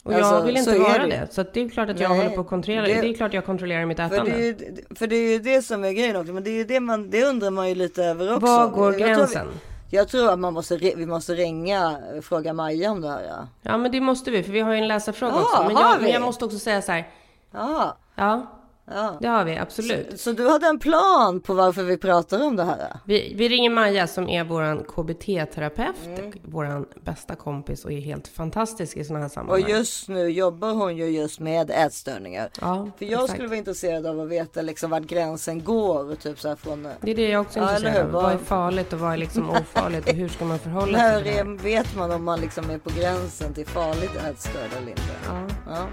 Och 0.04 0.12
jag 0.12 0.20
Alltså, 0.20 0.46
vill 0.46 0.56
inte 0.56 0.78
vara 0.78 0.98
det 0.98 1.06
det. 1.06 1.28
Så 1.34 1.40
att 1.40 1.52
det 1.54 1.60
är 1.60 1.68
klart 1.68 1.90
att 1.90 2.00
jag 2.00 2.10
Nej, 2.10 2.18
håller 2.18 2.30
på 2.34 2.40
att 2.40 2.46
kontrollera 2.48 2.82
det. 2.86 3.00
det- 3.00 3.08
är 3.08 3.14
klart 3.14 3.34
jag 3.34 3.44
kontrollerar 3.46 3.86
mitt 3.86 3.96
För 3.96 4.04
ätande. 4.04 4.30
det, 4.30 4.36
är 4.36 4.42
ju, 4.44 4.56
för 4.94 5.06
det 5.06 5.16
är 5.16 5.32
ju 5.32 5.38
det 5.38 5.62
som 5.62 5.84
är 5.84 5.92
grejen 5.92 6.16
också. 6.16 6.32
Men 6.32 6.44
det 6.44 6.50
är 6.50 6.54
ju 6.54 6.64
det 6.64 6.80
man, 6.80 7.10
det 7.10 7.24
undrar 7.24 7.50
man 7.50 7.68
ju 7.68 7.74
lite 7.74 8.04
över 8.04 8.34
också. 8.34 8.46
Var 8.46 8.68
går 8.68 8.92
Jag 8.92 8.98
tror 9.00 9.06
gränsen? 9.08 9.46
Jag 9.90 10.08
tror 10.08 10.30
att 10.30 10.38
man 10.38 10.54
måste, 10.54 10.76
vi 10.76 11.06
måste 11.06 11.34
ringa, 11.34 11.96
fråga 12.22 12.52
Maja 12.52 12.90
om 12.90 13.00
det 13.00 13.08
här. 13.08 13.22
Ja, 13.28 13.48
Ja 13.62 13.76
men 13.78 13.92
det 13.92 14.00
måste 14.00 14.30
vi, 14.30 14.42
för 14.42 14.52
vi 14.52 14.60
har 14.60 14.72
ju 14.72 14.78
en 14.78 14.88
läsarfråga 14.88 15.32
Ja, 15.36 15.40
också. 15.42 15.62
Men 15.64 15.76
jag, 15.76 16.02
men 16.02 16.10
jag 16.10 16.22
måste 16.22 16.44
också 16.44 16.58
säga 16.58 16.82
så 16.82 16.92
här. 16.92 17.08
ja. 17.52 17.96
Ja, 18.16 18.46
ja. 18.86 19.18
det 19.20 19.28
har 19.28 19.44
vi 19.44 19.56
absolut. 19.58 20.06
Så, 20.10 20.18
så 20.18 20.32
du 20.32 20.48
hade 20.48 20.66
en 20.66 20.78
plan 20.78 21.40
på 21.40 21.54
varför 21.54 21.82
vi 21.82 21.96
pratar 21.96 22.42
om 22.46 22.56
det 22.56 22.64
här? 22.64 22.96
Vi, 23.04 23.34
vi 23.36 23.48
ringer 23.48 23.70
Maja 23.70 24.06
som 24.06 24.28
är 24.28 24.44
våran 24.44 24.84
KBT-terapeut, 24.84 25.94
Mm. 26.06 26.32
våran 26.42 26.86
bästa 27.04 27.34
kompis 27.34 27.84
och 27.84 27.92
är 27.92 28.00
helt 28.00 28.28
fantastisk 28.28 28.96
i 28.96 29.04
sådana 29.04 29.22
här 29.24 29.28
sammanhang. 29.28 29.62
Och 29.62 29.70
just 29.70 30.08
nu 30.08 30.28
jobbar 30.28 30.72
hon 30.72 30.96
ju 30.96 31.06
just 31.06 31.40
med 31.40 31.70
ätstörningar. 31.70 32.48
Ja, 32.60 32.88
För 32.98 33.04
jag 33.04 33.12
exakt. 33.12 33.32
skulle 33.32 33.48
vara 33.48 33.58
intresserad 33.58 34.06
av 34.06 34.20
att 34.20 34.28
veta 34.28 34.62
liksom 34.62 34.90
vart 34.90 35.02
gränsen 35.02 35.64
går. 35.64 36.14
Typ 36.14 36.40
så 36.40 36.56
från, 36.56 36.88
Det 37.00 37.10
är 37.10 37.14
det 37.14 37.28
jag 37.28 37.40
också 37.40 37.58
är 37.58 37.62
Ja, 37.62 37.70
intresserad 37.76 37.96
hur? 37.96 38.16
av. 38.16 38.22
Vad 38.22 38.32
är 38.32 38.38
farligt 38.38 38.92
och 38.92 38.98
vad 38.98 39.12
är 39.12 39.16
liksom 39.16 39.50
ofarligt 39.50 40.08
och 40.08 40.14
hur 40.14 40.28
ska 40.28 40.44
man 40.44 40.58
förhålla 40.58 40.98
sig 40.98 41.22
till 41.22 41.32
det 41.32 41.38
är, 41.38 41.44
vet 41.44 41.96
man 41.96 42.10
om 42.10 42.24
man 42.24 42.40
liksom 42.40 42.70
är 42.70 42.78
på 42.78 42.90
gränsen 43.00 43.54
till 43.54 43.66
farligt 43.66 44.16
ätstörd 44.30 44.70
eller 44.78 44.88
inte? 44.90 45.02
Ja. 45.28 45.40
Ja. 45.68 45.86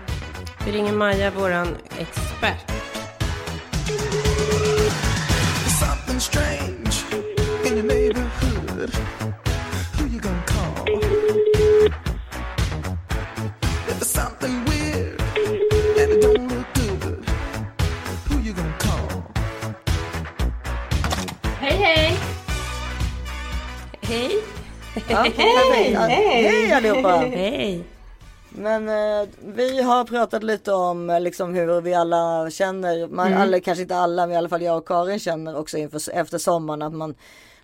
Vi 0.65 0.71
ringer 0.71 0.93
Maja, 0.93 1.31
våran 1.31 1.77
expert. 1.99 2.71
Hej 21.59 21.77
hej! 21.77 22.17
Hej! 24.01 24.31
Hej! 26.07 26.43
Hej 26.43 26.71
allihopa! 26.71 27.17
Hej! 27.17 28.00
Men 28.55 28.89
eh, 28.89 29.29
vi 29.45 29.81
har 29.81 30.03
pratat 30.05 30.43
lite 30.43 30.73
om 30.73 31.09
eh, 31.09 31.19
liksom 31.19 31.53
hur 31.53 31.81
vi 31.81 31.93
alla 31.93 32.49
känner, 32.49 33.07
man, 33.07 33.27
Mm. 33.27 33.41
alla, 33.41 33.59
kanske 33.59 33.81
inte 33.81 33.95
alla 33.95 34.25
men 34.25 34.33
i 34.33 34.37
alla 34.37 34.49
fall 34.49 34.61
jag 34.61 34.77
och 34.77 34.87
Karin 34.87 35.19
känner 35.19 35.57
också 35.57 35.77
inför, 35.77 36.11
efter 36.13 36.37
sommaren 36.37 36.81
att 36.81 36.93
man 36.93 37.15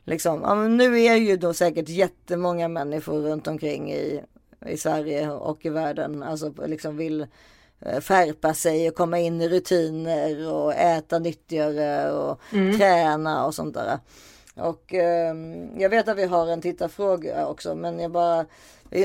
liksom, 0.04 0.42
ja, 0.42 0.56
nu 0.56 1.00
är 1.04 1.16
ju 1.16 1.38
då 1.38 1.54
säkert 1.54 1.90
jättemånga 1.90 2.68
människor 2.68 3.20
runt 3.22 3.48
omkring 3.48 3.92
i, 3.92 4.22
i 4.66 4.78
Sverige 4.78 5.30
och 5.30 5.66
i 5.66 5.70
världen, 5.70 6.24
alltså 6.24 6.54
liksom 6.66 6.98
vill 6.98 7.28
eh, 7.80 8.02
skärpa 8.02 8.54
sig 8.54 8.88
och 8.90 8.96
komma 8.96 9.20
in 9.20 9.42
i 9.42 9.50
rutiner 9.50 10.54
och 10.54 10.74
äta 10.74 11.20
nyttigare 11.20 12.12
och 12.12 12.40
Mm. 12.54 12.78
träna 12.78 13.46
och 13.46 13.56
sånt 13.56 13.74
där. 13.74 14.00
Och 14.56 14.94
ehm, 14.94 15.80
jag 15.80 15.90
vet 15.90 16.08
att 16.08 16.18
vi 16.18 16.26
har 16.26 16.48
en 16.48 16.62
tittarfråga 16.62 17.48
också 17.48 17.76
men 17.76 18.00
jag 18.00 18.12
bara 18.12 18.46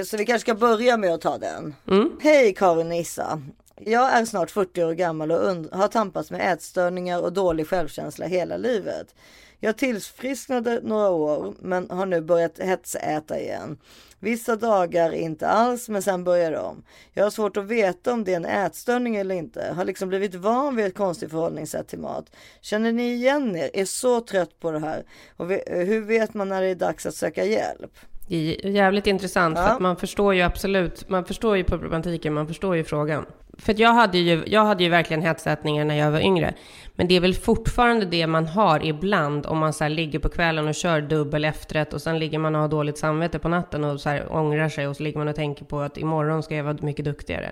så 0.05 0.16
vi 0.16 0.27
kanske 0.27 0.40
ska 0.40 0.55
börja 0.55 0.97
med 0.97 1.14
att 1.14 1.21
ta 1.21 1.38
den. 1.38 1.75
Hej 2.21 2.55
Karin 2.55 2.87
och 2.87 2.97
Issa. 2.97 3.42
Jag 3.77 4.12
är 4.12 4.25
snart 4.25 4.51
40 4.51 4.85
år 4.85 4.92
gammal 4.92 5.31
och 5.31 5.79
har 5.79 5.88
tampats 5.88 6.31
med 6.31 6.53
ätstörningar 6.53 7.21
och 7.21 7.33
dålig 7.33 7.68
självkänsla 7.68 8.27
hela 8.27 8.57
livet. 8.57 9.14
Jag 9.61 9.77
tillfrisknade 9.77 10.81
några 10.83 11.11
år 11.11 11.55
men 11.61 11.90
har 11.90 12.07
nu 12.07 12.21
börjat 12.21 12.59
hetsäta 12.59 13.40
igen. 13.40 13.79
Vissa 14.21 14.57
dagar 14.57 15.12
inte 15.12 15.49
alls 15.49 15.88
men 15.88 16.03
sen 16.03 16.25
börjar 16.25 16.51
det 16.51 16.59
om. 16.59 16.83
Jag 17.12 17.25
har 17.25 17.31
svårt 17.31 17.57
att 17.57 17.64
veta 17.64 18.12
om 18.12 18.25
det 18.25 18.33
är 18.33 18.37
en 18.37 18.45
ätstörning 18.45 19.16
eller 19.16 19.35
inte. 19.35 19.73
Har 19.77 19.85
liksom 19.85 20.09
blivit 20.09 20.35
van 20.35 20.77
vid 20.77 20.87
ett 20.87 20.95
konstigt 20.95 21.31
förhållningssätt 21.31 21.88
till 21.88 21.99
mat. 21.99 22.25
Känner 22.61 22.92
ni 22.92 23.12
igen 23.12 23.57
er? 23.57 23.71
Är 23.73 23.85
så 23.85 24.21
trött 24.21 24.61
på 24.61 24.71
det 24.71 24.79
här. 24.79 25.05
Och 25.37 25.47
hur 25.66 26.01
vet 26.01 26.35
man 26.35 26.49
när 26.49 26.62
det 26.62 26.68
är 26.68 26.75
dags 26.75 27.07
att 27.07 27.14
söka 27.14 27.45
hjälp? 27.45 27.92
Det 28.33 28.64
är 28.64 28.71
jävligt 28.71 29.07
intressant 29.07 29.57
för 29.59 29.64
Ja. 29.64 29.71
att 29.71 29.81
man 29.81 29.97
förstår 29.97 30.35
ju 30.35 30.42
absolut, 30.42 31.09
man 31.09 31.25
förstår 31.25 31.57
ju 31.57 31.64
problematiken, 31.64 32.35
man 32.35 32.47
förstår 32.47 32.77
ju 32.77 32.85
frågan. 32.85 33.27
För 33.59 33.81
jag 33.81 33.92
hade 33.92 34.18
ju, 34.18 34.42
jag 34.47 34.64
hade 34.64 34.85
ju 34.85 34.90
verkligen 34.90 35.23
hetsätningar 35.23 35.85
när 35.85 35.95
jag 35.95 36.11
var 36.11 36.21
yngre. 36.21 36.55
Men 36.95 37.09
det 37.09 37.14
är 37.16 37.21
väl 37.21 37.35
fortfarande 37.35 38.07
det 38.07 38.27
man 38.27 38.47
har 38.47 38.87
ibland 38.87 39.47
om 39.47 39.59
man 39.59 39.73
så 39.73 39.85
här 39.85 39.88
ligger 39.90 40.18
på 40.18 40.29
kvällen 40.29 40.68
och 40.68 40.75
kör 40.75 41.01
dubbel 41.01 41.45
efterrätt 41.45 41.92
och 41.92 42.03
sen 42.03 42.18
ligger 42.18 42.38
man 42.38 42.55
och 42.55 42.61
har 42.61 42.68
dåligt 42.68 42.99
samvete 42.99 43.38
på 43.38 43.49
natten 43.49 43.85
och 43.85 44.01
så 44.01 44.09
här 44.09 44.33
ångrar 44.37 44.68
sig 44.68 44.88
och 44.88 44.97
så 44.97 45.03
ligger 45.03 45.18
man 45.18 45.29
och 45.29 45.37
tänker 45.37 45.64
på 45.64 45.81
att 45.81 45.99
imorgon 45.99 46.42
ska 46.42 46.57
jag 46.57 46.64
vara 46.64 46.77
mycket 46.81 47.05
duktigare. 47.05 47.51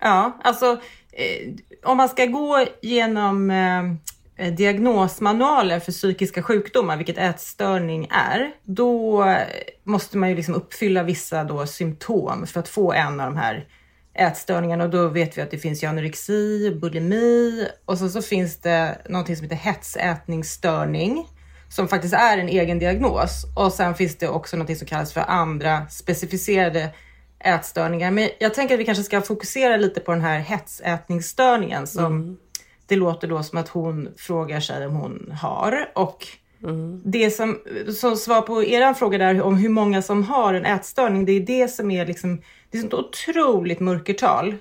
Ja, 0.00 0.38
alltså 0.44 0.66
eh, 1.12 1.54
om 1.84 1.96
man 1.96 2.08
ska 2.08 2.26
gå 2.26 2.64
genom 2.82 3.50
eh, 3.50 3.82
Eh, 4.40 4.52
diagnosmanualer 4.52 5.80
för 5.80 5.92
psykiska 5.92 6.42
sjukdomar, 6.42 6.96
vilket 6.96 7.18
ätstörning 7.18 8.08
är, 8.10 8.50
då 8.64 9.24
måste 9.84 10.18
man 10.18 10.28
ju 10.28 10.34
liksom 10.34 10.54
uppfylla 10.54 11.02
vissa 11.02 11.44
då 11.44 11.66
symptom 11.66 12.46
för 12.46 12.60
att 12.60 12.68
få 12.68 12.92
en 12.92 13.20
av 13.20 13.26
de 13.26 13.36
här 13.36 13.66
ätstörningarna. 14.14 14.84
Och 14.84 14.90
då 14.90 15.08
vet 15.08 15.38
vi 15.38 15.42
att 15.42 15.50
det 15.50 15.58
finns 15.58 15.82
ju 15.82 15.86
anorexi, 15.86 16.70
bulimi 16.80 17.66
och 17.84 17.98
så, 17.98 18.08
så 18.08 18.22
finns 18.22 18.56
det 18.56 18.98
någonting 19.08 19.36
som 19.36 19.44
heter 19.44 19.56
hetsätningsstörning 19.56 21.26
som 21.68 21.88
faktiskt 21.88 22.14
är 22.14 22.38
en 22.38 22.48
egen 22.48 22.78
diagnos. 22.78 23.44
Och 23.56 23.72
sen 23.72 23.94
finns 23.94 24.18
det 24.18 24.28
också 24.28 24.56
någonting 24.56 24.76
som 24.76 24.86
kallas 24.86 25.12
för 25.12 25.20
andra 25.20 25.88
specificerade 25.88 26.90
ätstörningar. 27.44 28.10
Men 28.10 28.28
jag 28.38 28.54
tänker 28.54 28.74
att 28.74 28.80
vi 28.80 28.84
kanske 28.84 29.04
ska 29.04 29.20
fokusera 29.20 29.76
lite 29.76 30.00
på 30.00 30.12
den 30.12 30.20
här 30.20 30.38
hetsätningsstörningen 30.38 31.86
som 31.86 32.06
mm 32.06 32.36
det 32.90 32.96
låter 32.96 33.28
då 33.28 33.42
som 33.42 33.58
att 33.58 33.68
hon 33.68 34.08
frågar 34.16 34.60
sig 34.60 34.86
om 34.86 34.94
hon 34.94 35.34
har. 35.40 35.88
Och 35.94 36.26
det 37.04 37.30
som, 37.30 37.58
som 37.96 38.16
svar 38.16 38.40
på 38.40 38.64
er 38.64 38.94
fråga 38.94 39.18
där 39.18 39.42
om 39.42 39.56
hur 39.56 39.68
många 39.68 40.02
som 40.02 40.22
har 40.22 40.54
en 40.54 40.66
ätstörning, 40.66 41.24
det 41.24 41.32
är 41.32 41.40
det 41.40 41.68
som 41.68 41.90
är 41.90 42.06
liksom, 42.06 42.42
det 42.70 42.78
är 42.78 42.84
ett 42.84 42.94
otroligt 42.94 43.80
mörkertal 43.80 44.54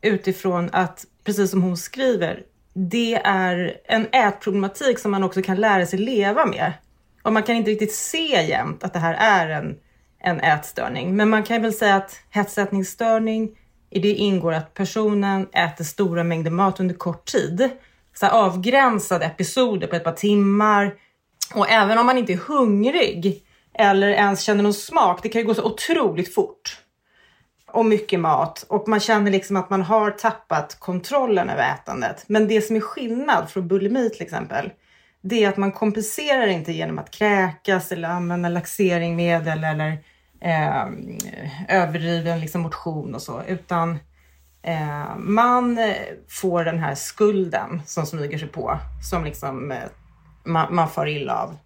utifrån 0.00 0.68
att, 0.72 1.04
precis 1.24 1.50
som 1.50 1.62
hon 1.62 1.76
skriver, 1.76 2.42
det 2.74 3.14
är 3.24 3.76
en 3.84 4.06
ätproblematik 4.12 4.98
som 4.98 5.10
man 5.10 5.24
också 5.24 5.42
kan 5.42 5.56
lära 5.56 5.86
sig 5.86 5.98
leva 5.98 6.46
med. 6.46 6.72
Och 7.22 7.32
man 7.32 7.42
kan 7.42 7.56
inte 7.56 7.70
riktigt 7.70 7.94
se 7.94 8.42
jämt 8.42 8.84
att 8.84 8.92
det 8.92 8.98
här 8.98 9.14
är 9.14 9.50
en, 9.50 9.76
en 10.18 10.40
ätstörning. 10.40 11.16
Men 11.16 11.30
man 11.30 11.42
kan 11.42 11.62
väl 11.62 11.72
säga 11.72 11.96
att 11.96 12.20
hetsätningsstörning, 12.30 13.58
i 13.92 13.98
det 13.98 14.12
ingår 14.12 14.52
att 14.52 14.74
personen 14.74 15.48
äter 15.52 15.84
stora 15.84 16.24
mängder 16.24 16.50
mat 16.50 16.80
under 16.80 16.94
kort 16.94 17.24
tid. 17.24 17.70
Så 18.14 18.26
här 18.26 18.32
avgränsade 18.32 19.24
episoder 19.24 19.86
på 19.86 19.96
ett 19.96 20.04
par 20.04 20.12
timmar. 20.12 20.94
Och 21.54 21.70
även 21.70 21.98
om 21.98 22.06
man 22.06 22.18
inte 22.18 22.32
är 22.32 22.36
hungrig 22.36 23.42
eller 23.74 24.08
ens 24.08 24.40
känner 24.40 24.62
någon 24.62 24.74
smak, 24.74 25.22
det 25.22 25.28
kan 25.28 25.40
ju 25.40 25.46
gå 25.46 25.54
så 25.54 25.64
otroligt 25.64 26.34
fort. 26.34 26.78
och 27.72 27.86
mycket 27.86 28.20
mat 28.20 28.64
och 28.68 28.88
man 28.88 29.00
känner 29.00 29.30
liksom 29.30 29.56
att 29.56 29.70
man 29.70 29.82
har 29.82 30.10
tappat 30.10 30.76
kontrollen 30.80 31.50
över 31.50 31.74
ätandet. 31.74 32.24
Men 32.26 32.48
det 32.48 32.62
som 32.62 32.76
är 32.76 32.80
skillnad 32.80 33.50
från 33.50 33.68
bulimi 33.68 34.10
till 34.10 34.22
exempel, 34.22 34.70
det 35.22 35.44
är 35.44 35.48
att 35.48 35.56
man 35.56 35.72
kompenserar 35.72 36.46
inte 36.46 36.72
genom 36.72 36.98
att 36.98 37.10
kräkas 37.10 37.92
eller 37.92 38.08
använda 38.08 38.48
laxeringmedel 38.48 39.64
eller 39.64 39.98
eh, 40.42 40.86
överdriven 41.68 42.40
liksom 42.40 42.60
motion 42.60 43.14
och 43.14 43.22
så, 43.22 43.42
utan 43.46 43.98
eh, 44.62 45.16
man 45.16 45.78
får 46.28 46.64
den 46.64 46.78
här 46.78 46.94
skulden 46.94 47.82
som 47.86 48.06
smyger 48.06 48.38
sig 48.38 48.48
på, 48.48 48.78
som 49.10 49.24
liksom 49.24 49.72
eh, 49.72 49.78
man, 50.44 50.74
man 50.74 50.88
far 50.88 51.06
illa 51.06 51.42
av. 51.42 51.56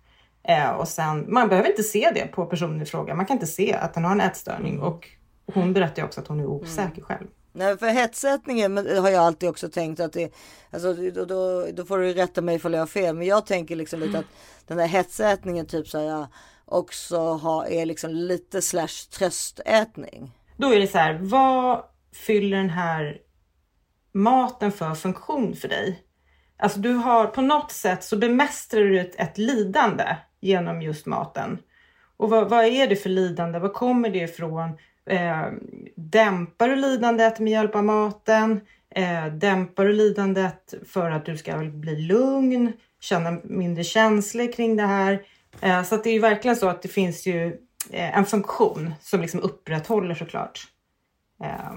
Eh, 0.48 0.70
och 0.70 0.88
sen, 0.88 1.24
man 1.28 1.48
behöver 1.48 1.70
inte 1.70 1.82
se 1.82 2.10
det 2.14 2.26
på 2.26 2.46
personen 2.46 2.82
i 2.82 2.84
fråga. 2.84 3.14
Man 3.14 3.26
kan 3.26 3.36
inte 3.36 3.46
se 3.46 3.74
att 3.74 3.94
den 3.94 4.04
har 4.04 4.12
en 4.12 4.20
ätstörning 4.20 4.80
och 4.80 5.08
hon 5.54 5.72
berättar 5.72 6.04
också 6.04 6.20
att 6.20 6.28
hon 6.28 6.40
är 6.40 6.46
osäker 6.46 7.02
själv. 7.02 7.26
Nej, 7.52 7.78
för 7.78 7.86
hetsätningen 7.86 8.74
men 8.74 8.98
har 8.98 9.10
jag 9.10 9.24
alltid 9.24 9.48
också 9.48 9.68
tänkt 9.68 10.00
att 10.00 10.12
det, 10.12 10.32
alltså, 10.70 10.92
då, 10.92 11.24
då, 11.24 11.66
då 11.72 11.84
får 11.84 11.98
du 11.98 12.12
rätta 12.12 12.42
mig 12.42 12.56
ifall 12.56 12.72
jag 12.72 12.80
har 12.80 12.86
fel, 12.86 13.16
men 13.16 13.26
jag 13.26 13.46
tänker 13.46 13.76
liksom 13.76 14.00
lite 14.00 14.18
att 14.18 14.24
den 14.66 14.76
där 14.76 14.86
hetsätningen 14.86 15.66
typ 15.66 15.88
så 15.88 15.98
här, 15.98 16.26
också 16.66 17.16
ha, 17.18 17.66
är 17.66 17.86
liksom 17.86 18.10
lite 18.10 18.62
slash 18.62 19.10
tröstätning. 19.18 20.32
Då 20.56 20.72
är 20.72 20.80
det 20.80 20.86
så 20.86 20.98
här, 20.98 21.18
vad 21.22 21.82
fyller 22.14 22.56
den 22.56 22.70
här 22.70 23.18
maten 24.12 24.72
för 24.72 24.94
funktion 24.94 25.56
för 25.56 25.68
dig? 25.68 26.02
Alltså 26.58 26.78
du 26.78 26.92
har 26.92 27.26
på 27.26 27.40
något 27.40 27.72
sätt 27.72 28.04
så 28.04 28.16
bemästrar 28.16 28.80
du 28.80 29.00
ett, 29.00 29.20
ett 29.20 29.38
lidande 29.38 30.16
genom 30.40 30.82
just 30.82 31.06
maten. 31.06 31.58
Och 32.16 32.30
vad, 32.30 32.50
vad 32.50 32.64
är 32.64 32.86
det 32.86 32.96
för 32.96 33.10
lidande? 33.10 33.58
Var 33.58 33.68
kommer 33.68 34.10
det 34.10 34.18
ifrån? 34.18 34.70
Eh, 35.06 35.46
dämpar 35.96 36.68
du 36.68 36.76
lidandet 36.76 37.38
med 37.38 37.52
hjälp 37.52 37.74
av 37.74 37.84
maten? 37.84 38.60
Eh, 38.90 39.26
dämpar 39.26 39.84
du 39.84 39.92
lidandet 39.92 40.74
för 40.86 41.10
att 41.10 41.26
du 41.26 41.36
ska 41.36 41.56
bli 41.56 41.96
lugn? 41.96 42.72
Känna 43.00 43.38
mindre 43.44 43.84
känslor 43.84 44.52
kring 44.52 44.76
det 44.76 44.86
här? 44.86 45.22
Eh, 45.60 45.82
så 45.82 45.94
att 45.94 46.04
det 46.04 46.10
är 46.10 46.14
ju 46.14 46.20
verkligen 46.20 46.56
så 46.56 46.68
att 46.68 46.82
det 46.82 46.88
finns 46.88 47.26
ju 47.26 47.46
eh, 47.90 48.18
en 48.18 48.26
funktion 48.26 48.94
som 49.00 49.20
liksom 49.20 49.40
upprätthåller 49.40 50.14
såklart 50.14 50.60
eh, 51.44 51.72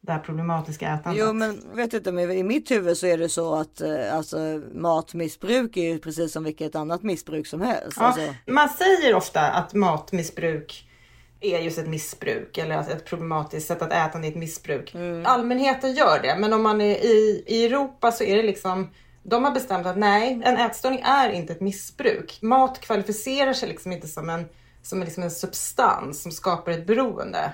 det 0.00 0.12
här 0.12 0.18
problematiska 0.18 0.88
ätandet. 0.88 1.22
Jo 1.26 1.32
men 1.32 1.76
vet 1.76 1.92
inte, 1.94 2.12
men 2.12 2.30
i 2.30 2.42
mitt 2.42 2.70
huvud 2.70 2.96
så 2.96 3.06
är 3.06 3.18
det 3.18 3.28
så 3.28 3.54
att 3.54 3.80
eh, 3.80 4.16
alltså, 4.16 4.38
matmissbruk 4.74 5.76
är 5.76 5.82
ju 5.92 5.98
precis 5.98 6.32
som 6.32 6.44
vilket 6.44 6.74
annat 6.74 7.02
missbruk 7.02 7.46
som 7.46 7.60
helst. 7.60 7.96
Ja, 8.00 8.06
Alltså, 8.06 8.34
Man 8.46 8.68
säger 8.68 9.14
ofta 9.14 9.40
att 9.40 9.74
matmissbruk 9.74 10.88
är 11.40 11.58
just 11.58 11.78
ett 11.78 11.88
missbruk 11.88 12.58
eller 12.58 12.76
att 12.76 12.90
ett 12.90 13.04
problematiskt 13.04 13.66
sätt 13.66 13.82
att 13.82 13.92
äta 13.92 14.18
är 14.18 14.28
ett 14.28 14.36
missbruk. 14.36 14.94
Allmänheten 15.24 15.92
gör 15.94 16.22
det, 16.22 16.36
men 16.38 16.52
om 16.52 16.62
man 16.62 16.80
är 16.80 17.04
i, 17.04 17.44
i 17.46 17.66
Europa 17.66 18.12
så 18.12 18.24
är 18.24 18.36
det 18.36 18.42
liksom 18.42 18.90
de 19.26 19.44
har 19.44 19.50
bestämt 19.50 19.86
att 19.86 19.96
nej, 19.96 20.40
en 20.44 20.56
ätstörning 20.56 21.00
är 21.04 21.30
inte 21.30 21.52
ett 21.52 21.60
missbruk. 21.60 22.38
Mat 22.42 22.80
kvalificerar 22.80 23.52
sig 23.52 23.68
liksom 23.68 23.92
inte 23.92 24.08
som 24.08 24.30
en, 24.30 24.48
som 24.82 25.00
liksom 25.00 25.22
en 25.22 25.30
substans 25.30 26.22
som 26.22 26.32
skapar 26.32 26.72
ett 26.72 26.86
beroende. 26.86 27.52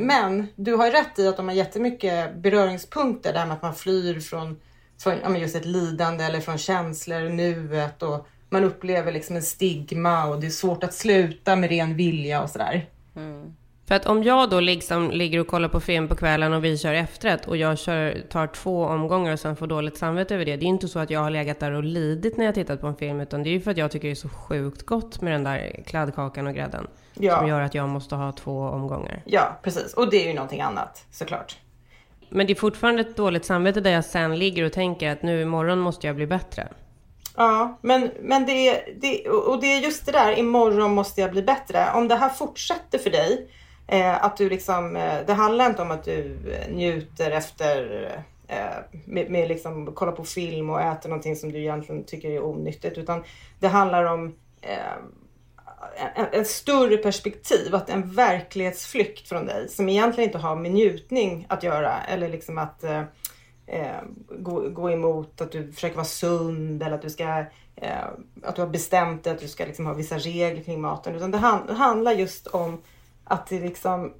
Men 0.00 0.46
du 0.56 0.74
har 0.74 0.90
rätt 0.90 1.18
i 1.18 1.28
att 1.28 1.36
de 1.36 1.48
har 1.48 1.54
jättemycket 1.54 2.36
beröringspunkter, 2.36 3.32
det 3.32 3.38
här 3.38 3.46
med 3.46 3.56
att 3.56 3.62
man 3.62 3.74
flyr 3.74 4.20
från, 4.20 4.60
från 4.98 5.36
just 5.36 5.56
ett 5.56 5.64
lidande 5.64 6.24
eller 6.24 6.40
från 6.40 6.58
känslor, 6.58 7.28
nuet 7.28 8.02
och 8.02 8.26
man 8.50 8.64
upplever 8.64 9.12
liksom 9.12 9.36
en 9.36 9.42
stigma 9.42 10.26
och 10.26 10.40
det 10.40 10.46
är 10.46 10.50
svårt 10.50 10.84
att 10.84 10.94
sluta 10.94 11.56
med 11.56 11.70
ren 11.70 11.96
vilja 11.96 12.42
och 12.42 12.50
sådär. 12.50 12.86
Mm. 13.16 13.54
För 13.88 13.94
att 13.94 14.06
om 14.06 14.22
jag 14.22 14.50
då 14.50 14.60
liksom 14.60 15.10
ligger 15.10 15.40
och 15.40 15.46
kollar 15.46 15.68
på 15.68 15.80
film 15.80 16.08
på 16.08 16.16
kvällen 16.16 16.52
och 16.52 16.64
vi 16.64 16.78
kör 16.78 16.94
efterrätt 16.94 17.48
och 17.48 17.56
jag 17.56 17.78
kör, 17.78 18.22
tar 18.30 18.46
två 18.46 18.84
omgångar 18.84 19.32
och 19.32 19.40
sen 19.40 19.56
får 19.56 19.66
dåligt 19.66 19.96
samvete 19.96 20.34
över 20.34 20.44
det. 20.44 20.56
Det 20.56 20.64
är 20.64 20.68
inte 20.68 20.88
så 20.88 20.98
att 20.98 21.10
jag 21.10 21.20
har 21.20 21.30
legat 21.30 21.60
där 21.60 21.72
och 21.72 21.84
lidit 21.84 22.36
när 22.36 22.44
jag 22.44 22.54
tittat 22.54 22.80
på 22.80 22.86
en 22.86 22.96
film 22.96 23.20
utan 23.20 23.42
det 23.42 23.48
är 23.48 23.52
ju 23.52 23.60
för 23.60 23.70
att 23.70 23.76
jag 23.76 23.90
tycker 23.90 24.08
det 24.08 24.12
är 24.12 24.14
så 24.14 24.28
sjukt 24.28 24.82
gott 24.82 25.20
med 25.20 25.32
den 25.32 25.44
där 25.44 25.82
kladdkakan 25.86 26.46
och 26.46 26.54
grädden. 26.54 26.86
Ja. 27.14 27.38
Som 27.38 27.48
gör 27.48 27.60
att 27.60 27.74
jag 27.74 27.88
måste 27.88 28.14
ha 28.14 28.32
två 28.32 28.60
omgångar. 28.60 29.22
Ja, 29.24 29.58
precis. 29.62 29.94
Och 29.94 30.10
det 30.10 30.24
är 30.24 30.28
ju 30.28 30.34
någonting 30.34 30.60
annat 30.60 31.06
såklart. 31.10 31.56
Men 32.28 32.46
det 32.46 32.52
är 32.52 32.54
fortfarande 32.54 33.00
ett 33.00 33.16
dåligt 33.16 33.44
samvete 33.44 33.80
där 33.80 33.90
jag 33.90 34.04
sen 34.04 34.38
ligger 34.38 34.64
och 34.64 34.72
tänker 34.72 35.12
att 35.12 35.22
nu 35.22 35.42
imorgon 35.42 35.78
måste 35.78 36.06
jag 36.06 36.16
bli 36.16 36.26
bättre. 36.26 36.68
Ja, 37.36 37.78
men, 37.82 38.10
men 38.20 38.46
det, 38.46 38.68
är, 38.68 38.94
det, 39.00 39.28
och 39.28 39.60
det 39.60 39.66
är 39.66 39.80
just 39.80 40.06
det 40.06 40.12
där, 40.12 40.38
imorgon 40.38 40.94
måste 40.94 41.20
jag 41.20 41.30
bli 41.30 41.42
bättre. 41.42 41.86
Om 41.94 42.08
det 42.08 42.14
här 42.14 42.28
fortsätter 42.28 42.98
för 42.98 43.10
dig, 43.10 43.48
eh, 43.88 44.24
att 44.24 44.36
du 44.36 44.48
liksom, 44.48 44.96
eh, 44.96 45.26
det 45.26 45.32
handlar 45.32 45.66
inte 45.66 45.82
om 45.82 45.90
att 45.90 46.04
du 46.04 46.36
njuter 46.70 47.30
efter 47.30 48.04
eh, 48.48 49.00
med, 49.04 49.30
med 49.30 49.48
liksom 49.48 49.92
kolla 49.94 50.12
på 50.12 50.24
film 50.24 50.70
och 50.70 50.80
äta 50.80 51.08
någonting 51.08 51.36
som 51.36 51.52
du 51.52 51.58
egentligen 51.58 52.04
tycker 52.04 52.30
är 52.30 52.44
onyttigt, 52.44 52.98
utan 52.98 53.24
det 53.58 53.68
handlar 53.68 54.04
om 54.04 54.34
eh, 54.62 54.96
en, 56.14 56.26
en 56.32 56.44
större 56.44 56.96
perspektiv, 56.96 57.74
att 57.74 57.90
en 57.90 58.12
verklighetsflykt 58.12 59.28
från 59.28 59.46
dig 59.46 59.68
som 59.68 59.88
egentligen 59.88 60.28
inte 60.28 60.38
har 60.38 60.56
med 60.56 60.72
njutning 60.72 61.46
att 61.48 61.62
göra 61.62 62.02
eller 62.02 62.28
liksom 62.28 62.58
att 62.58 62.84
eh, 62.84 63.02
eh 63.66 64.00
gå, 64.38 64.68
gå 64.68 64.90
emot 64.90 65.40
att 65.40 65.52
du 65.52 65.72
försöker 65.72 65.96
vara 65.96 66.04
sund 66.04 66.82
eller 66.82 66.94
att 66.94 67.02
du 67.02 67.10
ska 67.10 67.44
eh, 67.76 68.04
att 68.42 68.56
du 68.56 68.62
har 68.62 68.68
bestämt 68.68 69.24
dig 69.24 69.32
att 69.32 69.40
du 69.40 69.48
ska 69.48 69.64
liksom 69.64 69.86
ha 69.86 69.94
vissa 69.94 70.18
regler 70.18 70.62
kring 70.62 70.80
maten. 70.80 71.14
Utan 71.14 71.30
det, 71.30 71.38
hand, 71.38 71.66
det 71.66 71.74
handlar 71.74 72.12
just 72.12 72.46
om 72.46 72.82
att 73.28 73.46
det 73.46 73.60
liksom 73.60 74.14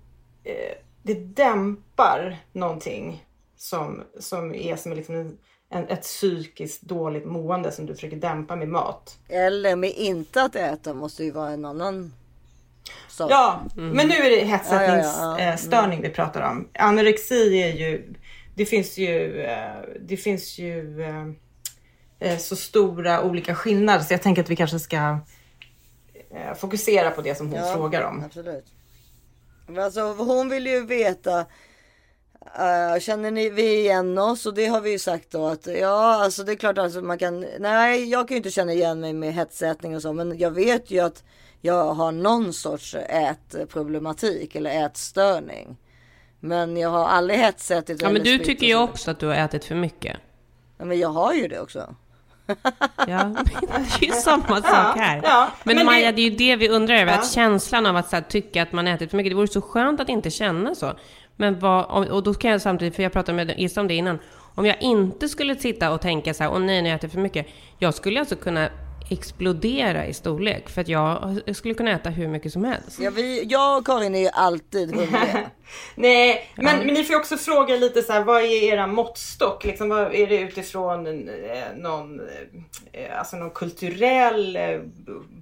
eh, 0.44 0.76
det 1.02 1.14
dämpar 1.14 2.36
någonting 2.52 3.24
som, 3.56 4.04
som 4.18 4.54
är 4.54 4.76
som 4.76 4.92
liksom 4.92 5.14
en, 5.14 5.38
en, 5.70 5.88
ett 5.88 6.02
psykiskt 6.02 6.82
dåligt 6.82 7.26
mående 7.26 7.72
som 7.72 7.86
du 7.86 7.94
försöker 7.94 8.16
dämpa 8.16 8.56
med 8.56 8.68
mat. 8.68 9.18
eller 9.28 9.76
med 9.76 9.90
inte 9.90 10.42
att 10.42 10.56
äta 10.56 10.94
måste 10.94 11.24
ju 11.24 11.30
vara 11.30 11.50
en 11.50 11.64
annan 11.64 12.12
sak. 13.08 13.30
Ja, 13.30 13.60
men 13.74 14.08
nu 14.08 14.14
är 14.14 14.30
det 14.30 14.36
Ja, 14.36 14.60
ja, 14.70 14.96
ja, 14.96 15.36
hetsätningsstörning 15.36 16.02
vi 16.02 16.10
pratar 16.10 16.50
om. 16.50 16.68
Anorexi 16.74 17.62
är 17.62 17.72
ju, 17.72 18.14
det 18.54 18.66
finns 18.66 18.98
ju, 18.98 19.40
eh, 19.42 19.72
det 20.00 20.16
finns 20.16 20.58
ju 20.58 21.02
eh, 21.02 21.26
eh, 22.18 22.38
så 22.38 22.56
stora 22.56 23.22
olika 23.22 23.54
skillnader 23.54 24.04
så 24.04 24.12
jag 24.12 24.22
tänker 24.22 24.42
att 24.42 24.50
vi 24.50 24.56
kanske 24.56 24.78
ska 24.78 25.18
eh, 26.30 26.54
fokusera 26.56 27.10
på 27.10 27.22
det 27.22 27.34
som 27.34 27.48
hon 27.48 27.60
Ja, 27.60 27.74
frågar 27.74 28.02
om. 28.02 28.24
Absolut. 28.24 28.64
Alltså, 29.76 30.00
hon 30.00 30.48
vill 30.48 30.66
ju 30.66 30.86
veta. 30.86 31.38
eh, 32.58 33.00
känner 33.00 33.30
ni 33.30 33.50
vi 33.50 33.78
igen 33.80 34.18
oss? 34.18 34.46
Och 34.46 34.54
det 34.54 34.66
har 34.66 34.80
vi 34.80 34.90
ju 34.90 34.98
sagt 34.98 35.30
då 35.30 35.46
att 35.46 35.66
ja, 35.66 36.24
alltså 36.24 36.44
det 36.44 36.52
är 36.52 36.56
klart 36.56 36.78
alltså 36.78 37.02
man 37.02 37.18
kan. 37.18 37.46
Nej, 37.58 38.10
jag 38.10 38.28
kan 38.28 38.34
ju 38.34 38.36
inte 38.36 38.50
känna 38.50 38.72
igen 38.72 39.00
mig 39.00 39.12
med 39.12 39.34
hetsätning 39.34 39.96
och 39.96 40.02
så, 40.02 40.12
men 40.12 40.38
jag 40.38 40.50
vet 40.50 40.90
ju 40.90 41.00
att 41.00 41.24
jag 41.60 41.94
har 41.94 42.12
någon 42.12 42.52
sorts 42.52 42.94
ätproblematik 42.94 44.54
eller 44.54 44.84
ätstörning. 44.86 45.76
Men 46.40 46.76
jag 46.76 46.88
har 46.90 47.06
aldrig 47.06 47.38
hetsätit. 47.38 48.02
Ja, 48.02 48.10
men 48.10 48.22
du 48.22 48.38
tycker 48.38 48.66
ju 48.66 48.74
så. 48.74 48.82
också 48.82 49.10
att 49.10 49.18
du 49.18 49.26
har 49.26 49.34
ätit 49.34 49.64
för 49.64 49.74
mycket. 49.74 50.16
Ja, 50.78 50.84
men 50.84 50.98
jag 50.98 51.08
har 51.08 51.34
ju 51.34 51.48
det 51.48 51.60
också. 51.60 51.94
Ja, 52.96 53.34
det 54.00 54.06
är 54.06 54.06
ju 54.06 54.12
samma 54.12 54.56
sak 54.62 54.96
här. 54.98 55.20
ja, 55.24 55.48
men, 55.64 55.76
men 55.76 55.76
det- 55.76 55.84
Maja, 55.84 56.12
det 56.12 56.20
är 56.22 56.30
ju 56.30 56.36
det 56.36 56.56
vi 56.56 56.68
undrar 56.68 56.94
över. 56.94 57.12
Ja. 57.12 57.18
Att 57.18 57.30
känslan 57.32 57.86
av 57.86 57.96
att 57.96 58.12
här, 58.12 58.20
tycka 58.20 58.62
att 58.62 58.72
man 58.72 58.88
ätit 58.88 59.10
för 59.10 59.16
mycket. 59.16 59.30
Det 59.30 59.36
vore 59.36 59.48
så 59.48 59.60
skönt 59.60 60.00
att 60.00 60.08
inte 60.08 60.30
känna 60.30 60.74
så. 60.74 60.92
Men 61.36 61.58
vad, 61.58 62.08
och 62.08 62.22
då 62.22 62.34
kan 62.34 62.50
jag 62.50 62.62
samtidigt, 62.62 62.96
för 62.96 63.02
jag 63.02 63.12
pratade 63.12 63.36
med 63.36 63.54
Issa 63.58 63.80
om 63.80 63.88
det 63.88 63.94
innan. 63.94 64.18
Om 64.54 64.66
jag 64.66 64.82
inte 64.82 65.28
skulle 65.28 65.56
sitta 65.56 65.90
och 65.92 66.00
tänka 66.00 66.34
så 66.34 66.42
här, 66.42 66.52
åh 66.52 66.58
nej, 66.58 66.82
nu 66.82 66.88
äter 66.88 67.04
jag 67.04 67.12
för 67.12 67.20
mycket. 67.20 67.46
Jag 67.78 67.94
skulle 67.94 68.20
alltså 68.20 68.36
kunna 68.36 68.68
explodera 69.10 70.06
i 70.06 70.14
storlek. 70.14 70.68
För 70.68 70.80
att 70.80 70.88
jag, 70.88 71.40
jag 71.46 71.56
skulle 71.56 71.74
kunna 71.74 71.90
äta 71.90 72.10
hur 72.10 72.28
mycket 72.28 72.52
som 72.52 72.64
helst. 72.64 72.98
Ja, 73.00 73.10
vi, 73.10 73.44
jag 73.44 73.78
och 73.78 73.86
Karin 73.86 74.14
är 74.14 74.20
ju 74.20 74.28
alltid 74.32 74.94
hungriga. 74.94 75.50
Nej, 75.94 76.50
men, 76.54 76.78
men 76.78 76.86
ni 76.86 77.04
får 77.04 77.14
ju 77.14 77.20
också 77.20 77.36
fråga 77.36 77.76
lite 77.76 78.02
så 78.02 78.12
här, 78.12 78.24
vad 78.24 78.42
är 78.42 78.64
era 78.64 78.86
måttstock? 78.86 79.64
Liksom, 79.64 79.88
vad 79.88 80.14
är 80.14 80.26
det 80.26 80.40
utifrån 80.40 81.06
eh, 81.06 81.14
någon, 81.76 82.20
eh, 82.92 83.18
alltså 83.18 83.36
någon 83.36 83.50
kulturell 83.50 84.56
eh, 84.56 84.80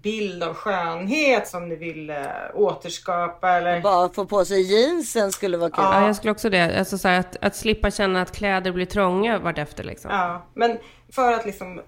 bild 0.02 0.42
av 0.42 0.54
skönhet 0.54 1.48
som 1.48 1.68
ni 1.68 1.76
vill 1.76 2.10
eh, 2.10 2.16
återskapa? 2.54 3.50
Eller? 3.50 3.80
Bara 3.80 4.08
få 4.08 4.26
på 4.26 4.44
sig 4.44 4.62
jeansen 4.62 5.32
skulle 5.32 5.56
vara 5.56 5.70
kul. 5.70 5.84
Ja, 5.84 6.06
jag 6.06 6.16
skulle 6.16 6.32
också 6.32 6.50
det. 6.50 6.78
Alltså 6.78 6.98
så 6.98 7.08
här, 7.08 7.20
att, 7.20 7.36
att 7.40 7.56
slippa 7.56 7.90
känna 7.90 8.22
att 8.22 8.36
kläder 8.36 8.72
blir 8.72 8.86
trånga 8.86 9.38
vartefter 9.38 9.84
liksom. 9.84 10.10
Ja, 10.10 10.46
men 10.54 10.78
för 11.12 11.32
att 11.32 11.46
liksom 11.46 11.80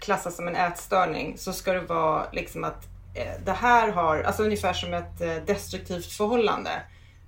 klassas 0.00 0.36
som 0.36 0.48
en 0.48 0.56
ätstörning 0.56 1.38
så 1.38 1.52
ska 1.52 1.72
det 1.72 1.80
vara 1.80 2.26
liksom 2.32 2.64
att 2.64 2.84
eh, 3.14 3.44
det 3.44 3.52
här 3.52 3.92
har, 3.92 4.22
alltså 4.22 4.42
ungefär 4.42 4.72
som 4.72 4.94
ett 4.94 5.20
eh, 5.20 5.36
destruktivt 5.46 6.12
förhållande. 6.12 6.70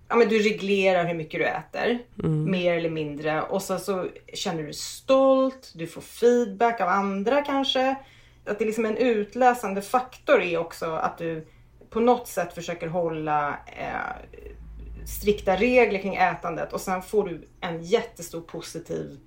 Ja, 0.09 0.17
men 0.17 0.29
du 0.29 0.39
reglerar 0.39 1.05
hur 1.05 1.15
mycket 1.15 1.41
du 1.41 1.47
äter, 1.47 1.99
mer 2.29 2.75
eller 2.75 2.91
mindre. 2.91 3.43
Och 3.43 3.63
så, 3.63 3.79
så 3.79 4.09
känner 4.35 4.59
du 4.59 4.65
dig 4.65 4.75
stolt, 4.75 5.73
du 5.75 5.87
får 5.87 6.01
feedback 6.01 6.81
av 6.81 6.89
andra 6.89 7.43
kanske. 7.43 7.97
Att 8.47 8.59
det 8.59 8.65
är 8.65 8.67
liksom 8.67 8.85
en 8.85 8.97
utlösande 8.97 9.83
faktor 9.83 10.43
är 10.43 10.59
också 10.59 10.93
att 10.93 11.19
du 11.19 11.47
på 11.91 12.01
något 12.01 12.29
sätt 12.29 12.55
försöker 12.55 12.87
hålla 12.87 13.49
eh, 13.67 14.39
strikta 15.07 15.57
regler 15.57 16.03
kring 16.03 16.15
ätandet 16.15 16.73
och 16.73 16.81
sen 16.81 17.03
får 17.03 17.29
du 17.29 17.49
en 17.61 17.83
jättestor 17.83 18.41
positiv 18.41 19.21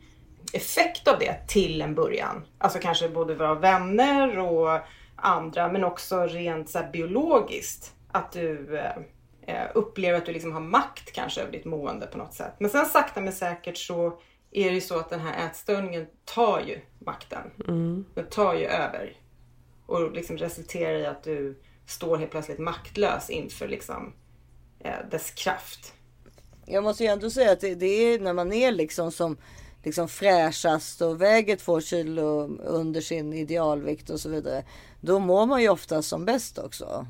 effekt 0.54 1.08
av 1.08 1.20
det 1.20 1.48
till 1.48 1.82
en 1.82 1.96
början. 1.96 2.46
Alltså 2.58 2.80
kanske 2.80 3.10
både 3.10 3.36
vara 3.36 3.56
vänner 3.56 4.40
och 4.40 4.80
andra 5.16 5.72
men 5.72 5.84
också 5.84 6.22
rent 6.22 6.70
så 6.70 6.80
här 6.80 6.92
biologiskt. 6.92 7.94
Att 8.12 8.32
du 8.32 8.78
eh, 8.78 8.96
eh, 9.48 9.68
upplever 9.74 10.18
att 10.18 10.26
du 10.26 10.32
liksom 10.32 10.52
har 10.52 10.62
makt 10.62 11.12
kanske 11.12 11.42
över 11.42 11.52
ditt 11.52 11.66
mående 11.66 12.08
på 12.08 12.18
något 12.18 12.34
sätt. 12.34 12.54
Men 12.60 12.70
sen 12.70 12.86
sakta 12.86 13.22
men 13.22 13.34
säkert 13.34 13.78
så 13.78 14.20
är 14.52 14.70
det 14.70 14.76
ju 14.76 14.82
så 14.82 15.00
att 15.00 15.10
den 15.10 15.20
här 15.20 15.48
ätstörningen 15.48 16.08
tar 16.26 16.60
ju 16.60 16.80
makten. 17.00 17.52
Mm. 17.68 18.06
Den 18.14 18.30
tar 18.30 18.54
ju 18.54 18.66
över. 18.66 19.18
Och 19.86 20.12
liksom 20.12 20.38
resulterar 20.38 21.00
i 21.00 21.06
att 21.06 21.24
du 21.24 21.60
står 21.86 22.18
helt 22.18 22.32
plötsligt 22.32 22.60
maktlös 22.60 23.30
inför 23.30 23.68
liksom 23.68 24.14
eh, 24.80 25.10
dess 25.12 25.32
kraft. 25.32 25.94
Jag 26.66 26.84
måste 26.84 27.04
ju 27.04 27.10
ändå 27.10 27.30
säga 27.30 27.52
att 27.52 27.62
det, 27.62 27.76
det 27.76 27.86
är 27.86 28.20
när 28.20 28.34
man 28.34 28.54
är 28.54 28.72
liksom 28.72 29.12
som 29.12 29.38
liksom 29.86 30.08
fräschast 30.08 31.02
och 31.02 31.22
väger 31.22 31.56
två 31.56 31.82
kilo 31.82 32.58
under 32.64 33.02
sin 33.02 33.34
idealvikt 33.34 34.10
och 34.10 34.20
så 34.20 34.30
vidare. 34.30 34.64
Då 35.02 35.20
mår 35.20 35.46
man 35.46 35.62
ju 35.62 35.70
ofta 35.70 36.02
som 36.02 36.26
bäst 36.26 36.58
också. 36.58 37.08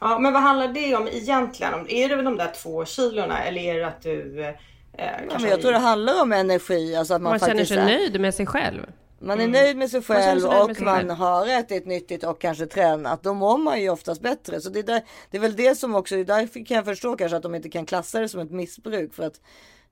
Ja, 0.00 0.18
men 0.18 0.32
vad 0.32 0.42
handlar 0.42 0.68
det 0.68 0.94
om 0.96 1.08
egentligen? 1.08 1.74
Om- 1.74 1.86
Är 1.88 2.08
det 2.08 2.22
de 2.22 2.36
där 2.36 2.52
två 2.62 2.84
kilorna 2.84 3.42
eller 3.44 3.60
är 3.60 3.74
det 3.78 3.86
att 3.86 4.02
du 4.02 4.44
eh, 4.44 4.54
Ja, 4.98 5.38
men 5.40 5.50
jag 5.50 5.60
tror 5.60 5.72
det 5.72 5.78
handlar 5.78 6.22
om 6.22 6.32
energi. 6.32 6.96
Alltså 6.96 7.14
att 7.14 7.22
man, 7.22 7.30
Man, 7.30 7.38
känner 7.38 7.52
faktiskt 7.52 7.68
sig 7.68 7.78
är- 7.78 7.84
nöjd 7.84 8.20
med 8.20 8.34
sig 8.34 8.46
själv. 8.46 8.86
Man 9.18 9.40
är 9.40 9.44
Mm. 9.44 9.50
nöjd 9.62 9.76
med 9.76 9.90
sig 9.90 10.02
Man 10.08 10.18
känner 10.22 10.24
själv 10.40 10.42
med 10.42 10.60
och 10.70 10.76
sig 10.76 10.84
man 10.84 10.96
själv. 10.96 11.10
har 11.10 11.46
ätit 11.46 11.86
nyttigt 11.86 12.24
och 12.24 12.40
kanske 12.40 12.66
tränat. 12.66 13.22
Då 13.22 13.34
mår 13.34 13.58
man 13.58 13.82
ju 13.82 13.90
oftast 13.90 14.20
bättre. 14.20 14.60
Så 14.60 14.68
det 14.70 14.78
är, 14.78 14.82
där, 14.82 15.02
det 15.30 15.36
är 15.36 15.40
väl 15.40 15.56
det 15.56 15.74
som 15.78 15.94
också, 15.94 16.24
därför 16.24 16.66
kan 16.66 16.74
jag 16.76 16.84
förstå 16.84 17.16
kanske 17.16 17.36
att 17.36 17.42
de 17.42 17.54
inte 17.54 17.68
kan 17.68 17.86
klassa 17.86 18.20
det 18.20 18.28
som 18.28 18.40
ett 18.40 18.50
missbruk. 18.50 19.14
För 19.14 19.22
att 19.22 19.40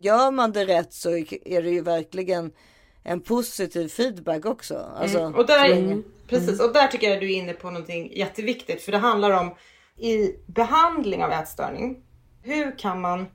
gör 0.03 0.31
man 0.31 0.53
det 0.53 0.65
rätt 0.65 0.93
så 0.93 1.11
är 1.45 1.63
det 1.63 1.71
ju 1.71 1.81
verkligen 1.83 2.53
en 3.03 3.21
positiv 3.21 3.89
feedback 3.89 4.47
också. 4.47 4.89
Alltså, 4.97 5.19
Mm. 5.19 5.35
Och 5.35 5.47
där, 5.47 6.03
Precis, 6.29 6.61
och 6.61 6.73
där 6.73 6.87
tycker 6.87 7.11
jag 7.11 7.21
du 7.21 7.33
är 7.33 7.37
inne 7.37 7.53
på 7.53 7.71
någonting 7.71 8.13
jätteviktigt. 8.17 8.83
För 8.83 8.93
det 8.93 8.99
handlar 8.99 9.31
om 9.31 9.55
i 9.97 10.37
behandling 10.47 11.25
av 11.25 11.31
ätstörning. 11.31 12.03
Hur 12.43 12.79
kan 12.79 13.01
man 13.01 13.27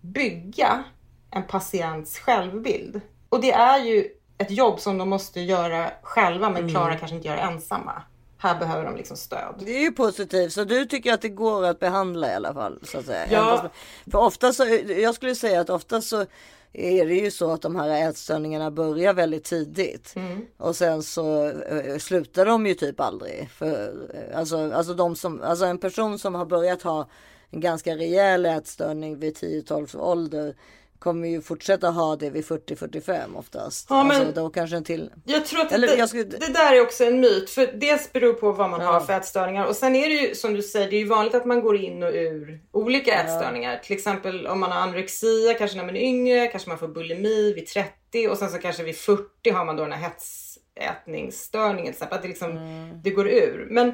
bygga 0.00 0.84
en 1.30 1.42
patients 1.46 2.18
självbild? 2.18 3.00
Och 3.28 3.40
det 3.40 3.52
är 3.52 3.84
ju 3.84 4.08
ett 4.38 4.50
jobb 4.50 4.80
som 4.80 4.98
de 4.98 5.08
måste 5.08 5.40
göra 5.40 5.90
själva 6.02 6.50
men 6.50 6.68
klarar 6.70 6.98
kanske 6.98 7.16
inte 7.16 7.28
göra 7.28 7.40
ensamma. 7.40 8.02
Här 8.42 8.58
behöver 8.58 8.84
de 8.84 8.96
liksom 8.96 9.16
stöd. 9.16 9.54
Det 9.58 9.76
är 9.76 9.80
ju 9.80 9.92
positivt. 9.92 10.52
Så 10.52 10.64
du 10.64 10.84
tycker 10.84 11.12
att 11.12 11.22
det 11.22 11.28
går 11.28 11.64
att 11.64 11.80
behandla 11.80 12.32
i 12.32 12.34
alla 12.34 12.54
fall? 12.54 12.78
Så 12.82 12.98
att 12.98 13.06
säga. 13.06 13.26
Ja. 13.30 13.70
För 14.10 14.18
ofta 14.18 14.52
så, 14.52 14.64
jag 14.86 15.14
skulle 15.14 15.34
säga 15.34 15.60
att 15.60 15.70
ofta 15.70 16.00
så 16.00 16.26
är 16.72 17.06
det 17.06 17.14
ju 17.14 17.30
så 17.30 17.50
att 17.50 17.62
de 17.62 17.76
här 17.76 18.08
ätstörningarna 18.08 18.70
börjar 18.70 19.14
väldigt 19.14 19.44
tidigt. 19.44 20.12
Mm. 20.16 20.46
Och 20.56 20.76
sen 20.76 21.02
så 21.02 21.46
eh, 21.46 21.98
slutar 21.98 22.46
de 22.46 22.66
ju 22.66 22.74
typ 22.74 23.00
aldrig. 23.00 23.50
För, 23.50 23.94
eh, 24.14 24.38
alltså, 24.38 24.72
alltså, 24.72 24.94
de 24.94 25.16
som, 25.16 25.42
alltså 25.42 25.64
en 25.64 25.78
person 25.78 26.18
som 26.18 26.34
har 26.34 26.46
börjat 26.46 26.82
ha 26.82 27.08
en 27.50 27.60
ganska 27.60 27.96
rejäl 27.96 28.46
ätstörning 28.46 29.18
vid 29.18 29.36
10-12 29.36 29.98
ålder 29.98 30.54
kommer 31.02 31.28
ju 31.28 31.42
fortsätta 31.42 31.90
ha 31.90 32.16
det 32.16 32.30
vid 32.30 32.44
40-45 32.44 33.36
oftast. 33.36 33.86
Ja, 33.90 34.04
men- 34.04 34.16
alltså, 34.16 34.32
då 34.42 34.50
kanske 34.50 34.76
en 34.76 34.84
till. 34.84 35.10
Jag 35.24 35.46
tror 35.46 35.60
att 35.60 35.72
Eller 35.72 35.96
det, 35.96 36.08
skulle- 36.08 36.24
det 36.24 36.52
där 36.52 36.72
är 36.76 36.80
också 36.82 37.04
en 37.04 37.20
myt. 37.20 37.50
För 37.50 37.66
dels 37.66 38.12
beror 38.12 38.32
på 38.32 38.52
vad 38.52 38.70
man 38.70 38.80
Ja. 38.80 38.86
har 38.92 39.00
för 39.00 39.12
ätstörningar. 39.12 39.66
Och 39.66 39.76
sen 39.76 39.96
är 39.96 40.08
det 40.08 40.14
ju 40.14 40.34
som 40.34 40.54
du 40.54 40.62
säger, 40.62 40.90
det 40.90 40.96
är 40.96 41.00
ju 41.00 41.06
vanligt 41.08 41.34
att 41.34 41.44
man 41.46 41.60
går 41.62 41.76
in 41.76 42.02
och 42.02 42.10
ur 42.14 42.60
olika 42.72 43.14
ätstörningar. 43.22 43.78
Till 43.78 43.96
exempel 43.96 44.46
om 44.46 44.60
man 44.60 44.72
har 44.72 44.80
anorexia, 44.80 45.54
kanske 45.54 45.76
när 45.76 45.84
man 45.86 45.96
är 45.96 46.00
yngre, 46.00 46.46
kanske 46.46 46.68
man 46.68 46.78
får 46.78 46.88
bulimi 46.88 47.52
vid 47.52 47.66
30 47.66 48.28
och 48.28 48.38
sen 48.38 48.48
så 48.50 48.58
kanske 48.58 48.82
vid 48.82 48.96
40 48.96 49.50
har 49.50 49.64
man 49.64 49.76
då 49.76 49.82
den 49.82 49.92
här 49.92 50.10
hetsätningsstörningen. 50.10 51.94
Att 52.00 52.22
det, 52.22 52.28
liksom, 52.28 52.50
Mm. 52.50 53.02
det 53.02 53.10
går 53.10 53.28
ur. 53.28 53.66
Men, 53.70 53.92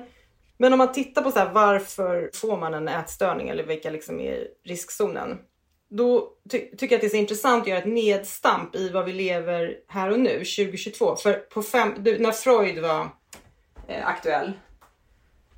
men 0.58 0.72
om 0.72 0.78
man 0.78 0.92
tittar 0.92 1.22
på 1.22 1.30
så 1.30 1.38
här, 1.38 1.52
varför 1.52 2.30
får 2.34 2.56
man 2.56 2.74
en 2.74 2.88
ätstörning 2.88 3.48
eller 3.48 3.64
vilka 3.64 3.90
liksom 3.90 4.20
är 4.20 4.32
i 4.32 4.46
riskzonen. 4.64 5.38
Då 5.90 6.28
ty- 6.50 6.76
tycker 6.76 6.94
jag 6.94 6.94
att 6.94 7.00
det 7.00 7.06
är 7.06 7.10
så 7.10 7.16
intressant 7.16 7.62
att 7.62 7.68
göra 7.68 7.78
ett 7.78 7.86
nedstamp 7.86 8.76
i 8.76 8.88
vad 8.88 9.04
vi 9.04 9.12
lever 9.12 9.74
här 9.88 10.10
och 10.10 10.20
nu, 10.20 10.32
2022. 10.32 11.16
För 11.16 11.32
på 11.32 11.62
fem, 11.62 11.94
du, 11.98 12.18
när 12.18 12.32
Freud 12.32 12.78
var 12.78 13.08
eh, 13.88 14.06
aktuell, 14.06 14.52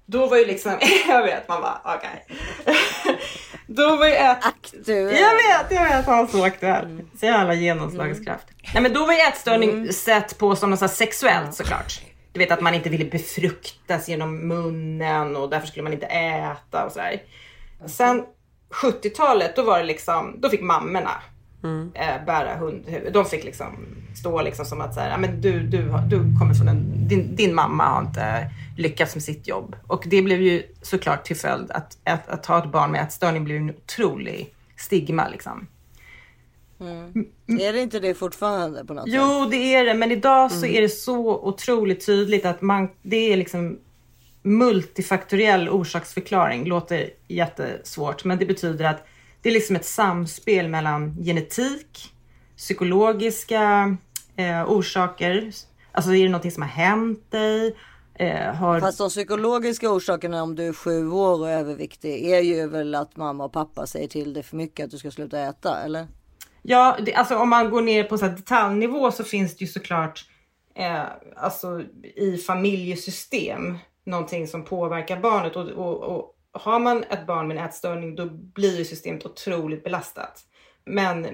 då 0.06 0.26
var 0.26 0.36
ju 0.36 0.46
liksom, 0.46 0.78
jag 1.08 1.22
vet, 1.22 1.48
man 1.48 1.62
bara 1.62 1.80
okej. 1.84 2.26
då 3.66 3.96
var 3.96 4.06
ju 4.06 4.12
ät... 4.12 4.38
Aktuell. 4.44 5.16
Jag 5.16 5.34
vet, 5.34 5.70
jag 5.70 5.96
vet, 5.96 6.06
han 6.06 6.28
så 6.28 6.44
aktuell. 6.44 7.02
Så 7.20 7.26
jävla 7.26 7.54
genomslagskraft. 7.54 8.46
Nej 8.74 8.82
men 8.82 8.92
då 8.92 9.06
var 9.06 9.12
ju 9.12 9.20
ätstörning 9.20 9.92
sett 9.92 10.38
på 10.38 10.56
som 10.56 10.70
något 10.70 10.78
så 10.78 10.88
sexuellt 10.88 11.54
såklart. 11.54 12.00
Du 12.32 12.38
vet 12.38 12.50
att 12.50 12.60
man 12.60 12.74
inte 12.74 12.88
ville 12.88 13.04
befruktas 13.04 14.08
genom 14.08 14.48
munnen 14.48 15.36
och 15.36 15.50
därför 15.50 15.66
skulle 15.66 15.82
man 15.82 15.92
inte 15.92 16.06
äta 16.06 16.84
och 16.86 16.92
sådär. 16.92 17.22
Sen 17.86 18.24
70-talet 18.70 19.56
då 19.56 19.62
var 19.62 19.78
det 19.78 19.84
liksom, 19.84 20.34
då 20.38 20.48
fick 20.48 20.60
mammorna 20.62 21.10
eh, 21.94 22.24
bära 22.26 22.56
hundhuvud. 22.56 23.12
De 23.12 23.24
fick 23.24 23.44
liksom 23.44 23.86
stå 24.16 24.42
liksom 24.42 24.64
som 24.64 24.80
att 24.80 24.94
så 24.94 25.00
här, 25.00 25.10
"Ja, 25.10 25.18
men 25.18 25.40
du, 25.40 25.60
du, 25.62 25.82
du 26.08 26.38
kommer 26.38 26.54
från 26.54 26.68
en, 26.68 27.08
din, 27.08 27.36
din 27.36 27.54
mamma 27.54 27.84
har 27.84 28.00
inte 28.02 28.50
lyckats 28.76 29.14
med 29.14 29.22
sitt 29.24 29.48
jobb. 29.48 29.76
Och 29.86 30.04
det 30.06 30.22
blev 30.22 30.42
ju 30.42 30.62
såklart 30.82 31.24
till 31.24 31.36
följd 31.36 31.70
att, 31.70 31.98
att, 32.04 32.28
att 32.28 32.46
ha 32.46 32.58
ett 32.64 32.72
barn 32.72 32.90
med 32.92 33.02
ätstörning 33.02 33.44
blev 33.44 33.56
en 33.56 33.70
otrolig 33.70 34.54
stigma 34.76 35.28
liksom. 35.28 35.66
Är 37.60 37.72
det 37.72 37.80
inte 37.80 38.00
det 38.00 38.14
fortfarande 38.14 38.84
på 38.84 38.94
något 38.94 39.04
sätt? 39.04 39.14
Jo, 39.14 39.48
det 39.50 39.74
är 39.74 39.84
det. 39.84 39.94
Men 39.94 40.12
idag 40.12 40.52
så 40.52 40.66
är 40.66 40.82
det 40.82 40.88
så 40.88 41.40
otroligt 41.40 42.06
tydligt 42.06 42.44
att 42.44 42.62
man, 42.62 42.88
det 43.02 43.32
är 43.32 43.36
liksom 43.36 43.78
multifaktoriell 44.42 45.68
orsaksförklaring. 45.68 46.64
Låter 46.64 47.10
jättesvårt, 47.28 48.24
men 48.24 48.38
det 48.38 48.46
betyder 48.46 48.84
att 48.84 49.06
det 49.42 49.48
är 49.48 49.52
liksom 49.52 49.76
ett 49.76 49.84
samspel 49.84 50.68
mellan 50.68 51.16
genetik, 51.24 52.14
psykologiska 52.56 53.96
eh, 54.36 54.70
orsaker. 54.70 55.52
Alltså 55.92 56.14
är 56.14 56.22
det 56.22 56.28
någonting 56.28 56.50
som 56.50 56.62
har 56.62 56.70
hänt 56.70 57.30
dig? 57.30 57.76
Eh, 58.14 58.54
har... 58.54 58.80
Fast 58.80 58.98
de 58.98 59.08
psykologiska 59.08 59.90
orsakerna 59.90 60.42
om 60.42 60.54
du 60.54 60.68
är 60.68 60.72
sju 60.72 61.10
år 61.10 61.40
och 61.40 61.50
överviktig 61.50 62.30
är 62.30 62.40
ju 62.40 62.68
väl 62.68 62.94
att 62.94 63.16
mamma 63.16 63.44
och 63.44 63.52
pappa 63.52 63.86
säger 63.86 64.08
till 64.08 64.34
dig 64.34 64.42
för 64.42 64.56
mycket 64.56 64.84
att 64.84 64.90
du 64.90 64.98
ska 64.98 65.10
sluta 65.10 65.40
äta 65.40 65.82
eller? 65.82 66.06
Ja, 66.62 66.98
det, 67.06 67.14
alltså 67.14 67.36
om 67.36 67.48
man 67.48 67.70
går 67.70 67.82
ner 67.82 68.04
på 68.04 68.18
så 68.18 68.26
detaljnivå 68.26 69.10
så 69.10 69.24
finns 69.24 69.56
det 69.56 69.64
ju 69.64 69.70
såklart 69.70 70.24
eh, 70.74 71.02
alltså 71.36 71.82
i 72.16 72.36
familjesystem 72.36 73.78
någonting 74.04 74.46
som 74.46 74.64
påverkar 74.64 75.20
barnet 75.20 75.56
och, 75.56 75.68
och, 75.68 76.02
och 76.02 76.36
har 76.52 76.78
man 76.78 77.04
ett 77.04 77.26
barn 77.26 77.48
med 77.48 77.56
en 77.56 77.64
ätstörning 77.64 78.16
då 78.16 78.26
blir 78.30 78.78
ju 78.78 78.84
systemet 78.84 79.26
otroligt 79.26 79.84
belastat. 79.84 80.40
Men 80.84 81.26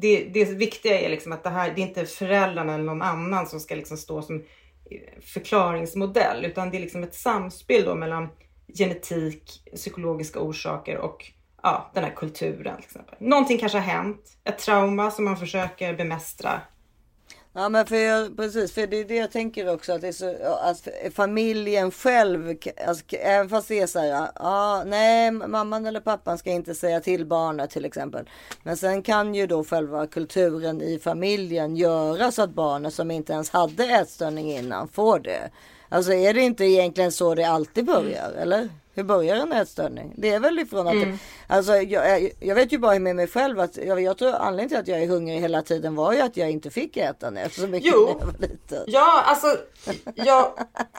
det, 0.00 0.24
det 0.34 0.44
viktiga 0.44 1.00
är 1.00 1.08
liksom 1.08 1.32
att 1.32 1.44
det 1.44 1.50
här, 1.50 1.72
det 1.74 1.82
är 1.82 1.86
inte 1.86 2.06
föräldrarna 2.06 2.74
eller 2.74 2.84
någon 2.84 3.02
annan 3.02 3.46
som 3.46 3.60
ska 3.60 3.74
liksom 3.74 3.96
stå 3.96 4.22
som 4.22 4.36
eh, 4.36 5.20
förklaringsmodell 5.20 6.44
utan 6.44 6.70
det 6.70 6.76
är 6.76 6.80
liksom 6.80 7.02
ett 7.02 7.14
samspel 7.14 7.84
då 7.84 7.94
mellan 7.94 8.28
genetik, 8.74 9.62
psykologiska 9.74 10.40
orsaker 10.40 10.98
och 10.98 11.32
ja, 11.62 11.90
den 11.94 12.04
här 12.04 12.14
kulturen 12.16 12.76
till 12.76 12.84
exempel. 12.84 13.14
Någonting 13.20 13.58
kanske 13.58 13.78
har 13.78 13.84
hänt, 13.84 14.38
ett 14.44 14.58
trauma 14.58 15.10
som 15.10 15.24
man 15.24 15.36
försöker 15.36 15.94
bemästra. 15.94 16.60
Ja 17.54 17.68
men 17.68 17.86
för 17.86 17.96
jag, 17.96 18.36
precis, 18.36 18.72
för 18.72 18.86
det 18.86 18.96
är 19.00 19.04
det 19.04 19.14
jag 19.16 19.30
tänker 19.30 19.74
också 19.74 19.92
att 19.92 20.00
det 20.00 20.08
är 20.08 20.12
så 20.12 20.36
att 20.62 20.88
familjen 21.14 21.90
själv, 21.90 22.54
alltså, 22.86 23.16
även 23.16 23.48
fast 23.48 23.68
det 23.68 23.80
är 23.80 23.86
så 23.86 23.98
här, 23.98 24.28
ja 24.34 24.82
nej 24.86 25.30
mamman 25.30 25.86
eller 25.86 26.00
pappan 26.00 26.38
ska 26.38 26.50
inte 26.50 26.74
säga 26.74 27.00
till 27.00 27.26
barnet 27.26 27.70
till 27.70 27.84
exempel. 27.84 28.28
Men 28.62 28.76
sen 28.76 29.02
kan 29.02 29.34
ju 29.34 29.46
då 29.46 29.64
själva 29.64 30.06
kulturen 30.06 30.82
i 30.82 30.98
familjen 30.98 31.76
göra 31.76 32.32
så 32.32 32.42
att 32.42 32.50
barnet 32.50 32.94
som 32.94 33.10
inte 33.10 33.32
ens 33.32 33.50
hade 33.50 33.84
ätstörning 33.84 34.52
innan 34.52 34.88
får 34.88 35.18
det. 35.18 35.50
Alltså 35.88 36.12
är 36.12 36.34
det 36.34 36.40
inte 36.40 36.64
egentligen 36.64 37.12
så 37.12 37.34
det 37.34 37.44
alltid 37.44 37.84
börjar 37.84 38.32
eller? 38.32 38.68
Hur 38.94 39.04
börjar 39.04 39.36
en 39.36 39.52
ätstörning? 39.52 40.14
Det 40.16 40.30
är 40.30 40.40
väl 40.40 40.58
ifrån 40.58 40.86
att, 40.86 40.92
Mm. 40.92 41.18
Alltså 41.52 41.76
jag, 41.76 42.30
jag 42.40 42.54
vet 42.54 42.72
ju 42.72 42.78
bara 42.78 42.98
med 42.98 43.16
mig 43.16 43.26
själv 43.28 43.60
att 43.60 43.76
jag, 43.76 44.00
jag 44.02 44.18
tror 44.18 44.34
anledningen 44.34 44.68
till 44.68 44.78
att 44.78 44.88
jag 44.88 45.02
är 45.02 45.08
hungrig 45.08 45.40
hela 45.40 45.62
tiden 45.62 45.94
var 45.94 46.12
ju 46.12 46.20
att 46.20 46.36
jag 46.36 46.50
inte 46.50 46.70
fick 46.70 46.96
äta 46.96 47.30
när 47.30 47.48
så 47.48 47.66
mycket 47.66 47.92
Jo. 47.94 48.00
när 48.04 48.08
jag 48.20 48.26
var 48.26 48.34
liten. 48.38 48.84
Ja, 48.86 49.22
alltså, 49.26 49.46
jag... 50.14 50.52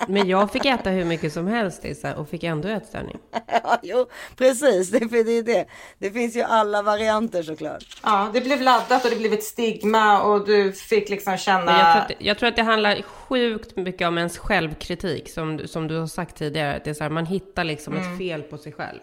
Men 0.08 0.28
jag 0.28 0.52
fick 0.52 0.66
äta 0.66 0.90
hur 0.90 1.06
mycket 1.06 1.34
som 1.34 1.48
helst 1.48 1.84
Lisa, 1.84 2.16
och 2.16 2.30
fick 2.30 2.44
ändå 2.44 2.68
ätstörning. 2.68 3.18
Ja, 3.64 3.80
jo, 3.84 4.06
precis. 4.38 4.90
Det, 4.92 5.00
det, 5.00 5.32
är 5.38 5.44
det. 5.44 5.66
det 5.98 6.12
finns 6.12 6.36
ju 6.36 6.42
alla 6.42 6.82
varianter 6.82 7.44
såklart. 7.44 7.84
Ja, 8.04 8.30
det 8.34 8.42
blev 8.42 8.62
laddat 8.62 9.04
och 9.06 9.10
det 9.12 9.16
blev 9.18 9.34
ett 9.34 9.44
stigma 9.44 10.22
och 10.24 10.46
du 10.46 10.72
fick 10.72 11.10
liksom 11.10 11.38
känna... 11.38 11.66
Men 11.66 11.76
jag, 11.80 11.92
tror 11.94 12.02
att, 12.02 12.08
det- 12.08 12.16
jag 12.26 12.38
tror 12.40 12.50
att 12.50 12.56
det 12.56 12.64
handlar 12.64 13.02
sjukt 13.02 13.76
mycket 13.78 14.08
om 14.08 14.18
ens 14.18 14.38
självkritik, 14.38 15.30
som, 15.30 15.58
du- 15.58 15.68
som 15.68 15.88
du 15.88 15.98
har 16.00 16.08
sagt 16.08 16.38
tidigare. 16.38 16.76
Att 16.76 16.84
det 16.84 16.90
är 16.90 16.94
så 16.94 17.04
här, 17.04 17.12
man 17.12 17.26
hittar 17.26 17.64
liksom 17.64 17.94
Mm. 17.94 18.12
ett 18.12 18.18
fel 18.18 18.42
på 18.42 18.58
sig 18.58 18.72
själv. 18.72 19.00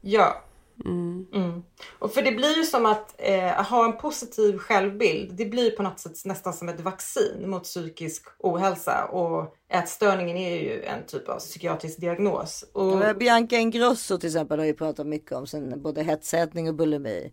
Ja. 0.00 0.42
Mm. 0.84 1.62
Och 1.98 2.12
för 2.12 2.22
det 2.22 2.32
blir 2.32 2.56
ju 2.56 2.64
som 2.64 2.86
att 2.86 3.14
eh, 3.18 3.64
ha 3.64 3.84
en 3.84 3.96
positiv 3.96 4.58
självbild. 4.58 5.36
Det 5.36 5.44
blir 5.44 5.70
på 5.70 5.82
något 5.82 6.00
sätt 6.00 6.24
nästan 6.24 6.52
som 6.52 6.68
ett 6.68 6.80
vaccin 6.80 7.50
mot 7.50 7.64
psykisk 7.64 8.22
ohälsa. 8.38 9.04
Och 9.04 9.54
ätstörningen 9.72 10.36
är 10.36 10.56
ju 10.56 10.82
en 10.82 11.06
typ 11.06 11.28
av 11.28 11.38
psykiatrisk 11.38 12.00
diagnos. 12.00 12.64
Och, 12.72 13.16
Bianca 13.16 13.56
Ingrosso 13.56 14.18
till 14.18 14.28
exempel 14.28 14.58
har 14.58 14.66
ju 14.66 14.74
pratat 14.74 15.06
mycket 15.06 15.32
om 15.32 15.46
sin 15.46 15.82
både 15.82 16.02
hetsätning 16.02 16.68
och 16.68 16.74
bulimi. 16.74 17.32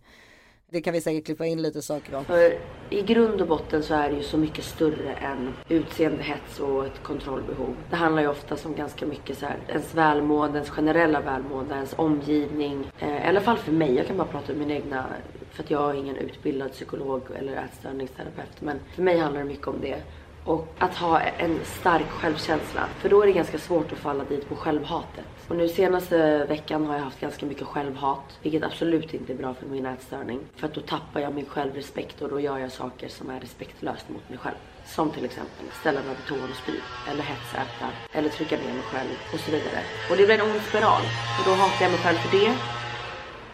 Det 0.72 0.80
kan 0.80 0.92
vi 0.92 1.00
säkert 1.00 1.26
klippa 1.26 1.46
in 1.46 1.62
lite 1.62 1.82
saker 1.82 2.14
om. 2.14 2.24
För 2.24 2.58
i 2.90 3.02
grund 3.02 3.40
och 3.40 3.46
botten 3.48 3.82
så 3.82 3.94
är 3.94 4.10
det 4.10 4.16
ju 4.16 4.22
så 4.22 4.36
mycket 4.36 4.64
större 4.64 5.12
än 5.12 5.52
utseendehets 5.68 6.60
och 6.60 6.86
ett 6.86 7.02
kontrollbehov. 7.02 7.76
Det 7.90 7.96
handlar 7.96 8.22
ju 8.22 8.28
ofta 8.28 8.56
om 8.64 8.74
ganska 8.74 9.06
mycket 9.06 9.38
så 9.38 9.46
här, 9.46 9.56
ens 9.68 9.94
välmående, 9.94 10.58
ens 10.58 10.70
generella 10.70 11.20
välmående, 11.20 11.74
ens 11.74 11.94
omgivning. 11.96 12.90
Eh, 12.98 13.24
I 13.24 13.28
alla 13.28 13.40
fall 13.40 13.56
för 13.58 13.72
mig, 13.72 13.94
jag 13.94 14.06
kan 14.06 14.16
bara 14.16 14.28
prata 14.28 14.52
om 14.52 14.58
min 14.58 14.70
egna, 14.70 15.06
för 15.50 15.62
att 15.62 15.70
jag 15.70 15.90
är 15.90 15.94
ingen 15.94 16.16
utbildad 16.16 16.72
psykolog 16.72 17.22
eller 17.38 17.52
ätstörningsterapeut. 17.52 18.60
Men 18.60 18.78
för 18.94 19.02
mig 19.02 19.18
handlar 19.18 19.40
det 19.40 19.46
mycket 19.48 19.66
om 19.68 19.80
det. 19.80 19.96
Och 20.44 20.74
att 20.78 20.94
ha 20.94 21.20
en 21.20 21.60
stark 21.64 22.10
självkänsla. 22.10 22.88
För 22.98 23.08
då 23.08 23.22
är 23.22 23.26
det 23.26 23.32
ganska 23.32 23.58
svårt 23.58 23.92
att 23.92 23.98
falla 23.98 24.24
dit 24.24 24.48
på 24.48 24.56
självhatet. 24.56 25.24
Och 25.48 25.56
nu 25.56 25.68
senaste 25.68 26.44
veckan 26.44 26.86
har 26.86 26.94
jag 26.94 27.02
haft 27.02 27.20
ganska 27.20 27.46
mycket 27.46 27.66
självhat. 27.66 28.38
Vilket 28.42 28.62
absolut 28.62 29.14
inte 29.14 29.32
är 29.32 29.36
bra 29.36 29.54
för 29.54 29.66
min 29.66 29.86
ätstörning. 29.86 30.40
För 30.56 30.66
att 30.66 30.74
då 30.74 30.80
tappar 30.80 31.20
jag 31.20 31.34
min 31.34 31.46
självrespekt 31.46 32.22
och 32.22 32.28
då 32.28 32.40
gör 32.40 32.58
jag 32.58 32.72
saker 32.72 33.08
som 33.08 33.30
är 33.30 33.40
respektlöst 33.40 34.08
mot 34.08 34.28
mig 34.28 34.38
själv. 34.38 34.56
Som 34.86 35.10
till 35.10 35.24
exempel 35.24 35.66
ställa 35.80 36.00
mig 36.02 36.14
på 36.14 36.22
toan 36.28 36.50
och 36.50 36.56
spy. 36.56 36.72
Eller 37.10 37.22
hetsäta. 37.22 37.86
Eller 38.12 38.28
trycka 38.28 38.56
ner 38.56 38.72
mig 38.74 38.82
själv 38.82 39.10
och 39.34 39.40
så 39.40 39.50
vidare. 39.50 39.80
Och 40.10 40.16
det 40.16 40.26
blir 40.26 40.38
en 40.38 40.50
ond 40.50 40.62
spiral. 40.68 41.02
För 41.36 41.50
då 41.50 41.56
hatar 41.56 41.82
jag 41.84 41.90
mig 41.90 42.00
själv 42.00 42.16
för 42.16 42.38
det. 42.38 42.54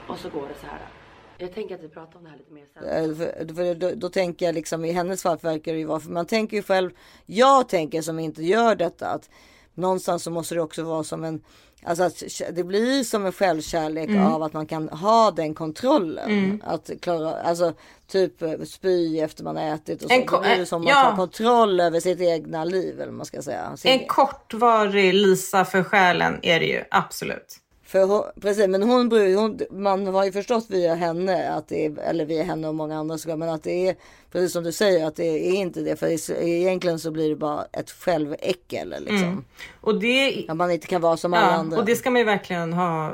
Och 0.07 0.19
så 0.19 0.29
går 0.29 0.49
det 0.49 0.61
så 0.61 0.67
här. 0.67 0.96
Jag 1.39 1.55
tänker 1.55 1.75
att 1.75 1.83
vi 1.83 1.89
pratar 1.89 2.19
om 2.19 2.25
det 2.25 2.31
här 2.31 2.37
lite 2.37 2.53
mer 2.53 2.65
sen. 2.75 2.85
Eh, 3.11 3.17
För, 3.17 3.55
för 3.55 3.75
då, 3.75 3.91
då 3.95 4.09
tänker 4.09 4.47
jag 4.47 4.55
liksom 4.55 4.85
i 4.85 4.93
hennes 4.93 5.23
fall 5.23 5.39
verkar 5.41 5.73
det 5.73 5.79
ju 5.79 5.85
vara, 5.85 6.01
för 6.01 6.11
man 6.11 6.27
tänker 6.27 6.57
ju 6.57 6.63
själv, 6.63 6.91
jag 7.27 7.69
tänker 7.69 8.03
som 8.03 8.19
inte 8.19 8.43
gör 8.43 8.75
detta 8.75 9.09
att 9.09 9.31
någonstans 9.75 10.23
så 10.23 10.31
måste 10.31 10.55
det 10.55 10.61
också 10.61 10.83
vara 10.83 11.05
som 11.05 11.25
en, 11.25 11.43
alltså 11.85 12.05
att 12.05 12.23
det 12.53 12.65
blir 12.65 13.05
som 13.05 13.27
en 13.27 13.33
självkärlek 13.33 14.09
Mm. 14.09 14.27
av 14.27 14.43
att 14.43 14.53
man 14.53 14.67
kan 14.67 14.89
ha 14.89 15.31
den 15.31 15.55
kontrollen. 15.55 16.31
Mm. 16.31 16.63
Att 16.65 16.91
klara, 17.01 17.35
alltså 17.43 17.73
typ 18.07 18.43
eh, 18.43 18.61
spy 18.67 19.21
efter 19.21 19.45
man 19.45 19.57
har 19.57 19.65
ätit 19.75 20.03
och 20.03 20.09
så. 20.11 20.15
En 20.17 20.27
ko- 20.27 20.37
Då 20.37 20.43
blir 20.43 20.57
det 20.59 20.67
som 20.67 20.83
att 20.83 20.89
ja. 20.89 20.95
ha 21.11 21.17
kontroll 21.17 21.81
över 21.81 22.01
sitt 22.01 22.21
egna 22.21 22.65
liv 22.65 23.01
eller 23.01 23.13
man 23.13 23.27
ska 23.27 23.43
säga. 23.43 23.77
Sin- 23.77 23.91
en 24.01 24.07
kortvarig 24.07 25.15
Lisa 25.15 25.65
för 25.65 25.83
själen 25.83 26.39
är 26.43 26.61
det 26.61 26.67
ju, 26.67 26.85
absolut. 26.91 27.57
För 27.97 28.07
hon, 28.07 28.25
precis, 28.41 28.69
men 28.69 28.83
hon, 28.83 29.13
hon, 29.37 29.61
man 29.71 30.07
har 30.07 30.25
ju 30.25 30.33
förstått 30.33 30.67
via 30.69 30.95
henne, 30.95 31.53
att 31.53 31.69
det 31.69 31.87
är, 31.87 31.99
eller 31.99 32.25
via 32.25 32.43
henne 32.43 32.69
och 32.69 32.75
många 32.75 32.99
andra 32.99 33.19
såklart, 33.19 33.39
men 33.39 33.49
att 33.49 33.63
det 33.63 33.89
är 33.89 33.97
precis 34.33 34.53
som 34.53 34.65
du 34.65 34.73
säger 34.73 35.07
att 35.07 35.17
det 35.17 35.49
är 35.49 35.53
inte 35.53 35.81
det. 35.81 35.97
För 35.97 36.33
egentligen 36.43 36.99
så 36.99 37.11
blir 37.11 37.29
det 37.29 37.37
bara 37.37 37.67
ett 37.73 37.91
själväckel 37.91 38.95
liksom. 38.99 39.17
Mm. 39.17 39.45
Och 39.81 40.01
det, 40.01 40.47
Att 40.49 40.57
man 40.57 40.71
inte 40.71 40.87
kan 40.87 41.01
vara 41.01 41.17
som 41.17 41.35
alla 41.35 41.47
ja, 41.47 41.53
andra. 41.53 41.79
och 41.79 41.85
det 41.85 41.97
ska 41.97 42.11
man 42.11 42.19
ju 42.19 42.25
verkligen 42.25 42.73
ha, 42.73 43.13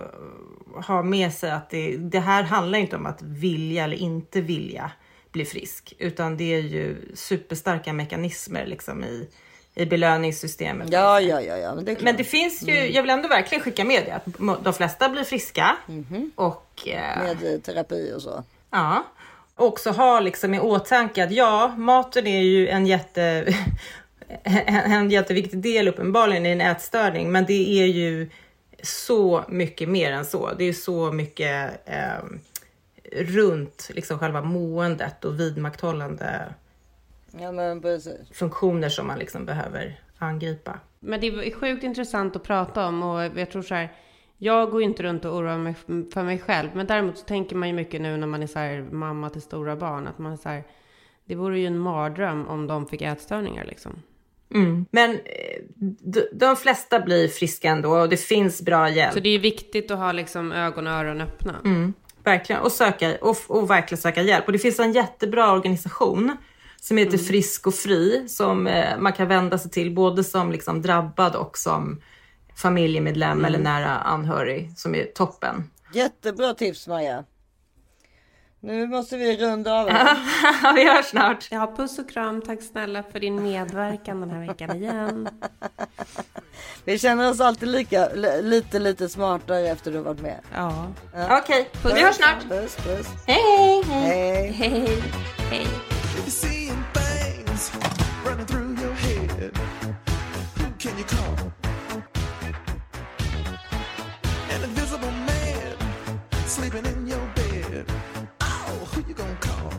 ha 0.86 1.02
med 1.02 1.32
sig 1.32 1.50
att 1.50 1.70
det, 1.70 1.96
det 1.96 2.20
här 2.20 2.42
handlar 2.42 2.78
inte 2.78 2.96
om 2.96 3.06
att 3.06 3.22
vilja 3.22 3.84
eller 3.84 3.96
inte 3.96 4.40
vilja 4.40 4.92
bli 5.32 5.44
frisk. 5.44 5.94
Utan 5.98 6.36
det 6.36 6.54
är 6.54 6.60
ju 6.60 6.96
superstarka 7.14 7.92
mekanismer 7.92 8.66
liksom 8.66 9.04
i, 9.04 9.28
i 9.74 9.86
belöningssystemet. 9.86 10.88
Ja, 10.92 11.20
ja, 11.20 11.40
ja, 11.40 11.56
ja, 11.56 11.74
men 11.74 11.84
det. 11.84 12.00
Men 12.00 12.16
det 12.16 12.24
finns 12.24 12.62
ju, 12.62 12.76
Mm. 12.76 12.92
jag 12.92 13.02
vill 13.02 13.10
ändå 13.10 13.28
verkligen 13.28 13.64
skicka 13.64 13.84
med 13.84 14.02
det, 14.06 14.12
att 14.12 14.64
de 14.64 14.72
flesta 14.74 15.08
blir 15.08 15.24
friska. 15.24 15.76
Och, 16.34 16.88
eh, 16.88 17.22
Med 17.22 17.54
eh, 17.54 17.60
terapi 17.60 18.12
och 18.16 18.22
så. 18.22 18.44
Ja. 18.70 19.06
Också 19.54 19.90
ha 19.90 20.20
liksom 20.20 20.54
i 20.54 20.60
åtanke 20.60 21.24
att 21.24 21.32
ja, 21.32 21.74
maten 21.76 22.26
är 22.26 22.40
ju 22.42 22.68
en 22.68 22.86
jätte 22.86 23.54
en 24.44 25.10
jätteviktig 25.10 25.58
del 25.60 25.88
uppenbarligen 25.88 26.46
i 26.46 26.50
en 26.50 26.60
ätstörning, 26.60 27.32
men 27.32 27.44
det 27.46 27.80
är 27.82 27.86
ju 27.86 28.30
så 28.82 29.44
mycket 29.48 29.88
mer 29.88 30.12
än 30.12 30.24
så. 30.24 30.50
Det 30.58 30.64
är 30.64 30.72
så 30.72 31.12
mycket 31.12 31.88
eh, 31.88 32.24
runt 33.12 33.90
liksom 33.94 34.18
själva 34.18 34.42
måendet 34.42 35.24
och 35.24 35.40
vidmakthållande 35.40 36.40
Ja, 37.40 37.52
men 37.52 37.80
precis. 37.80 38.30
funktioner 38.32 38.88
som 38.88 39.06
man 39.06 39.18
liksom 39.18 39.44
behöver 39.44 40.00
angripa. 40.18 40.80
Men 41.00 41.20
det 41.20 41.26
är 41.26 41.54
sjukt 41.54 41.84
intressant 41.84 42.36
att 42.36 42.42
prata 42.42 42.86
om 42.86 43.02
och 43.02 43.38
jag 43.38 43.50
tror 43.50 43.62
så 43.62 43.74
här. 43.74 43.92
Jag 44.38 44.70
går 44.70 44.80
ju 44.80 44.88
inte 44.88 45.02
runt 45.02 45.24
och 45.24 45.36
oroar 45.36 45.58
mig 45.58 45.74
för 46.12 46.22
mig 46.22 46.38
själv, 46.38 46.68
men 46.74 46.86
däremot 46.86 47.18
så 47.18 47.24
tänker 47.24 47.56
man 47.56 47.68
ju 47.68 47.74
mycket 47.74 48.00
nu 48.00 48.16
när 48.16 48.26
man 48.26 48.42
är 48.42 48.46
så 48.46 48.58
här 48.58 48.82
mamma 48.90 49.30
till 49.30 49.42
stora 49.42 49.76
barn 49.76 50.06
att 50.06 50.18
man 50.18 50.32
är 50.32 50.36
så 50.36 50.48
här. 50.48 50.64
Det 51.24 51.34
vore 51.34 51.58
ju 51.58 51.66
en 51.66 51.78
mardröm 51.78 52.48
om 52.48 52.66
de 52.66 52.86
fick 52.86 53.02
ätstörningar 53.02 53.64
liksom. 53.64 54.02
Mm. 54.54 54.86
Men 54.90 55.10
eh, 55.10 55.62
de, 55.78 56.22
de 56.32 56.56
flesta 56.56 57.00
blir 57.00 57.28
friska 57.28 57.68
ändå 57.68 57.90
och 57.90 58.08
det 58.08 58.16
finns 58.16 58.62
bra 58.62 58.88
hjälp. 58.88 59.12
Så 59.12 59.20
det 59.20 59.28
är 59.28 59.38
viktigt 59.38 59.90
att 59.90 59.98
ha 59.98 60.12
liksom 60.12 60.52
ögon 60.52 60.86
och 60.86 60.92
öron 60.92 61.20
öppna. 61.20 61.56
Mm, 61.64 61.92
verkligen. 62.24 62.62
Och, 62.62 62.72
söka, 62.72 63.16
och, 63.20 63.36
och 63.48 63.70
verkligen 63.70 64.02
söka 64.02 64.22
hjälp. 64.22 64.46
Och 64.46 64.52
det 64.52 64.58
finns 64.58 64.80
en 64.80 64.92
jättebra 64.92 65.52
organisation 65.52 66.36
som 66.82 66.96
heter 66.96 67.14
Mm. 67.14 67.26
Frisk 67.26 67.66
och 67.66 67.74
Fri 67.74 68.28
som 68.28 68.66
eh, 68.66 68.98
man 68.98 69.12
kan 69.12 69.28
vända 69.28 69.58
sig 69.58 69.70
till 69.70 69.94
både 69.94 70.24
som 70.24 70.52
liksom 70.52 70.82
drabbad 70.82 71.36
och 71.36 71.58
som 71.58 72.00
familjemedlem 72.56 73.30
Mm. 73.32 73.44
eller 73.44 73.58
nära 73.58 73.88
anhörig 73.98 74.72
som 74.76 74.94
är 74.94 75.04
toppen. 75.04 75.70
Jättebra 75.94 76.54
tips 76.54 76.88
Maja. 76.88 77.24
Nu 78.60 78.86
måste 78.86 79.16
vi 79.16 79.36
runda 79.36 79.72
av. 79.80 79.88
här. 79.90 80.74
vi 80.74 80.88
hörs 80.94 81.06
snart. 81.06 81.48
Ja, 81.50 81.74
puss 81.76 81.98
och 81.98 82.10
kram. 82.10 82.42
Tack 82.42 82.62
snälla 82.62 83.02
för 83.02 83.20
din 83.20 83.42
medverkan 83.42 84.20
den 84.20 84.30
här 84.30 84.46
veckan 84.46 84.76
igen. 84.76 85.28
Vi 86.84 86.98
känner 86.98 87.30
oss 87.30 87.40
alltid 87.40 87.68
lika, 87.68 88.08
li- 88.14 88.42
lite, 88.42 88.78
lite 88.78 89.08
smartare 89.08 89.68
efter 89.68 89.90
du 89.90 89.96
har 89.96 90.04
varit 90.04 90.20
med. 90.20 90.40
Ja. 90.54 90.86
Okej, 91.42 91.68
vi 91.84 92.02
hörs 92.02 92.16
snart. 92.16 92.48
Puss, 92.48 92.76
puss. 92.76 93.06
Hej, 93.26 93.82
hej. 93.86 94.50
Hej. 94.50 95.02
Hej. 95.50 95.66
If 96.26 96.28
you 101.02 101.08
call? 101.08 101.52
An 104.50 104.64
invisible 104.64 105.10
man 105.10 105.76
sleeping 106.46 106.86
in 106.86 107.08
your 107.08 107.26
bed. 107.34 107.84
Oh, 108.40 108.84
who 108.92 109.00
you 109.08 109.14
gonna 109.14 109.36
call? 109.40 109.72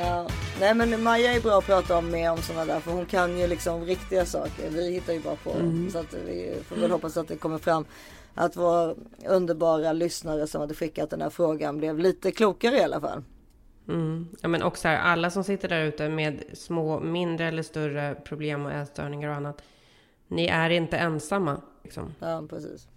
Ja. 0.00 0.26
Nej 0.60 0.74
men 0.74 1.02
Maja 1.02 1.32
är 1.32 1.40
bra 1.40 1.58
att 1.58 1.66
prata 1.66 1.98
om 1.98 2.10
med 2.10 2.30
om 2.30 2.38
sådana 2.38 2.64
där 2.64 2.80
för 2.80 2.92
hon 2.92 3.06
kan 3.06 3.38
ju 3.38 3.46
liksom 3.46 3.84
riktiga 3.84 4.26
saker. 4.26 4.70
Vi 4.70 4.90
hittar 4.90 5.12
ju 5.12 5.20
bara 5.20 5.36
på. 5.36 5.50
Mm. 5.50 5.90
Så 5.90 5.98
att 5.98 6.14
vi 6.26 6.54
får 6.68 6.76
väl 6.76 6.90
hoppas 6.90 7.16
att 7.16 7.28
det 7.28 7.36
kommer 7.36 7.58
fram. 7.58 7.84
Att 8.34 8.56
våra 8.56 8.94
underbara 9.26 9.92
lyssnare 9.92 10.46
som 10.46 10.60
hade 10.60 10.74
skickat 10.74 11.10
den 11.10 11.20
här 11.20 11.30
frågan 11.30 11.78
blev 11.78 11.98
lite 11.98 12.30
klokare 12.30 12.76
i 12.76 12.82
alla 12.82 13.00
fall. 13.00 13.22
Mm. 13.88 14.28
Ja, 14.40 14.48
men 14.48 14.62
också 14.62 14.88
här, 14.88 14.98
alla 14.98 15.30
som 15.30 15.44
sitter 15.44 15.68
där 15.68 15.84
ute 15.84 16.08
med 16.08 16.44
små, 16.52 17.00
mindre 17.00 17.46
eller 17.46 17.62
större 17.62 18.14
problem 18.14 18.66
och 18.66 18.72
ätstörningar 18.72 19.28
och 19.28 19.34
annat. 19.34 19.62
Ni 20.28 20.46
är 20.46 20.70
inte 20.70 20.96
ensamma. 20.96 21.60
Liksom. 21.82 22.14
Ja 22.18 22.42
precis. 22.50 22.88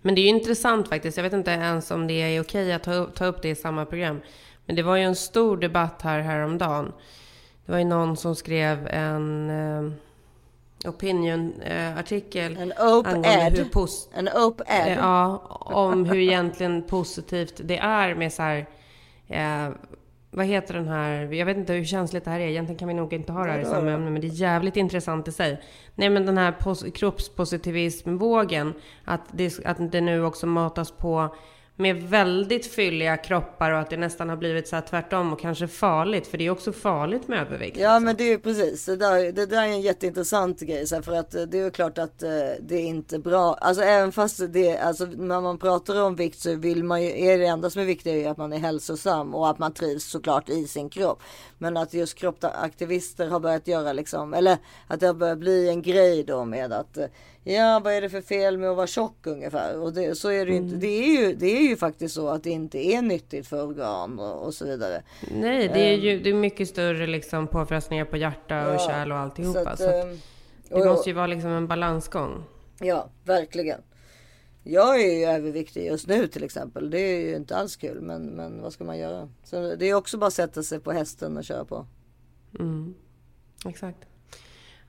Men 0.00 0.14
det 0.14 0.20
är 0.20 0.22
ju 0.22 0.28
intressant 0.28 0.88
faktiskt. 0.88 1.16
Jag 1.16 1.24
vet 1.24 1.32
inte 1.32 1.50
ens 1.50 1.90
om 1.90 2.06
det 2.06 2.14
är 2.14 2.42
okej 2.42 2.72
att 2.72 2.82
ta 2.82 2.94
upp, 2.94 3.14
ta 3.14 3.26
upp 3.26 3.42
det 3.42 3.48
i 3.48 3.54
samma 3.54 3.84
program. 3.84 4.20
Men 4.66 4.76
det 4.76 4.82
var 4.82 4.96
ju 4.96 5.02
en 5.02 5.16
stor 5.16 5.56
debatt 5.56 6.02
här 6.02 6.20
häromdagen. 6.20 6.92
Det 7.66 7.72
var 7.72 7.78
ju 7.78 7.84
någon 7.84 8.16
som 8.16 8.36
skrev 8.36 8.88
en 8.88 9.50
eh, 9.50 9.92
opinion-artikel. 10.88 12.56
En 12.56 12.72
op-ed. 12.72 13.52
hur 13.52 13.88
En 14.14 14.28
op-ed. 14.28 14.92
Eh, 14.92 14.98
Ja, 14.98 15.38
om 15.60 16.04
hur 16.04 16.18
egentligen 16.18 16.82
positivt 16.82 17.60
det 17.64 17.78
är 17.78 18.14
med 18.14 18.32
så 18.32 18.42
här... 18.42 18.66
Eh, 19.28 19.68
vad 20.30 20.46
heter 20.46 20.74
den 20.74 20.88
här? 20.88 21.32
Jag 21.32 21.46
vet 21.46 21.56
inte 21.56 21.72
hur 21.72 21.84
känsligt 21.84 22.24
det 22.24 22.30
här 22.30 22.40
är. 22.40 22.46
Egentligen 22.48 22.78
kan 22.78 22.88
vi 22.88 22.94
nog 22.94 23.12
inte 23.12 23.32
ha 23.32 23.44
det 23.44 23.50
här 23.52 23.58
i 23.60 23.64
samma 23.64 23.90
ämne. 23.90 24.10
Men 24.10 24.20
det 24.20 24.26
är 24.26 24.32
jävligt 24.40 24.76
intressant 24.76 25.28
i 25.28 25.32
sig. 25.32 25.60
Nej 25.94 26.10
men 26.10 26.26
den 26.26 26.38
här 26.38 26.52
pos- 26.52 26.90
kroppspositivismvågen. 26.90 28.74
Att 29.04 29.20
det, 29.32 29.66
att 29.66 29.92
det 29.92 30.00
nu 30.00 30.24
också 30.24 30.46
matas 30.46 30.90
på 30.90 31.34
med 31.80 32.02
väldigt 32.02 32.66
fylliga 32.66 33.16
kroppar 33.16 33.70
och 33.70 33.78
att 33.78 33.90
det 33.90 33.96
nästan 33.96 34.28
har 34.28 34.36
blivit 34.36 34.68
så 34.68 34.76
här 34.76 34.82
tvärtom 34.82 35.32
och 35.32 35.40
kanske 35.40 35.68
farligt. 35.68 36.26
För 36.26 36.38
det 36.38 36.46
är 36.46 36.50
också 36.50 36.72
farligt 36.72 37.28
med 37.28 37.40
övervikt. 37.40 37.78
Ja 37.80 38.00
men 38.00 38.16
det 38.16 38.24
är 38.24 38.28
ju 38.28 38.38
precis, 38.38 38.84
det 38.84 38.96
där, 38.96 39.32
det 39.32 39.46
där 39.46 39.62
är 39.62 39.66
en 39.66 39.80
jätteintressant 39.80 40.60
grej. 40.60 40.86
Så 40.86 40.94
här, 40.94 41.02
för 41.02 41.12
att 41.12 41.34
eh, 41.34 41.42
det 41.42 41.58
är 41.58 41.70
klart 41.70 41.98
att 41.98 42.22
eh, 42.22 42.30
det 42.60 42.74
är 42.76 42.84
inte 42.84 43.18
bra. 43.18 43.54
Alltså 43.54 43.82
även 43.82 44.12
fast 44.12 44.52
det, 44.52 44.78
alltså 44.78 45.06
när 45.06 45.40
man 45.40 45.58
pratar 45.58 46.02
om 46.02 46.16
vikt 46.16 46.40
så 46.40 46.54
vill 46.54 46.84
man 46.84 47.02
ju, 47.02 47.26
är 47.26 47.38
det 47.38 47.46
enda 47.46 47.70
som 47.70 47.82
är 47.82 47.86
viktigt 47.86 48.12
är 48.12 48.16
ju 48.16 48.26
att 48.26 48.36
man 48.36 48.52
är 48.52 48.58
hälsosam 48.58 49.34
och 49.34 49.50
att 49.50 49.58
man 49.58 49.72
trivs 49.72 50.04
såklart 50.04 50.48
i 50.48 50.66
sin 50.66 50.90
kropp. 50.90 51.22
Men 51.58 51.76
att 51.76 51.94
just 51.94 52.18
kroppaktivister 52.18 53.28
har 53.28 53.40
börjat 53.40 53.68
göra 53.68 53.92
liksom, 53.92 54.34
eller 54.34 54.56
att 54.86 55.00
det 55.00 55.06
har 55.06 55.14
börjat 55.14 55.38
bli 55.38 55.68
en 55.68 55.82
grej 55.82 56.24
då 56.24 56.44
med 56.44 56.72
att 56.72 56.96
eh, 56.96 57.06
ja 57.54 57.80
vad 57.84 57.92
är 57.92 58.00
det 58.00 58.08
för 58.10 58.20
fel 58.20 58.58
med 58.58 58.70
att 58.70 58.76
vara 58.76 58.86
tjock 58.86 59.26
ungefär. 59.26 59.78
Och 59.80 59.92
det, 59.92 60.14
så 60.18 60.28
är 60.28 60.46
det 60.46 60.52
ju 60.52 60.56
inte. 60.58 60.76
Det 60.76 60.86
är 60.86 61.06
ju, 61.20 61.34
det 61.34 61.46
är 61.58 61.62
ju 61.68 61.76
faktiskt 61.76 62.14
så 62.14 62.28
att 62.28 62.42
det 62.44 62.50
inte 62.50 62.78
är 62.86 63.02
nyttigt 63.02 63.46
för 63.46 63.66
organ 63.66 64.18
och, 64.18 64.46
och 64.46 64.54
så 64.54 64.64
vidare. 64.64 65.02
Nej, 65.30 65.68
det 65.68 65.80
är 65.80 65.94
Ehm, 65.94 66.00
ju 66.00 66.20
det 66.20 66.30
är 66.30 66.34
mycket 66.34 66.68
större 66.68 67.06
liksom 67.06 67.46
påfrestningar 67.46 68.04
på 68.04 68.16
hjärta 68.16 68.68
och 68.68 68.74
Ja, 68.74 68.78
kärl 68.78 69.12
och 69.12 69.18
alltihopa. 69.18 69.62
så 69.62 69.68
att, 69.68 69.78
Så 69.78 69.88
att 69.88 70.04
ehm, 70.04 70.18
det 70.68 70.74
och- 70.74 70.86
måste 70.86 71.10
ju 71.10 71.14
vara 71.14 71.26
liksom 71.26 71.50
en 71.50 71.66
balansgång. 71.68 72.44
Ja, 72.80 73.08
verkligen. 73.24 73.80
Jag 74.64 75.00
är 75.00 75.18
ju 75.18 75.24
överviktig 75.24 75.86
just 75.86 76.06
nu 76.08 76.26
till 76.26 76.44
exempel. 76.44 76.90
Det 76.90 77.00
är 77.00 77.20
ju 77.28 77.36
inte 77.36 77.56
alls 77.56 77.76
kul. 77.76 78.00
Men, 78.00 78.22
men 78.26 78.62
vad 78.62 78.72
ska 78.72 78.84
man 78.84 78.98
göra? 78.98 79.28
Så 79.44 79.74
det 79.74 79.86
är 79.86 79.94
också 79.94 80.18
bara 80.18 80.26
att 80.26 80.32
sätta 80.32 80.62
sig 80.62 80.80
på 80.80 80.92
hästen 80.92 81.36
och 81.36 81.44
köra 81.44 81.64
på. 81.64 81.86
Mm. 82.58 82.94
Exakt. 83.66 83.98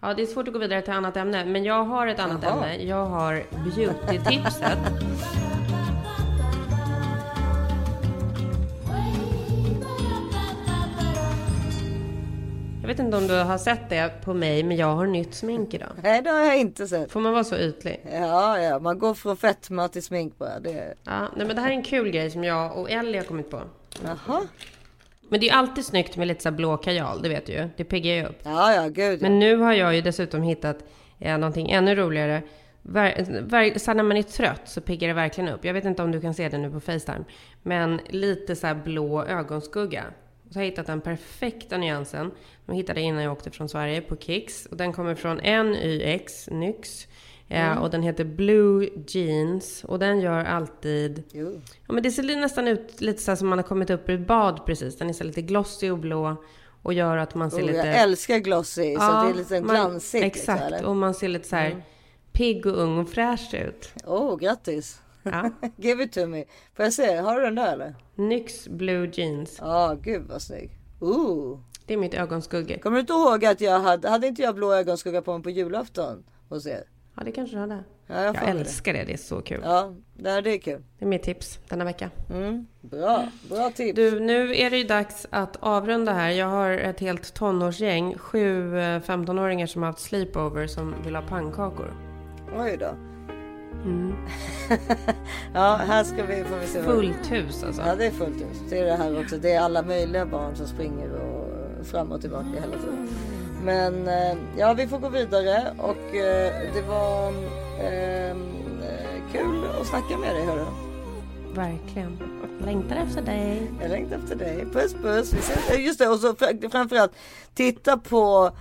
Ja, 0.01 0.13
det 0.13 0.21
är 0.21 0.25
svårt 0.25 0.47
att 0.47 0.53
gå 0.53 0.59
vidare 0.59 0.81
till 0.81 0.93
annat 0.93 1.17
ämne, 1.17 1.45
men 1.45 1.63
jag 1.63 1.83
har 1.83 2.07
ett 2.07 2.19
annat 2.19 2.43
Jaha. 2.43 2.53
ämne. 2.53 2.83
Jag 2.83 3.05
har 3.05 3.43
beauty-tipset. 3.65 4.77
Jag 12.81 12.87
vet 12.87 12.99
inte 12.99 13.17
om 13.17 13.27
du 13.27 13.33
har 13.43 13.57
sett 13.57 13.89
det 13.89 14.21
på 14.25 14.33
mig, 14.33 14.63
men 14.63 14.77
jag 14.77 14.95
har 14.95 15.05
nytt 15.05 15.33
smink 15.35 15.73
idag. 15.73 15.89
Nej, 16.03 16.21
det 16.21 16.29
har 16.29 16.39
jag 16.39 16.57
inte 16.57 16.87
sett. 16.87 17.11
Får 17.11 17.19
man 17.19 17.33
vara 17.33 17.43
så 17.43 17.55
ytlig? 17.57 18.05
Ja, 18.11 18.59
ja, 18.59 18.79
man 18.79 18.99
går 18.99 19.13
från 19.13 19.37
fetma 19.37 19.87
till 19.87 20.03
smink 20.03 20.37
bara. 20.37 20.59
Det... 20.59 20.93
Ja, 21.03 21.19
nej, 21.35 21.47
men 21.47 21.55
det 21.55 21.61
här 21.61 21.69
är 21.69 21.73
en 21.73 21.83
kul 21.83 22.09
grej 22.11 22.31
som 22.31 22.43
jag 22.43 22.77
och 22.77 22.89
Ellie 22.91 23.17
har 23.17 23.25
kommit 23.25 23.51
på. 23.51 23.61
Jaha. 24.03 24.41
Men 25.29 25.39
det 25.39 25.45
är 25.45 25.49
ju 25.49 25.55
alltid 25.55 25.85
snyggt 25.85 26.17
med 26.17 26.27
lite 26.27 26.43
så 26.43 26.51
blå 26.51 26.77
kajal, 26.77 27.21
det 27.21 27.29
vet 27.29 27.45
du 27.45 27.53
ju. 27.53 27.69
Det 27.77 27.83
piggar 27.83 28.13
ju 28.13 28.25
upp. 28.25 28.39
Ja, 28.43 28.73
ja, 28.73 28.87
gud. 28.87 29.21
Men 29.21 29.39
nu 29.39 29.55
har 29.55 29.73
jag 29.73 29.95
ju 29.95 30.01
dessutom 30.01 30.43
hittat 30.43 30.77
eh, 31.19 31.37
någonting 31.37 31.69
ännu 31.71 31.95
roligare. 31.95 32.41
Ver, 32.81 33.41
ver, 33.41 33.79
så 33.79 33.93
när 33.93 34.03
man 34.03 34.17
är 34.17 34.23
trött 34.23 34.61
så 34.65 34.81
piggar 34.81 35.07
det 35.07 35.13
verkligen 35.13 35.49
upp. 35.49 35.65
Jag 35.65 35.73
vet 35.73 35.85
inte 35.85 36.03
om 36.03 36.11
du 36.11 36.21
kan 36.21 36.33
se 36.33 36.49
det 36.49 36.57
nu 36.57 36.71
på 36.71 36.79
Facetime. 36.79 37.23
Men 37.63 37.99
lite 38.09 38.55
så 38.55 38.67
här 38.67 38.75
blå 38.75 39.23
ögonskugga. 39.23 40.03
Så 40.49 40.59
har 40.59 40.63
jag 40.63 40.69
hittat 40.69 40.87
den 40.87 41.01
perfekta 41.01 41.77
nyansen. 41.77 42.31
Jag 42.65 42.75
hittade 42.75 43.01
innan 43.01 43.23
jag 43.23 43.33
åkte 43.33 43.51
från 43.51 43.69
Sverige 43.69 44.01
på 44.01 44.17
Kicks. 44.17 44.65
Och 44.65 44.77
den 44.77 44.93
kommer 44.93 45.15
från 45.15 45.37
NYX, 45.37 46.49
NYX. 46.51 47.07
Eh, 47.49 47.71
Mm. 47.71 47.77
Och 47.83 47.89
den 47.89 48.03
heter 48.03 48.23
Blue 48.25 48.89
Jeans. 49.07 49.83
Och 49.83 49.99
den 49.99 50.19
gör 50.21 50.43
alltid... 50.43 51.23
Ja, 51.87 51.93
men 51.93 52.03
det 52.03 52.11
ser 52.11 52.35
nästan 52.35 52.67
ut 52.67 53.01
lite 53.01 53.21
så 53.21 53.35
som 53.35 53.47
man 53.47 53.57
har 53.59 53.63
kommit 53.63 53.89
upp 53.89 54.09
ur 54.09 54.21
ett 54.21 54.27
bad 54.27 54.65
precis. 54.65 54.97
Den 54.97 55.09
är 55.09 55.13
så 55.13 55.23
lite 55.23 55.41
glossy 55.41 55.89
och 55.89 55.97
blå. 55.97 56.35
Och 56.81 56.93
gör 56.93 57.17
att 57.17 57.35
man 57.35 57.51
ser 57.51 57.57
Oh, 57.61 57.65
lite... 57.65 57.77
Jag 57.77 57.95
älskar 58.01 58.37
glossy. 58.37 58.95
så 58.95 58.99
det 59.01 59.05
är 59.29 59.33
lite 59.33 59.59
glansigt. 59.59 60.25
Exakt, 60.25 60.71
Liksom, 60.71 60.87
och 60.89 60.95
man 60.95 61.13
ser 61.13 61.27
lite 61.27 61.47
så 61.47 61.55
här 61.55 61.69
Mm. 61.71 61.81
pigg 62.31 62.65
och 62.65 62.77
ung 62.77 62.97
och 62.97 63.09
fräsch 63.09 63.53
ut. 63.53 63.93
Åh, 64.05 64.33
oh, 64.33 64.37
grattis. 64.37 65.01
Ja. 65.23 65.51
Give 65.77 66.03
it 66.03 66.11
to 66.13 66.25
me. 66.25 66.43
Får 66.75 66.85
jag 66.85 66.93
se? 66.93 67.15
Har 67.17 67.35
du 67.35 67.41
den 67.45 67.55
där 67.55 67.73
eller? 67.73 67.95
NYX 68.15 68.67
Blue 68.67 69.11
Jeans. 69.13 69.57
Ja, 69.61 69.97
gud 70.01 70.27
vad 70.29 70.41
snygg. 70.41 70.71
Ooh. 70.99 71.59
Det 71.85 71.93
är 71.93 71.97
mitt 71.97 72.13
ögonskugge. 72.13 72.79
Kommer 72.79 72.95
du 72.97 73.01
inte 73.01 73.13
ihåg 73.13 73.45
att 73.45 73.61
jag 73.61 73.79
hade, 73.79 74.09
hade 74.09 74.27
inte 74.27 74.41
jag 74.41 74.55
blå 74.55 74.73
ögonskugga 74.73 75.21
på 75.21 75.33
mig 75.33 75.43
på 75.43 75.49
julafton 75.49 76.23
hos 76.49 76.65
er? 76.67 76.83
Ja, 77.19 77.25
det 77.25 77.31
kanske 77.31 77.55
du 77.55 77.59
hade. 77.59 77.83
Ja, 78.07 78.15
jag 78.15 78.25
jag 78.25 78.37
får 78.39 78.45
det. 78.45 78.51
älskar 78.51 78.93
det, 78.93 79.03
det 79.03 79.13
är 79.13 79.17
så 79.17 79.41
kul. 79.41 79.61
Ja, 79.63 79.93
det 80.13 80.29
är 80.29 80.57
kul. 80.57 80.83
Det 80.99 81.05
är 81.05 81.09
mitt 81.09 81.23
tips 81.23 81.59
denna 81.69 81.85
vecka. 81.85 82.09
Mm, 82.29 82.67
bra, 82.81 83.27
bra 83.49 83.69
tips. 83.69 83.95
Du, 83.95 84.19
nu 84.19 84.55
är 84.55 84.69
det 84.69 84.77
ju 84.77 84.83
dags 84.83 85.27
att 85.29 85.57
avrunda 85.59 86.13
här. 86.13 86.29
Jag 86.29 86.47
har 86.47 86.71
ett 86.71 86.99
helt 86.99 87.33
tonårsgäng, 87.33 88.17
sju 88.17 88.77
eh, 88.77 88.99
15-åringar 88.99 89.67
som 89.67 89.81
har 89.81 89.89
haft 89.89 89.99
sleepover 89.99 90.67
som 90.67 90.95
vill 91.05 91.15
ha 91.15 91.21
pannkakor. 91.21 91.93
Oj 92.57 92.77
då. 92.79 92.95
Mm. 93.83 94.13
Ja, 95.53 95.75
här 95.87 96.03
ska 96.03 96.25
vi, 96.25 96.43
får 96.43 96.57
vi 96.57 96.67
se. 96.67 96.83
Fullt 96.83 97.31
hus 97.31 97.63
alltså. 97.63 97.81
Ja, 97.81 97.95
det 97.95 98.05
är 98.05 98.11
fullt 98.11 98.41
hus. 98.41 98.57
Det 98.69 98.79
är 98.79 98.85
det 98.85 98.95
här 98.95 99.21
också. 99.21 99.37
Det 99.37 99.51
är 99.51 99.61
alla 99.61 99.81
möjliga 99.81 100.25
barn 100.25 100.55
som 100.55 100.67
springer 100.67 101.09
och 101.15 101.85
fram 101.87 102.11
och 102.11 102.21
tillbaka 102.21 102.47
hela 102.47 102.77
tiden. 102.77 103.09
Men 103.63 104.07
eh, 104.07 104.37
ja, 104.57 104.73
vi 104.73 104.87
får 104.87 104.99
gå 104.99 105.09
vidare 105.09 105.73
och 105.77 106.15
eh, 106.15 106.53
det 106.73 106.81
var 106.81 107.27
eh, 107.83 108.35
kul 109.31 109.65
att 109.81 109.87
snacka 109.87 110.17
med 110.17 110.35
dig 110.35 110.45
hörru. 110.45 110.65
Verkligen. 111.55 112.19
Längtar 112.65 112.95
efter 112.95 113.21
dig. 113.21 113.71
Jag 113.81 113.91
längtar 113.91 114.17
efter 114.17 114.35
dig. 114.35 114.65
Puss 114.73 114.93
puss. 114.93 115.33
Vi 115.33 115.39
ses. 115.39 115.79
Just 115.79 115.99
det, 115.99 116.07
och 116.07 116.19
så 116.19 116.33
fr- 116.33 116.69
framförallt 116.71 117.11
titta 117.53 117.97
på 117.97 118.51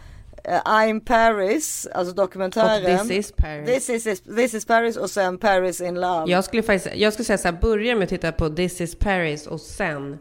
I'm 0.64 1.00
Paris, 1.00 1.88
alltså 1.94 2.14
dokumentären. 2.14 3.00
Och 3.00 3.08
This 3.08 3.10
is 3.10 3.32
Paris. 3.32 3.86
This 3.86 4.06
is, 4.06 4.20
this 4.20 4.54
is 4.54 4.64
Paris 4.66 4.96
och 4.96 5.10
sen 5.10 5.38
Paris 5.38 5.80
in 5.80 5.94
Love. 6.00 6.32
Jag 6.32 6.44
skulle 6.44 6.62
faktiskt, 6.62 6.96
jag 6.96 7.12
skulle 7.12 7.24
säga 7.24 7.38
så 7.38 7.48
här, 7.48 7.58
börja 7.60 7.94
med 7.94 8.02
att 8.02 8.08
titta 8.08 8.32
på 8.32 8.48
This 8.48 8.80
is 8.80 8.94
Paris 8.94 9.46
och 9.46 9.60
sen 9.60 10.18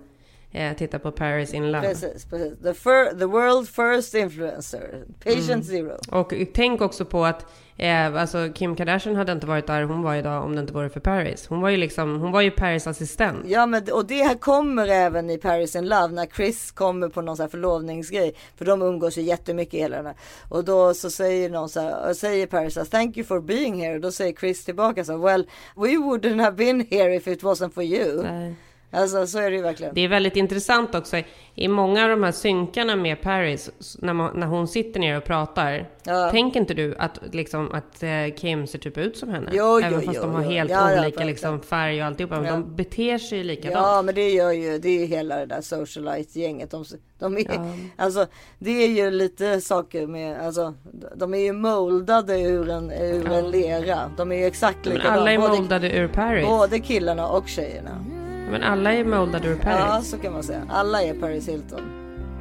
eh, 0.57 0.73
titta 0.77 0.99
på 0.99 1.11
Paris 1.11 1.53
in 1.53 1.71
Love. 1.71 1.87
Precis, 1.87 2.25
precis. 2.25 2.59
The, 2.63 2.73
fir- 2.73 3.19
the 3.19 3.25
world 3.25 3.69
first 3.69 4.13
influencer. 4.15 5.03
Patient 5.23 5.49
Mm. 5.49 5.63
zero. 5.63 5.97
Och 6.11 6.33
tänk 6.53 6.81
också 6.81 7.05
på 7.05 7.25
att 7.25 7.45
eh, 7.77 8.15
alltså 8.15 8.49
Kim 8.55 8.75
Kardashian 8.75 9.15
hade 9.15 9.31
inte 9.31 9.47
varit 9.47 9.67
där 9.67 9.83
hon 9.83 10.01
var 10.03 10.15
idag 10.15 10.43
om 10.43 10.55
det 10.55 10.61
inte 10.61 10.73
vore 10.73 10.89
för 10.89 10.99
Paris. 10.99 11.47
Hon 11.47 11.61
var 11.61 11.69
ju 11.69 11.77
liksom, 11.77 12.19
hon 12.19 12.31
var 12.31 12.41
ju 12.41 12.51
Paris 12.51 12.87
assistent. 12.87 13.37
Ja 13.45 13.65
men 13.65 13.83
och 13.91 14.05
det 14.05 14.23
här 14.23 14.35
kommer 14.35 14.87
även 14.87 15.29
i 15.29 15.37
Paris 15.37 15.75
in 15.75 15.87
Love 15.87 16.07
när 16.13 16.25
Chris 16.25 16.71
kommer 16.71 17.09
på 17.09 17.21
någon 17.21 17.37
sån 17.37 17.43
här 17.43 17.49
förlovningsgrej. 17.49 18.35
För 18.55 18.65
de 18.65 18.81
umgås 18.81 19.17
ju 19.17 19.21
jättemycket 19.21 19.79
hela 19.79 19.97
den 19.97 20.05
här. 20.05 20.15
Och 20.49 20.63
då 20.63 20.93
så 20.93 21.09
säger 21.09 21.49
någon 21.49 21.69
så 21.69 21.79
här, 21.79 22.13
säger 22.13 22.47
Paris 22.47 22.73
så 22.73 22.79
här, 22.79 22.87
thank 22.87 23.17
you 23.17 23.25
for 23.25 23.39
being 23.41 23.81
here. 23.81 23.95
Och 23.95 24.01
då 24.01 24.11
säger 24.11 24.33
Chris 24.33 24.65
tillbaka 24.65 25.05
så 25.05 25.11
här, 25.11 25.19
well 25.19 25.47
we 25.75 25.87
wouldn't 25.89 26.41
have 26.41 26.55
been 26.55 26.87
here 26.89 27.15
if 27.15 27.27
it 27.27 27.43
wasn't 27.43 27.69
for 27.73 27.83
you. 27.83 28.23
Nej. 28.23 28.55
Alltså 28.91 29.27
så 29.27 29.39
är 29.39 29.49
det 29.49 29.55
ju 29.55 29.61
verkligen. 29.61 29.93
Det 29.93 30.01
är 30.01 30.07
väldigt 30.07 30.35
intressant 30.35 30.95
också 30.95 31.17
i 31.55 31.67
många 31.67 32.03
av 32.03 32.09
de 32.09 32.23
här 32.23 32.31
synkarna 32.31 32.95
med 32.95 33.21
Paris, 33.21 33.69
när, 33.99 34.13
man, 34.13 34.39
när 34.39 34.47
hon 34.47 34.67
sitter 34.67 34.99
ner 34.99 35.17
och 35.17 35.23
pratar. 35.23 35.89
Ja. 36.03 36.31
Tänker 36.31 36.59
inte 36.59 36.73
du 36.73 36.95
att, 36.99 37.19
liksom, 37.31 37.71
att 37.71 38.03
eh, 38.03 38.09
Kim 38.37 38.67
ser 38.67 38.79
typ 38.79 38.97
ut 38.97 39.17
som 39.17 39.29
henne? 39.29 39.49
Jo, 39.53 39.79
Även 39.79 39.93
jo, 39.93 40.05
fast 40.05 40.15
jo, 40.17 40.21
de 40.21 40.33
har 40.35 40.43
jo. 40.43 40.49
helt 40.49 40.69
Ja, 40.71 40.77
ja, 40.77 40.85
olika 40.85 41.01
verkligen. 41.01 41.27
liksom, 41.27 41.61
färg 41.61 42.01
och 42.01 42.07
alltihopa. 42.07 42.35
Men 42.35 42.45
Ja. 42.45 42.51
de 42.51 42.75
beter 42.75 43.17
sig 43.17 43.37
ju 43.37 43.43
likadant. 43.43 43.73
Ja 43.87 44.01
men 44.01 44.15
det 44.15 44.29
gör 44.29 44.51
ju, 44.51 44.79
det 44.79 44.89
är 44.89 44.99
ju 44.99 45.05
hela 45.05 45.37
det 45.37 45.45
där 45.45 45.61
socialite-gänget. 45.61 46.71
De, 46.71 46.85
de 47.19 47.37
är, 47.37 47.41
Ja. 47.53 47.67
Alltså 47.95 48.25
det 48.59 48.71
är 48.71 48.87
ju 48.87 49.11
lite 49.11 49.61
saker 49.61 50.07
med, 50.07 50.45
alltså 50.45 50.73
de 51.15 51.33
är 51.33 51.37
ju 51.39 51.53
moldade 51.53 52.41
ur 52.41 52.69
en, 52.69 52.91
ur 52.91 53.31
en 53.31 53.51
lera. 53.51 54.11
De 54.17 54.31
är 54.31 54.35
ju 54.35 54.45
exakt 54.45 54.77
Men 54.85 54.93
likadana. 54.93 55.19
alla 55.21 55.31
är 55.31 55.37
Både- 55.37 55.57
moldade 55.57 55.91
ur 55.91 56.07
Paris. 56.07 56.45
Både 56.47 56.79
killarna 56.79 57.27
och 57.27 57.47
tjejerna. 57.47 58.05
Men 58.51 58.63
alla 58.63 58.93
är 58.93 59.03
moldade 59.05 59.47
ur 59.47 59.59
Ja, 59.63 59.63
Paris. 59.63 60.09
så 60.09 60.17
kan 60.17 60.33
man 60.33 60.43
säga. 60.43 60.61
Alla 60.69 61.03
är 61.03 61.13
Paris 61.13 61.47
Hilton. 61.47 61.81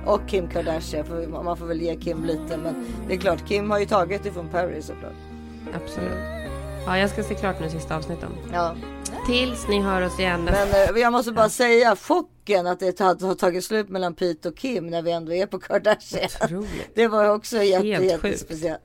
Och 0.06 0.20
Kim 0.28 0.48
Kardashian. 0.48 1.04
För 1.06 1.26
man 1.26 1.56
får 1.56 1.66
väl 1.66 1.80
ge 1.80 1.96
Kim 1.96 2.24
lite. 2.24 2.56
Men 2.56 2.86
det 3.08 3.14
är 3.14 3.18
klart, 3.18 3.48
Kim 3.48 3.70
har 3.70 3.78
ju 3.78 3.86
tagit 3.86 4.26
ifrån 4.26 4.48
Paris 4.48 4.86
såklart. 4.86 5.12
Absolut. 5.74 6.18
Ja, 6.86 6.98
jag 6.98 7.10
ska 7.10 7.22
se 7.22 7.34
klart 7.34 7.60
nu 7.60 7.70
sista 7.70 7.96
avsnitten. 7.96 8.28
Ja. 8.52 8.74
Tills 9.26 9.68
ni 9.68 9.80
hör 9.80 10.02
oss 10.02 10.18
igen. 10.18 10.44
Men 10.44 10.68
eh, 10.68 11.00
jag 11.02 11.12
måste 11.12 11.32
bara 11.32 11.48
säga 11.48 11.96
chocken 11.96 12.66
att 12.66 12.80
det 12.80 13.00
har, 13.00 13.34
tagit 13.34 13.64
slut 13.64 13.88
mellan 13.88 14.14
Pete 14.14 14.48
och 14.48 14.56
Kim 14.56 14.86
när 14.86 15.02
vi 15.02 15.10
ändå 15.12 15.32
är 15.32 15.46
på 15.46 15.58
Kardashian. 15.58 16.28
Otroligt. 16.44 16.90
Det 16.94 17.08
var 17.08 17.28
också 17.34 17.62
jätte, 17.62 17.86
jättespeciellt. 17.86 18.80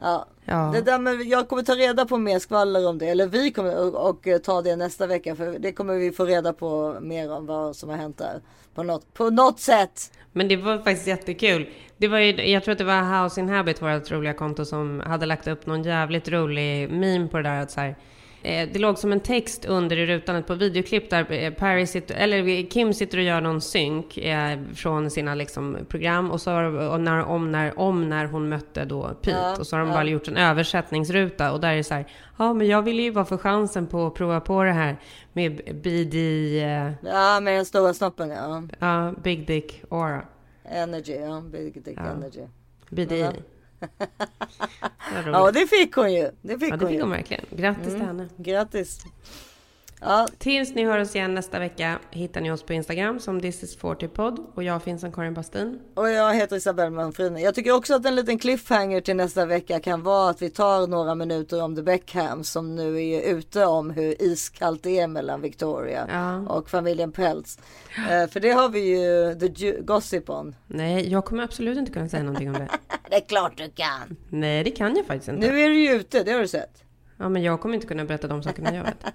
Ja. 0.00 0.26
Ja. 0.44 0.70
Det 0.74 0.80
där 0.80 0.98
med, 0.98 1.22
jag 1.22 1.48
kommer 1.48 1.62
ta 1.62 1.72
reda 1.74 2.04
på 2.06 2.18
mer 2.18 2.38
skvaller 2.38 2.88
om 2.88 2.98
det. 2.98 3.08
Eller 3.08 3.26
vi 3.26 3.50
kommer 3.50 3.80
och, 3.80 4.10
och 4.10 4.26
eh, 4.26 4.38
ta 4.38 4.62
det 4.62 4.76
nästa 4.76 5.06
vecka. 5.06 5.36
För 5.36 5.58
det 5.58 5.72
kommer 5.72 5.94
vi 5.94 6.12
få 6.12 6.24
reda 6.24 6.52
på 6.52 6.98
mer 7.00 7.32
om 7.32 7.46
vad 7.46 7.76
som 7.76 7.88
har 7.88 7.96
hänt 7.96 8.18
där. 8.18 8.40
På 8.74 8.82
något, 8.82 9.14
på 9.14 9.30
något 9.30 9.60
sätt. 9.60 10.12
Men 10.32 10.48
det 10.48 10.56
var 10.56 10.78
faktiskt 10.78 11.06
jättekul. 11.06 11.68
Det 11.96 12.08
var 12.08 12.18
ju, 12.18 12.50
jag 12.50 12.64
tror 12.64 12.72
att 12.72 12.78
det 12.78 12.84
var 12.84 13.22
House 13.22 13.40
in 13.40 13.48
Habit, 13.48 13.82
vårt 13.82 14.10
roliga 14.10 14.32
konto, 14.34 14.64
som 14.64 15.00
hade 15.00 15.26
lagt 15.26 15.46
upp 15.46 15.66
någon 15.66 15.82
jävligt 15.82 16.28
rolig 16.28 16.90
meme 16.90 17.28
på 17.28 17.36
det 17.36 17.42
där. 17.42 17.60
Att 17.60 17.70
så 17.70 17.80
här, 17.80 17.96
det 18.44 18.78
låg 18.78 18.98
som 18.98 19.12
en 19.12 19.20
text 19.20 19.64
under 19.64 19.96
i 19.96 20.06
rutan 20.06 20.42
på 20.42 20.54
videoklipp 20.54 21.10
där 21.10 21.32
eh, 21.32 21.52
Paris 21.52 21.90
sitter, 21.90 22.14
eller 22.14 22.70
Kim 22.70 22.94
sitter 22.94 23.18
och 23.18 23.24
gör 23.24 23.40
någon 23.40 23.60
synk 23.60 24.18
eh, 24.18 24.58
från 24.74 25.10
sina 25.10 25.34
liksom, 25.34 25.78
program 25.88 26.30
och 26.30 26.40
så 26.40 26.50
har, 26.50 26.98
när, 26.98 27.24
om, 27.24 27.52
när, 27.52 27.78
om 27.78 28.08
när 28.08 28.26
hon 28.26 28.48
mötte 28.48 28.84
då 28.84 29.08
Pete 29.22 29.30
Ja, 29.30 29.56
och 29.58 29.66
så 29.66 29.76
har 29.76 29.80
de 29.80 29.88
ja. 29.88 29.94
bara 29.94 30.04
gjort 30.04 30.28
en 30.28 30.36
översättningsruta 30.36 31.52
och 31.52 31.60
där 31.60 31.72
är 31.72 31.76
det 31.76 31.84
så 31.84 31.94
här, 31.94 32.06
ja 32.38 32.54
men 32.54 32.66
jag 32.66 32.82
ville 32.82 33.02
ju 33.02 33.12
bara 33.12 33.24
få 33.24 33.38
chansen 33.38 33.86
på 33.86 34.06
att 34.06 34.14
prova 34.14 34.40
på 34.40 34.62
det 34.64 34.72
här 34.72 34.96
med 35.32 35.80
BD, 35.82 36.14
eh, 36.14 36.92
Ja, 37.12 37.40
med 37.40 37.56
den 37.56 37.64
stora 37.64 37.94
snoppen 37.94 38.30
ja. 38.30 38.62
ja, 38.78 39.14
Big 39.22 39.46
Dick 39.46 39.82
Aura, 39.90 40.24
Energy, 40.64 41.14
ja. 41.14 41.40
Big 41.40 41.84
Dick 41.84 41.98
Ja. 41.98 42.02
Energy. 42.02 42.46
BDI. 42.90 43.26
Ja. 45.26 45.50
Det 45.50 45.66
fick 45.66 45.94
hon 45.94 46.12
ju. 46.14 46.30
Det 46.42 46.58
fick 46.58 46.70
Ja, 46.72 46.76
det 46.76 46.84
hon 46.84 46.92
fick 46.92 47.00
hon 47.00 47.10
verkligen. 47.10 47.44
Grattis 47.50 47.84
till 47.84 47.94
Mm. 47.94 48.06
henne. 48.06 48.28
Grattis. 48.36 49.04
Ja, 50.06 50.28
Tills 50.38 50.74
ni 50.74 50.84
hör 50.84 50.98
oss 50.98 51.16
igen 51.16 51.34
nästa 51.34 51.58
vecka 51.58 51.98
hittar 52.10 52.40
ni 52.40 52.50
oss 52.52 52.62
på 52.62 52.72
Instagram 52.72 53.20
som 53.20 53.40
This 53.40 53.62
is 53.62 53.76
40 53.76 54.08
podd 54.08 54.38
och 54.54 54.62
jag 54.62 54.82
finns 54.82 55.00
som 55.00 55.12
Karin 55.12 55.34
Bastin. 55.34 55.80
och 55.94 56.10
jag 56.10 56.34
heter 56.34 56.56
Isabelle 56.56 56.90
Manfrini. 56.90 57.42
Jag 57.42 57.54
tycker 57.54 57.72
också 57.72 57.94
att 57.94 58.06
en 58.06 58.14
liten 58.14 58.38
cliffhanger 58.38 59.00
till 59.00 59.16
nästa 59.16 59.46
vecka 59.46 59.80
kan 59.80 60.02
vara 60.02 60.30
att 60.30 60.42
vi 60.42 60.50
tar 60.50 60.86
några 60.86 61.14
minuter 61.14 61.62
om 61.62 61.76
The 61.76 61.82
Beckhams 61.82 62.50
som 62.50 62.74
nu 62.76 63.02
är 63.04 63.20
ute 63.34 63.64
om 63.64 63.90
hur 63.90 64.22
iskallt 64.22 64.82
det 64.82 64.98
är 64.98 65.06
mellan 65.06 65.40
Victoria 65.40 66.08
Ja. 66.12 66.38
och 66.54 66.70
familjen 66.70 67.12
Peltz. 67.12 67.58
Eh, 68.10 68.26
för 68.28 68.40
det 68.40 68.50
har 68.50 68.68
vi 68.68 68.80
ju 68.80 69.34
the 69.34 69.46
Ju- 69.46 69.82
gossip 69.82 70.30
on. 70.30 70.54
Nej, 70.66 71.10
jag 71.12 71.24
kommer 71.24 71.42
absolut 71.42 71.78
inte 71.78 71.92
kunna 71.92 72.08
säga 72.08 72.22
någonting 72.22 72.48
om 72.48 72.54
det. 72.54 72.68
Det 73.10 73.16
är 73.16 73.20
klart 73.28 73.56
du 73.58 73.70
kan. 73.70 74.16
Nej, 74.28 74.64
det 74.64 74.70
kan 74.70 74.96
jag 74.96 75.06
faktiskt 75.06 75.28
inte. 75.28 75.48
Nu 75.50 75.60
är 75.60 75.68
du 75.68 75.74
ju 75.80 75.92
ute, 75.92 76.22
det 76.22 76.32
har 76.32 76.40
du 76.40 76.48
sett. 76.48 76.83
Ja, 77.24 77.28
men 77.28 77.42
jag 77.42 77.60
kommer 77.60 77.74
inte 77.74 77.86
kunna 77.86 78.04
berätta 78.04 78.28
de 78.28 78.42
sakerna 78.42 78.74
jag 78.74 78.84
vet. 78.84 79.06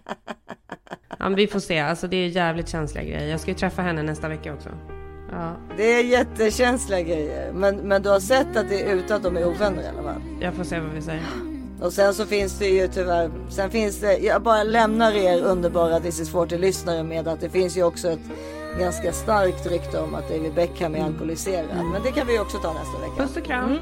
Ja, 1.20 1.30
vi 1.30 1.48
får 1.48 1.60
se. 1.60 1.80
Alltså 1.80 2.08
det 2.08 2.18
är 2.18 2.28
jävligt 2.28 2.70
känsliga 2.70 3.04
grejer. 3.04 3.28
Jag 3.28 3.40
ska 3.40 3.52
ju 3.52 3.58
träffa 3.58 3.82
henne 3.82 4.04
nästa 4.04 4.30
vecka 4.30 4.54
också. 4.54 4.70
Ja, 5.32 5.56
Det 5.78 5.94
är 5.94 6.04
jättekänsliga 6.04 7.02
grejer. 7.02 7.52
Men, 7.54 7.76
men 7.76 8.02
du 8.02 8.10
har 8.10 8.20
sett 8.20 8.58
att 8.58 8.70
det 8.70 8.82
är 8.82 8.96
ute 8.96 9.16
att 9.16 9.24
de 9.24 9.38
är 9.38 9.48
ovänner 9.48 9.84
i 9.84 9.88
alla 9.88 10.04
fall. 10.04 10.22
jag 10.42 10.54
får 10.54 10.64
se 10.64 10.80
vad 10.80 10.90
vi 10.90 11.02
säger. 11.02 11.24
Och 11.82 11.94
sen 11.94 12.14
så 12.14 12.26
finns 12.26 12.60
det 12.60 12.68
ju 12.68 12.88
tyvärr, 12.88 13.32
sen 13.50 13.70
finns 13.72 14.00
det, 14.00 14.18
jag 14.18 14.42
bara 14.42 14.64
lämnar 14.64 15.12
er 15.12 15.44
underbara 15.44 16.00
This 16.00 16.20
is 16.20 16.32
40 16.32 16.58
lyssnare 16.58 17.04
med 17.04 17.28
att 17.28 17.42
det 17.42 17.50
finns 17.50 17.78
ju 17.78 17.84
också 17.84 18.08
ett 18.08 18.32
ganska 18.80 19.12
starkt 19.12 19.68
rykte 19.68 20.00
om 20.00 20.16
att 20.16 20.30
David 20.30 20.54
Beckham 20.54 20.96
är 20.96 21.04
alkoholiserad. 21.04 21.86
Men 21.94 22.04
det 22.04 22.12
kan 22.12 22.28
vi 22.28 22.40
också 22.40 22.58
ta 22.58 22.74
nästa 22.74 23.00
vecka. 23.00 23.24
Puss 23.24 23.38
och 23.38 23.44
kram. 23.44 23.78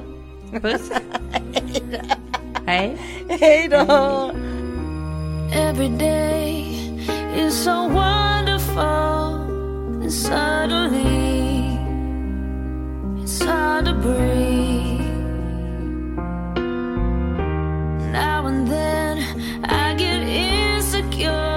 Puss. 0.62 0.92
Hej. 2.68 2.98
Hej 3.30 3.68
då! 3.70 4.32
Every 5.54 5.90
day 5.90 6.66
is 7.36 7.64
so 7.64 7.88
wonderful, 7.88 8.84
and 10.04 10.12
suddenly 10.12 11.80
it's 13.24 13.46
hard 13.46 13.86
to 13.86 13.94
breathe. 13.94 15.02
Now 18.12 18.48
and 18.48 18.68
then 18.68 19.18
I 19.64 19.94
get 19.94 20.28
insecure 20.28 21.57